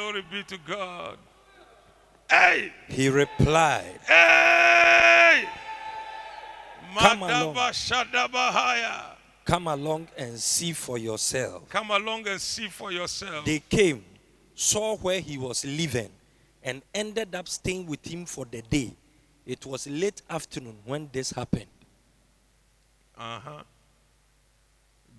Glory 0.04 0.26
be 0.30 0.44
to 0.44 0.58
God. 0.68 1.18
Hey, 2.30 2.74
He 2.90 3.08
replied, 3.08 4.02
hey. 4.06 5.46
Come 7.00 7.24
along. 7.24 7.56
Come 9.46 9.68
along 9.68 10.08
and 10.18 10.38
see 10.38 10.74
for 10.74 10.98
yourself. 10.98 11.70
Come 11.70 11.92
along 11.92 12.28
and 12.28 12.42
see 12.42 12.68
for 12.68 12.92
yourself. 12.92 13.46
They 13.46 13.60
came, 13.60 14.04
saw 14.56 14.98
where 14.98 15.22
he 15.22 15.38
was 15.38 15.64
living, 15.64 16.10
and 16.62 16.82
ended 16.94 17.34
up 17.34 17.48
staying 17.48 17.86
with 17.86 18.06
him 18.06 18.26
for 18.26 18.44
the 18.44 18.62
day. 18.62 18.94
It 19.46 19.66
was 19.66 19.88
late 19.88 20.22
afternoon 20.30 20.80
when 20.84 21.10
this 21.14 21.32
happened. 21.32 21.72
Uh 23.18 23.40
huh. 23.40 23.64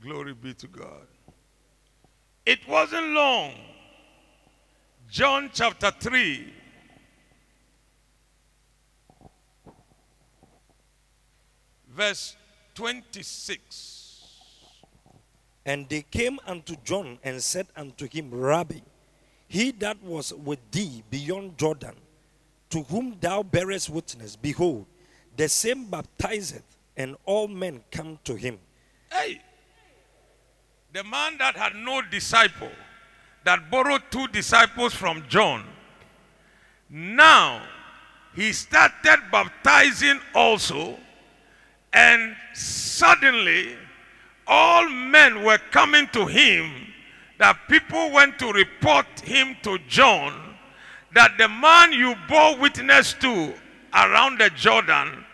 Glory 0.02 0.34
be 0.34 0.52
to 0.52 0.66
God. 0.66 1.06
It 2.44 2.58
wasn't 2.68 3.06
long. 3.12 3.54
John 5.14 5.48
chapter 5.54 5.92
3. 5.92 6.52
Verse 11.88 12.34
26. 12.74 14.24
And 15.64 15.88
they 15.88 16.02
came 16.02 16.40
unto 16.44 16.74
John 16.82 17.20
and 17.22 17.40
said 17.40 17.68
unto 17.76 18.08
him, 18.08 18.28
Rabbi, 18.32 18.80
he 19.46 19.70
that 19.70 20.02
was 20.02 20.34
with 20.34 20.58
thee 20.72 21.04
beyond 21.08 21.58
Jordan, 21.58 21.94
to 22.70 22.82
whom 22.82 23.16
thou 23.20 23.44
bearest 23.44 23.90
witness, 23.90 24.34
behold, 24.34 24.84
The 25.36 25.48
same 25.48 25.84
baptizeth, 25.84 26.64
and 26.96 27.14
all 27.24 27.46
men 27.46 27.84
come 27.92 28.18
to 28.24 28.34
him. 28.34 28.58
Hey, 29.12 29.40
the 30.92 31.04
man 31.04 31.38
that 31.38 31.56
had 31.56 31.76
no 31.76 32.02
disciple, 32.02 32.72
that 33.44 33.70
borrowed 33.70 34.02
two 34.10 34.26
disciples 34.28 34.94
from 34.94 35.24
John, 35.28 35.64
now 36.90 37.62
he 38.34 38.52
started 38.52 39.18
baptizing 39.30 40.20
also, 40.34 40.98
and 41.92 42.34
suddenly 42.52 43.76
all 44.46 44.88
men 44.88 45.44
were 45.44 45.58
coming 45.70 46.08
to 46.08 46.26
him. 46.26 46.72
That 47.38 47.58
people 47.68 48.12
went 48.12 48.38
to 48.38 48.52
report 48.52 49.06
him 49.20 49.56
to 49.62 49.78
John 49.88 50.54
that 51.14 51.38
the 51.38 51.48
man 51.48 51.92
you 51.92 52.14
bore 52.28 52.56
witness 52.56 53.14
to 53.14 53.54
around 53.94 54.40
the 54.40 54.50
Jordan, 54.50 55.24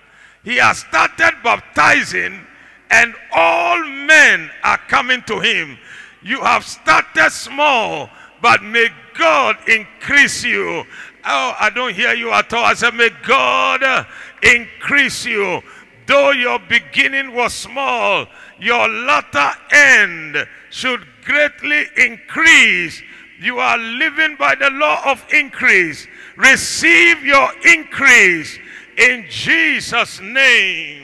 he 0.44 0.56
has 0.56 0.78
started 0.80 1.32
baptizing, 1.42 2.46
and 2.90 3.14
all 3.32 3.82
men 3.84 4.50
are 4.62 4.78
coming 4.88 5.22
to 5.22 5.40
him. 5.40 5.78
You 6.22 6.40
have 6.42 6.66
started 6.66 7.30
small, 7.30 8.10
but 8.42 8.62
may 8.62 8.88
God 9.14 9.56
increase 9.68 10.44
you. 10.44 10.84
Oh, 11.24 11.54
I 11.58 11.70
don't 11.70 11.94
hear 11.94 12.14
you 12.14 12.30
at 12.30 12.52
all. 12.52 12.64
I 12.64 12.74
said, 12.74 12.94
May 12.94 13.10
God 13.26 14.06
increase 14.42 15.24
you. 15.24 15.62
Though 16.06 16.32
your 16.32 16.58
beginning 16.58 17.34
was 17.34 17.54
small, 17.54 18.26
your 18.58 18.88
latter 18.88 19.52
end 19.70 20.46
should 20.70 21.06
greatly 21.24 21.84
increase. 21.96 23.02
You 23.38 23.58
are 23.58 23.78
living 23.78 24.36
by 24.36 24.54
the 24.54 24.70
law 24.70 25.02
of 25.10 25.24
increase. 25.32 26.06
Receive 26.36 27.24
your 27.24 27.50
increase 27.64 28.58
in 28.98 29.26
Jesus' 29.28 30.20
name. 30.20 31.02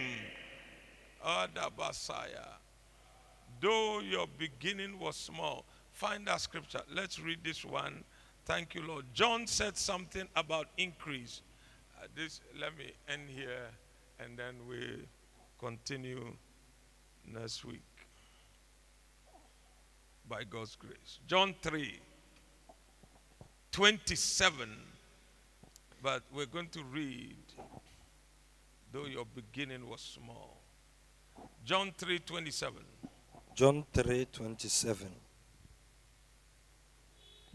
Adabasaya. 1.24 2.45
Though 3.60 4.00
your 4.00 4.26
beginning 4.38 4.98
was 4.98 5.16
small. 5.16 5.64
Find 5.92 6.26
that 6.26 6.40
scripture. 6.40 6.80
Let's 6.94 7.18
read 7.18 7.38
this 7.42 7.64
one. 7.64 8.04
Thank 8.44 8.74
you, 8.74 8.82
Lord. 8.86 9.06
John 9.14 9.46
said 9.46 9.76
something 9.76 10.28
about 10.36 10.68
increase. 10.76 11.42
Uh, 11.98 12.06
this, 12.14 12.40
let 12.60 12.76
me 12.76 12.92
end 13.08 13.28
here 13.28 13.68
and 14.20 14.38
then 14.38 14.54
we 14.68 15.06
continue 15.58 16.34
next 17.26 17.64
week 17.64 17.82
by 20.28 20.44
God's 20.44 20.76
grace. 20.76 21.18
John 21.26 21.54
3 21.62 22.00
27. 23.72 24.68
But 26.02 26.22
we're 26.32 26.46
going 26.46 26.68
to 26.68 26.82
read, 26.84 27.36
though 28.92 29.06
your 29.06 29.24
beginning 29.34 29.88
was 29.88 30.00
small. 30.00 30.62
John 31.64 31.92
3 31.98 32.20
27. 32.20 32.78
John 33.56 33.86
3 33.94 34.26
27. 34.26 35.08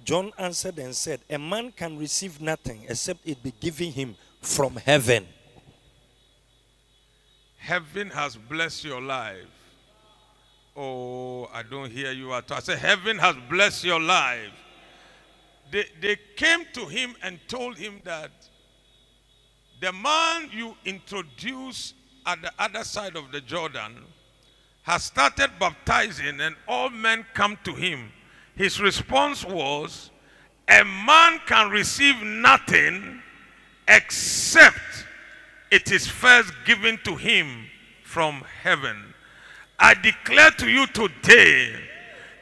John 0.03 0.31
answered 0.39 0.79
and 0.79 0.95
said, 0.95 1.19
A 1.29 1.37
man 1.37 1.71
can 1.71 1.95
receive 1.95 2.41
nothing 2.41 2.85
except 2.89 3.19
it 3.23 3.43
be 3.43 3.53
given 3.59 3.91
him 3.91 4.15
from 4.41 4.77
heaven. 4.77 5.27
Heaven 7.57 8.09
has 8.09 8.35
blessed 8.35 8.83
your 8.83 8.99
life. 8.99 9.45
Oh, 10.75 11.45
I 11.53 11.61
don't 11.61 11.91
hear 11.91 12.11
you 12.11 12.33
at 12.33 12.49
all. 12.49 12.57
I 12.57 12.61
say, 12.61 12.77
Heaven 12.77 13.19
has 13.19 13.35
blessed 13.47 13.83
your 13.83 13.99
life. 13.99 14.49
They, 15.71 15.85
they 16.01 16.17
came 16.35 16.65
to 16.73 16.87
him 16.87 17.13
and 17.21 17.39
told 17.47 17.77
him 17.77 18.01
that 18.05 18.31
the 19.79 19.93
man 19.93 20.49
you 20.51 20.75
introduced 20.83 21.93
at 22.25 22.41
the 22.41 22.51
other 22.57 22.83
side 22.83 23.15
of 23.15 23.31
the 23.31 23.41
Jordan 23.41 24.03
has 24.83 25.03
started 25.03 25.51
baptizing, 25.59 26.41
and 26.41 26.55
all 26.67 26.89
men 26.89 27.25
come 27.33 27.57
to 27.63 27.73
him. 27.73 28.11
His 28.55 28.81
response 28.81 29.45
was, 29.45 30.09
A 30.67 30.83
man 30.83 31.39
can 31.45 31.69
receive 31.69 32.21
nothing 32.23 33.21
except 33.87 35.05
it 35.71 35.91
is 35.91 36.07
first 36.07 36.51
given 36.65 36.99
to 37.03 37.15
him 37.15 37.65
from 38.03 38.43
heaven. 38.61 39.13
I 39.79 39.93
declare 39.93 40.51
to 40.51 40.69
you 40.69 40.85
today, 40.87 41.73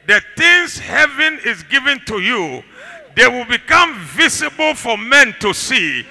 the 0.06 0.20
things 0.36 0.78
heaven 0.78 1.38
is 1.44 1.62
giving 1.64 2.00
to 2.06 2.20
you, 2.20 2.62
they 3.14 3.28
will 3.28 3.44
become 3.44 3.98
visible 3.98 4.74
for 4.74 4.96
men 4.96 5.34
to 5.40 5.52
see. 5.54 6.04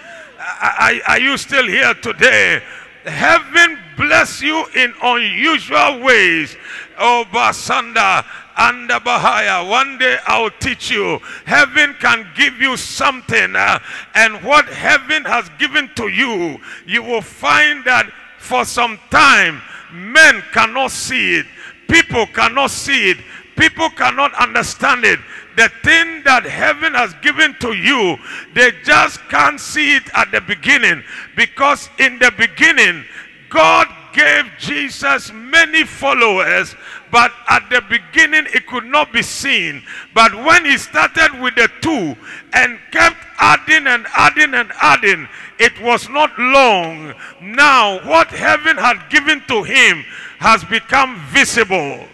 Are, 0.61 0.93
are 1.07 1.19
you 1.19 1.37
still 1.37 1.67
here 1.67 1.93
today? 1.95 2.61
Heaven 3.05 3.79
bless 3.97 4.41
you 4.41 4.65
in 4.75 4.93
unusual 5.01 6.01
ways. 6.01 6.55
Oh, 6.97 7.25
Basanda 7.31 8.25
and 8.57 8.89
Bahaya. 8.89 9.67
One 9.67 9.97
day 9.97 10.17
I'll 10.25 10.51
teach 10.51 10.91
you. 10.91 11.19
Heaven 11.45 11.95
can 11.99 12.27
give 12.35 12.61
you 12.61 12.75
something, 12.75 13.55
uh, 13.55 13.79
and 14.15 14.43
what 14.43 14.65
heaven 14.67 15.23
has 15.23 15.49
given 15.57 15.89
to 15.95 16.09
you, 16.09 16.59
you 16.85 17.01
will 17.01 17.21
find 17.21 17.85
that 17.85 18.11
for 18.37 18.65
some 18.65 18.99
time 19.09 19.61
men 19.93 20.43
cannot 20.51 20.91
see 20.91 21.35
it, 21.35 21.45
people 21.87 22.27
cannot 22.27 22.69
see 22.69 23.11
it, 23.11 23.17
people 23.57 23.89
cannot 23.91 24.33
understand 24.35 25.05
it. 25.05 25.19
The 25.59 25.67
thing 25.83 26.23
that 26.23 26.45
heaven 26.45 26.93
has 26.93 27.13
given 27.15 27.53
to 27.59 27.73
you, 27.73 28.15
they 28.53 28.71
just 28.85 29.19
can't 29.27 29.59
see 29.59 29.97
it 29.97 30.03
at 30.15 30.31
the 30.31 30.39
beginning 30.39 31.03
because 31.35 31.89
in 31.99 32.17
the 32.17 32.31
beginning, 32.37 33.03
God 33.49 33.89
gave 34.13 34.45
Jesus 34.57 35.33
many 35.33 35.83
followers, 35.83 36.77
but 37.11 37.33
at 37.49 37.69
the 37.69 37.81
beginning 37.89 38.47
it 38.55 38.67
could 38.67 38.85
not 38.85 39.11
be 39.11 39.21
seen. 39.21 39.83
But 40.13 40.33
when 40.33 40.63
he 40.63 40.77
started 40.77 41.37
with 41.41 41.55
the 41.55 41.69
two 41.81 42.15
and 42.53 42.79
kept 42.91 43.17
adding 43.37 43.85
and 43.85 44.07
adding 44.15 44.53
and 44.53 44.71
adding, 44.79 45.27
it 45.59 45.77
was 45.81 46.07
not 46.07 46.31
long. 46.39 47.13
Now, 47.41 47.99
what 48.07 48.29
heaven 48.29 48.77
had 48.77 49.09
given 49.09 49.43
to 49.49 49.63
him 49.63 50.05
has 50.39 50.63
become 50.63 51.19
visible. 51.27 52.07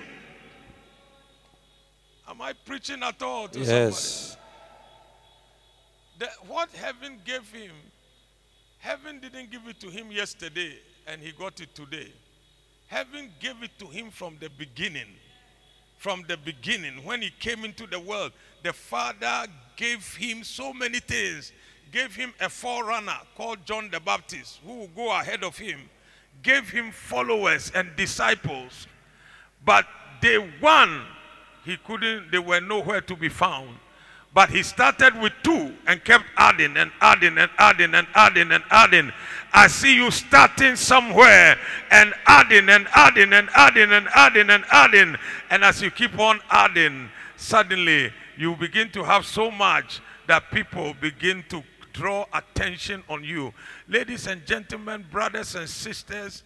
I 2.46 2.54
preaching 2.54 3.02
at 3.02 3.22
all 3.24 3.48
to 3.48 3.60
Yes. 3.60 4.38
somebody? 4.38 4.42
The, 6.20 6.30
what 6.48 6.70
heaven 6.72 7.20
gave 7.26 7.52
him, 7.52 7.72
heaven 8.78 9.20
didn't 9.20 9.50
give 9.50 9.68
it 9.68 9.80
to 9.80 9.90
him 9.90 10.12
yesterday 10.12 10.78
and 11.08 11.20
he 11.22 11.32
got 11.32 11.60
it 11.60 11.74
today. 11.74 12.12
Heaven 12.88 13.32
gave 13.40 13.64
it 13.64 13.72
to 13.80 13.88
him 13.88 14.12
from 14.12 14.38
the 14.40 14.50
beginning. 14.50 15.08
From 15.98 16.24
the 16.28 16.38
beginning, 16.38 17.04
when 17.04 17.22
he 17.24 17.32
came 17.40 17.66
into 17.66 17.88
the 17.88 18.00
world, 18.00 18.32
the 18.62 18.74
Father 18.74 19.48
gave 19.76 20.06
him 20.16 20.44
so 20.44 20.72
many 20.72 21.00
things. 21.00 21.52
Gave 21.92 22.16
him 22.16 22.32
a 22.40 22.50
forerunner 22.50 23.18
called 23.36 23.66
John 23.66 23.90
the 23.90 24.00
Baptist, 24.00 24.60
who 24.64 24.74
will 24.76 24.88
go 24.90 25.12
ahead 25.20 25.44
of 25.44 25.58
him. 25.58 25.90
Gave 26.44 26.70
him 26.70 26.92
followers 26.92 27.72
and 27.74 27.96
disciples. 27.96 28.88
But 29.66 29.88
day 30.22 30.38
one, 30.60 31.02
he 31.66 31.78
couldn't, 31.78 32.32
they 32.32 32.40
were 32.40 32.62
nowhere 32.62 33.02
to 33.02 33.16
be 33.16 33.30
found. 33.30 33.78
But 34.34 34.50
he 34.50 34.64
started 34.64 35.20
with 35.20 35.32
two 35.44 35.74
and 35.88 36.04
kept 36.04 36.26
adding 36.38 36.76
and 36.76 36.92
adding 37.00 37.38
and 37.38 37.50
adding 37.58 37.96
and 37.96 38.06
adding 38.14 38.52
and 38.52 38.64
adding. 38.70 39.12
I 39.54 39.68
see 39.68 39.96
you 39.96 40.12
starting 40.12 40.76
somewhere 40.76 41.58
and 41.90 42.14
adding 42.28 42.68
and 42.70 42.86
adding 42.94 43.32
and 43.32 43.50
adding 43.56 43.92
and 43.94 44.08
adding 44.14 44.50
and 44.50 44.66
adding. 44.72 45.16
And 45.50 45.64
as 45.64 45.82
you 45.82 45.90
keep 45.90 46.20
on 46.20 46.42
adding, 46.52 47.10
suddenly 47.38 48.12
you 48.38 48.56
begin 48.58 48.90
to 48.92 49.04
have 49.04 49.26
so 49.26 49.50
much 49.50 50.02
that 50.28 50.52
people 50.52 50.94
begin 51.00 51.44
to 51.50 51.64
draw 51.94 52.26
attention 52.34 53.04
on 53.10 53.24
you. 53.24 53.54
Ladies 53.88 54.28
and 54.28 54.46
gentlemen, 54.46 55.06
brothers 55.10 55.56
and 55.56 55.70
sisters, 55.70 56.44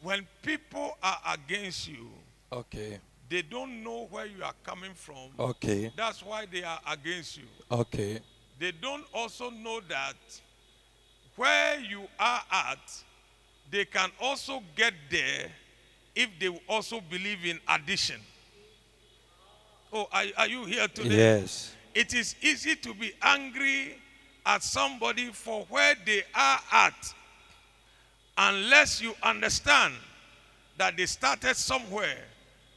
when 0.00 0.26
people 0.42 0.96
are 1.02 1.18
against 1.34 1.86
you, 1.86 2.08
Okay. 2.54 3.00
They 3.28 3.42
don't 3.42 3.82
know 3.82 4.06
where 4.10 4.26
you 4.26 4.42
are 4.44 4.54
coming 4.64 4.92
from. 4.94 5.30
Okay. 5.38 5.92
That's 5.96 6.22
why 6.22 6.46
they 6.50 6.62
are 6.62 6.80
against 6.90 7.36
you. 7.36 7.44
Okay. 7.70 8.20
They 8.58 8.72
don't 8.72 9.04
also 9.12 9.50
know 9.50 9.80
that 9.88 10.14
where 11.36 11.80
you 11.80 12.02
are 12.18 12.42
at, 12.50 13.02
they 13.70 13.84
can 13.84 14.10
also 14.20 14.62
get 14.76 14.94
there 15.10 15.50
if 16.14 16.28
they 16.38 16.48
also 16.68 17.00
believe 17.00 17.44
in 17.44 17.58
addition. 17.68 18.20
Oh, 19.92 20.08
are, 20.12 20.24
are 20.36 20.48
you 20.48 20.64
here 20.64 20.86
today? 20.88 21.16
Yes. 21.16 21.74
It 21.94 22.14
is 22.14 22.36
easy 22.42 22.76
to 22.76 22.94
be 22.94 23.12
angry 23.22 23.96
at 24.44 24.62
somebody 24.62 25.26
for 25.32 25.64
where 25.70 25.94
they 26.04 26.22
are 26.34 26.60
at 26.72 27.14
unless 28.36 29.00
you 29.00 29.14
understand 29.22 29.94
that 30.76 30.96
they 30.96 31.06
started 31.06 31.54
somewhere 31.56 32.18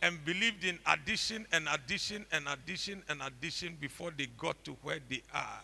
and 0.01 0.23
believed 0.25 0.63
in 0.63 0.77
addition 0.85 1.45
and 1.51 1.67
addition 1.71 2.25
and 2.31 2.47
addition 2.47 3.03
and 3.09 3.21
addition 3.21 3.77
before 3.79 4.11
they 4.15 4.27
got 4.37 4.63
to 4.63 4.71
where 4.83 4.99
they 5.09 5.21
are. 5.33 5.61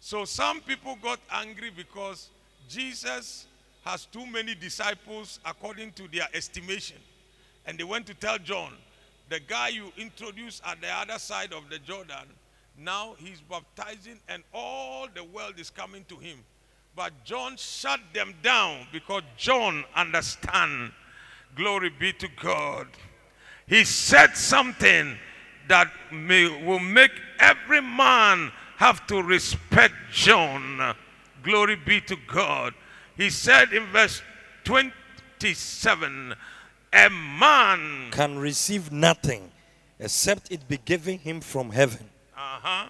So 0.00 0.24
some 0.24 0.60
people 0.60 0.96
got 1.02 1.20
angry 1.30 1.70
because 1.76 2.28
Jesus 2.68 3.46
has 3.84 4.06
too 4.06 4.26
many 4.26 4.54
disciples 4.54 5.40
according 5.44 5.92
to 5.92 6.08
their 6.08 6.28
estimation. 6.32 6.96
And 7.66 7.78
they 7.78 7.84
went 7.84 8.06
to 8.06 8.14
tell 8.14 8.38
John, 8.38 8.72
the 9.28 9.40
guy 9.40 9.68
you 9.68 9.92
introduced 9.96 10.62
at 10.66 10.80
the 10.80 10.88
other 10.88 11.18
side 11.18 11.52
of 11.52 11.68
the 11.70 11.78
Jordan, 11.78 12.26
now 12.78 13.14
he's 13.18 13.40
baptizing 13.40 14.18
and 14.28 14.42
all 14.54 15.06
the 15.14 15.24
world 15.24 15.54
is 15.58 15.70
coming 15.70 16.04
to 16.08 16.16
him. 16.16 16.38
But 16.96 17.12
John 17.24 17.56
shut 17.56 18.00
them 18.12 18.34
down 18.42 18.86
because 18.92 19.22
John 19.36 19.84
understand. 19.94 20.92
Glory 21.54 21.90
be 21.90 22.12
to 22.14 22.28
God. 22.40 22.88
He 23.70 23.84
said 23.84 24.36
something 24.36 25.16
that 25.68 25.92
may, 26.10 26.48
will 26.64 26.80
make 26.80 27.12
every 27.38 27.80
man 27.80 28.50
have 28.78 29.06
to 29.06 29.22
respect 29.22 29.94
John. 30.12 30.96
Glory 31.44 31.76
be 31.76 32.00
to 32.00 32.16
God. 32.26 32.74
He 33.16 33.30
said 33.30 33.72
in 33.72 33.86
verse 33.86 34.22
27 34.64 36.34
A 36.92 37.10
man 37.10 38.08
can 38.10 38.40
receive 38.40 38.90
nothing 38.90 39.52
except 40.00 40.50
it 40.50 40.66
be 40.66 40.78
given 40.78 41.18
him 41.18 41.40
from 41.40 41.70
heaven. 41.70 42.10
Uh 42.36 42.58
huh. 42.60 42.88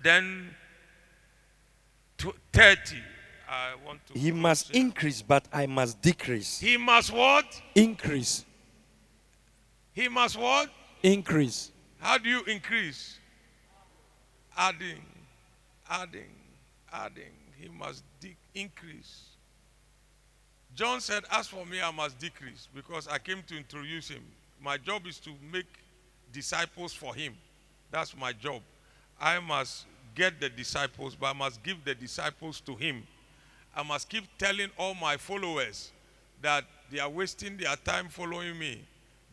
Then 0.00 0.50
tw- 2.18 2.38
30. 2.52 2.98
I 3.48 3.72
want 3.84 4.06
to. 4.06 4.18
He 4.18 4.30
must 4.30 4.70
increase, 4.70 5.22
but 5.22 5.48
I 5.52 5.66
must 5.66 6.00
decrease. 6.00 6.60
He 6.60 6.76
must 6.76 7.12
what? 7.12 7.60
Increase. 7.74 8.44
He 9.94 10.08
must 10.08 10.36
what? 10.36 10.70
Increase. 11.02 11.70
How 12.00 12.18
do 12.18 12.28
you 12.28 12.42
increase? 12.44 13.18
Adding, 14.56 15.02
adding, 15.88 16.34
adding. 16.92 17.32
He 17.56 17.68
must 17.68 18.02
de- 18.20 18.36
increase. 18.54 19.22
John 20.74 21.00
said, 21.00 21.22
As 21.30 21.46
for 21.46 21.64
me, 21.64 21.80
I 21.80 21.92
must 21.92 22.18
decrease 22.18 22.68
because 22.74 23.06
I 23.06 23.18
came 23.18 23.42
to 23.46 23.56
introduce 23.56 24.08
him. 24.08 24.22
My 24.60 24.76
job 24.76 25.06
is 25.06 25.18
to 25.20 25.30
make 25.52 25.66
disciples 26.32 26.92
for 26.92 27.14
him. 27.14 27.34
That's 27.90 28.16
my 28.16 28.32
job. 28.32 28.62
I 29.20 29.38
must 29.38 29.86
get 30.16 30.40
the 30.40 30.48
disciples, 30.48 31.14
but 31.14 31.26
I 31.26 31.32
must 31.32 31.62
give 31.62 31.84
the 31.84 31.94
disciples 31.94 32.60
to 32.62 32.74
him. 32.74 33.06
I 33.76 33.84
must 33.84 34.08
keep 34.08 34.24
telling 34.38 34.70
all 34.76 34.94
my 34.94 35.16
followers 35.16 35.92
that 36.42 36.64
they 36.90 36.98
are 36.98 37.08
wasting 37.08 37.56
their 37.56 37.76
time 37.76 38.08
following 38.08 38.58
me 38.58 38.80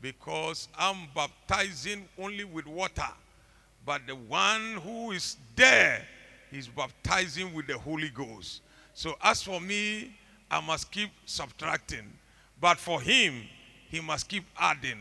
because 0.02 0.68
I'm 0.78 1.08
baptizing 1.16 2.08
only 2.20 2.44
with 2.44 2.66
water. 2.66 3.08
But 3.86 4.02
the 4.08 4.16
one 4.16 4.76
who 4.84 5.12
is 5.12 5.38
there 5.56 6.06
is 6.52 6.68
baptizing 6.68 7.54
with 7.54 7.68
the 7.68 7.78
Holy 7.78 8.10
Ghost. 8.10 8.62
So 8.94 9.16
as 9.22 9.42
for 9.42 9.62
me, 9.62 10.16
I 10.50 10.60
must 10.60 10.92
keep 10.92 11.10
subtracting. 11.26 12.12
But 12.60 12.78
for 12.78 13.02
him, 13.02 13.44
he 13.90 14.02
must 14.02 14.28
keep 14.28 14.44
adding 14.58 15.00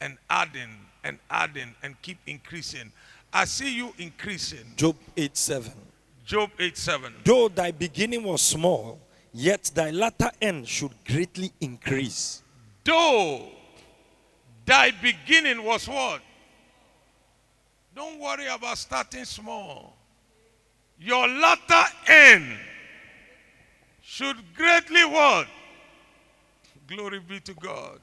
and 0.00 0.16
adding 0.28 0.76
and 1.04 1.18
adding 1.30 1.74
and 1.82 2.00
keep 2.02 2.18
increasing. 2.26 2.92
I 3.32 3.44
see 3.44 3.74
you 3.74 3.92
increasing. 3.98 4.72
Job 4.76 4.96
8 5.16 5.36
7. 5.36 5.72
Job 6.24 6.50
8 6.58 6.76
7. 6.76 7.14
Though 7.24 7.48
thy 7.48 7.70
beginning 7.70 8.22
was 8.24 8.42
small, 8.42 8.98
yet 9.32 9.70
thy 9.74 9.90
latter 9.90 10.30
end 10.40 10.68
should 10.68 10.92
greatly 11.06 11.52
increase. 11.60 12.42
Though 12.84 13.48
thy 14.70 14.92
beginning 14.92 15.64
was 15.64 15.88
what? 15.88 16.22
Don't 17.94 18.20
worry 18.20 18.46
about 18.46 18.78
starting 18.78 19.24
small. 19.24 19.96
Your 21.00 21.26
latter 21.26 21.92
end 22.06 22.56
should 24.00 24.36
greatly 24.54 25.04
what? 25.04 25.48
Glory 26.86 27.18
be 27.18 27.40
to 27.40 27.54
God. 27.54 27.98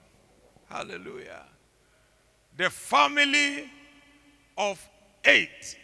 Hallelujah. 0.69 1.45
The 2.57 2.69
family 2.69 3.69
of 4.57 4.85
eight 5.23 5.77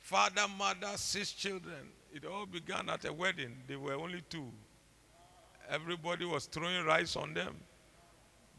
father, 0.00 0.46
mother, 0.58 0.92
six 0.96 1.32
children. 1.32 1.88
It 2.12 2.26
all 2.26 2.44
began 2.44 2.90
at 2.90 3.06
a 3.06 3.12
wedding. 3.12 3.56
They 3.66 3.76
were 3.76 3.94
only 3.94 4.22
two. 4.28 4.48
Everybody 5.68 6.26
was 6.26 6.44
throwing 6.46 6.84
rice 6.84 7.16
on 7.16 7.32
them. 7.32 7.56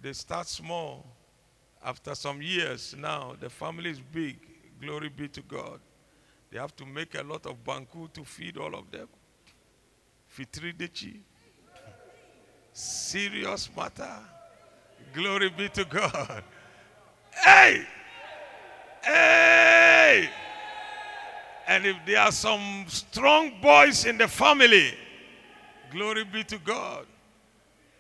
They 0.02 0.14
start 0.14 0.48
small. 0.48 1.06
After 1.84 2.16
some 2.16 2.42
years 2.42 2.96
now, 2.98 3.36
the 3.40 3.50
family 3.50 3.92
is 3.92 4.00
big. 4.00 4.38
Glory 4.82 5.10
be 5.10 5.28
to 5.30 5.42
God. 5.42 5.80
They 6.52 6.60
have 6.60 6.76
to 6.78 6.86
make 6.86 7.16
a 7.16 7.24
lot 7.24 7.46
of 7.46 7.64
banku 7.64 8.12
to 8.14 8.24
feed 8.24 8.58
all 8.58 8.76
of 8.76 8.90
them. 8.92 9.08
Fitri 10.28 10.74
dechi. 10.74 11.20
Serious 12.74 13.70
matter. 13.76 14.20
Glory 15.14 15.50
be 15.50 15.70
to 15.70 15.86
God. 15.86 16.44
Hey! 17.32 17.86
Hey! 19.04 20.30
And 21.68 21.86
if 21.86 21.98
there 22.06 22.20
are 22.20 22.32
some 22.32 22.86
strong 22.88 23.52
boys 23.62 24.06
in 24.06 24.18
the 24.18 24.28
family, 24.28 24.94
glory 25.92 26.24
be 26.24 26.44
to 26.46 26.58
God. 26.60 27.06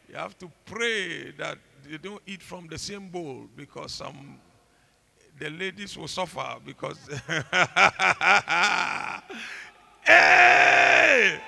You 0.09 0.15
have 0.15 0.37
to 0.39 0.49
pray 0.65 1.31
that 1.31 1.57
they 1.89 1.97
don't 1.97 2.21
eat 2.25 2.41
from 2.41 2.67
the 2.67 2.77
same 2.77 3.07
bowl 3.09 3.47
because 3.55 3.93
some 3.93 4.39
the 5.39 5.49
ladies 5.51 5.97
will 5.97 6.07
suffer 6.07 6.57
because 6.65 6.97
hey! 10.01 11.39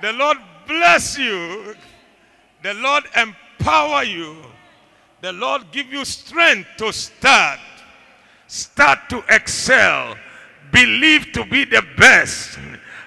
The 0.00 0.12
Lord 0.12 0.38
bless 0.66 1.16
you. 1.16 1.76
The 2.62 2.74
Lord 2.74 3.04
empower 3.16 4.02
you. 4.02 4.36
The 5.20 5.32
Lord 5.32 5.70
give 5.70 5.92
you 5.92 6.04
strength 6.04 6.68
to 6.78 6.92
start. 6.92 7.60
Start 8.48 8.98
to 9.10 9.22
excel. 9.28 10.16
Believe 10.72 11.30
to 11.32 11.44
be 11.44 11.64
the 11.64 11.82
best 11.96 12.58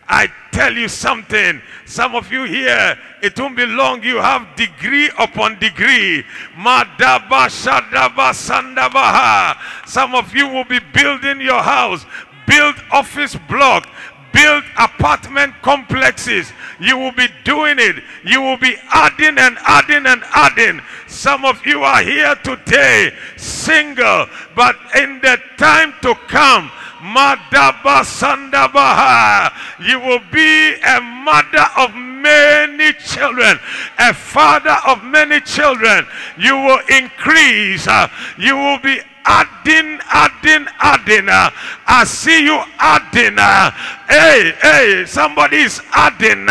I 0.07 0.27
tell 0.51 0.73
you 0.73 0.87
something. 0.87 1.61
Some 1.85 2.15
of 2.15 2.31
you 2.31 2.43
here, 2.43 2.97
it 3.21 3.39
won't 3.39 3.57
be 3.57 3.65
long. 3.65 4.03
You 4.03 4.17
have 4.17 4.55
degree 4.55 5.09
upon 5.17 5.59
degree. 5.59 6.23
Madaba 6.55 7.49
Shadaba 7.49 8.31
Sandabaha. 8.33 9.57
Some 9.87 10.15
of 10.15 10.33
you 10.35 10.47
will 10.47 10.63
be 10.63 10.79
building 10.93 11.41
your 11.41 11.61
house, 11.61 12.05
build 12.47 12.75
office 12.91 13.35
block, 13.49 13.87
build 14.31 14.63
apartment 14.77 15.53
complexes. 15.61 16.51
You 16.79 16.97
will 16.97 17.13
be 17.13 17.27
doing 17.43 17.77
it. 17.79 18.03
You 18.23 18.41
will 18.41 18.57
be 18.57 18.75
adding 18.91 19.37
and 19.37 19.57
adding 19.65 20.05
and 20.05 20.23
adding. 20.33 20.81
Some 21.07 21.45
of 21.45 21.65
you 21.65 21.83
are 21.83 22.03
here 22.03 22.35
today, 22.43 23.11
single, 23.37 24.27
but 24.55 24.75
in 24.95 25.19
the 25.21 25.39
time 25.57 25.93
to 26.01 26.13
come, 26.27 26.69
Madaba 27.13 28.01
Sandabaha. 28.01 29.51
You 29.79 29.99
will 29.99 30.21
be 30.31 30.75
a 30.81 31.01
mother 31.01 31.65
of 31.77 31.93
many 31.93 32.93
children, 32.93 33.59
a 33.99 34.13
father 34.13 34.77
of 34.87 35.03
many 35.03 35.39
children. 35.41 36.07
You 36.37 36.55
will 36.55 36.81
increase. 36.89 37.87
You 38.37 38.55
will 38.57 38.79
be 38.79 38.99
adding, 39.25 39.99
adding, 40.05 40.67
adding. 40.79 41.27
I 41.29 42.03
see 42.05 42.43
you 42.45 42.59
adding. 42.79 43.37
Hey, 44.07 44.53
hey, 44.61 45.05
somebody 45.05 45.57
is 45.57 45.81
adding, 45.91 46.47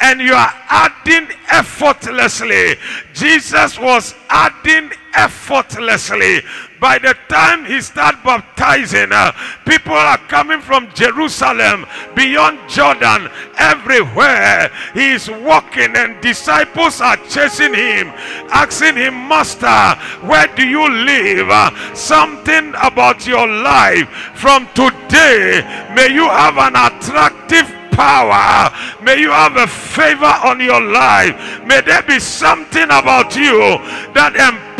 and 0.00 0.20
you 0.20 0.34
are 0.34 0.54
adding 0.68 1.28
effortlessly. 1.50 2.76
Jesus 3.12 3.78
was 3.78 4.14
adding 4.28 4.90
effortlessly. 5.14 6.42
By 6.84 6.98
the 6.98 7.16
time 7.28 7.64
he 7.64 7.80
started 7.80 8.22
baptizing, 8.22 9.08
uh, 9.10 9.32
people 9.64 9.94
are 9.94 10.18
coming 10.28 10.60
from 10.60 10.92
Jerusalem, 10.92 11.86
beyond 12.14 12.58
Jordan, 12.68 13.30
everywhere. 13.56 14.70
He 14.92 15.12
is 15.12 15.30
walking, 15.30 15.96
and 15.96 16.20
disciples 16.20 17.00
are 17.00 17.16
chasing 17.16 17.72
him, 17.72 18.08
asking 18.52 18.96
him, 18.96 19.14
Master, 19.14 19.96
where 20.28 20.46
do 20.48 20.68
you 20.68 20.86
live? 20.90 21.48
Uh, 21.48 21.70
something 21.94 22.74
about 22.76 23.26
your 23.26 23.48
life. 23.48 24.06
From 24.34 24.68
today, 24.74 25.64
may 25.96 26.12
you 26.12 26.28
have 26.28 26.58
an 26.58 26.76
attractive 26.76 27.64
power. 27.92 28.70
May 29.00 29.20
you 29.20 29.30
have 29.30 29.56
a 29.56 29.66
favor 29.66 30.34
on 30.44 30.60
your 30.60 30.82
life. 30.82 31.64
May 31.64 31.80
there 31.80 32.02
be 32.02 32.20
something 32.20 32.84
about 32.84 33.34
you 33.34 33.80
that 34.12 34.36
empowers 34.36 34.73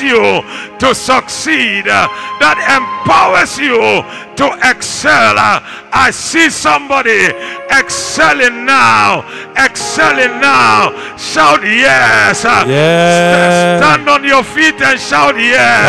you 0.00 0.42
to 0.78 0.94
succeed, 0.94 1.86
uh, 1.88 2.08
that 2.40 2.56
empowers 2.76 3.58
you 3.58 4.02
to 4.36 4.46
excel. 4.70 5.36
Uh, 5.38 5.60
I 5.92 6.10
see 6.10 6.50
somebody 6.50 7.28
excelling 7.70 8.64
now, 8.64 9.22
excelling 9.56 10.40
now. 10.40 10.90
Shout 11.16 11.62
yes. 11.62 12.44
Uh, 12.44 12.64
Yes. 12.66 13.82
Stand 13.82 14.08
on 14.08 14.24
your 14.24 14.42
feet 14.42 14.80
and 14.80 14.98
shout 14.98 15.36
yes. 15.36 15.84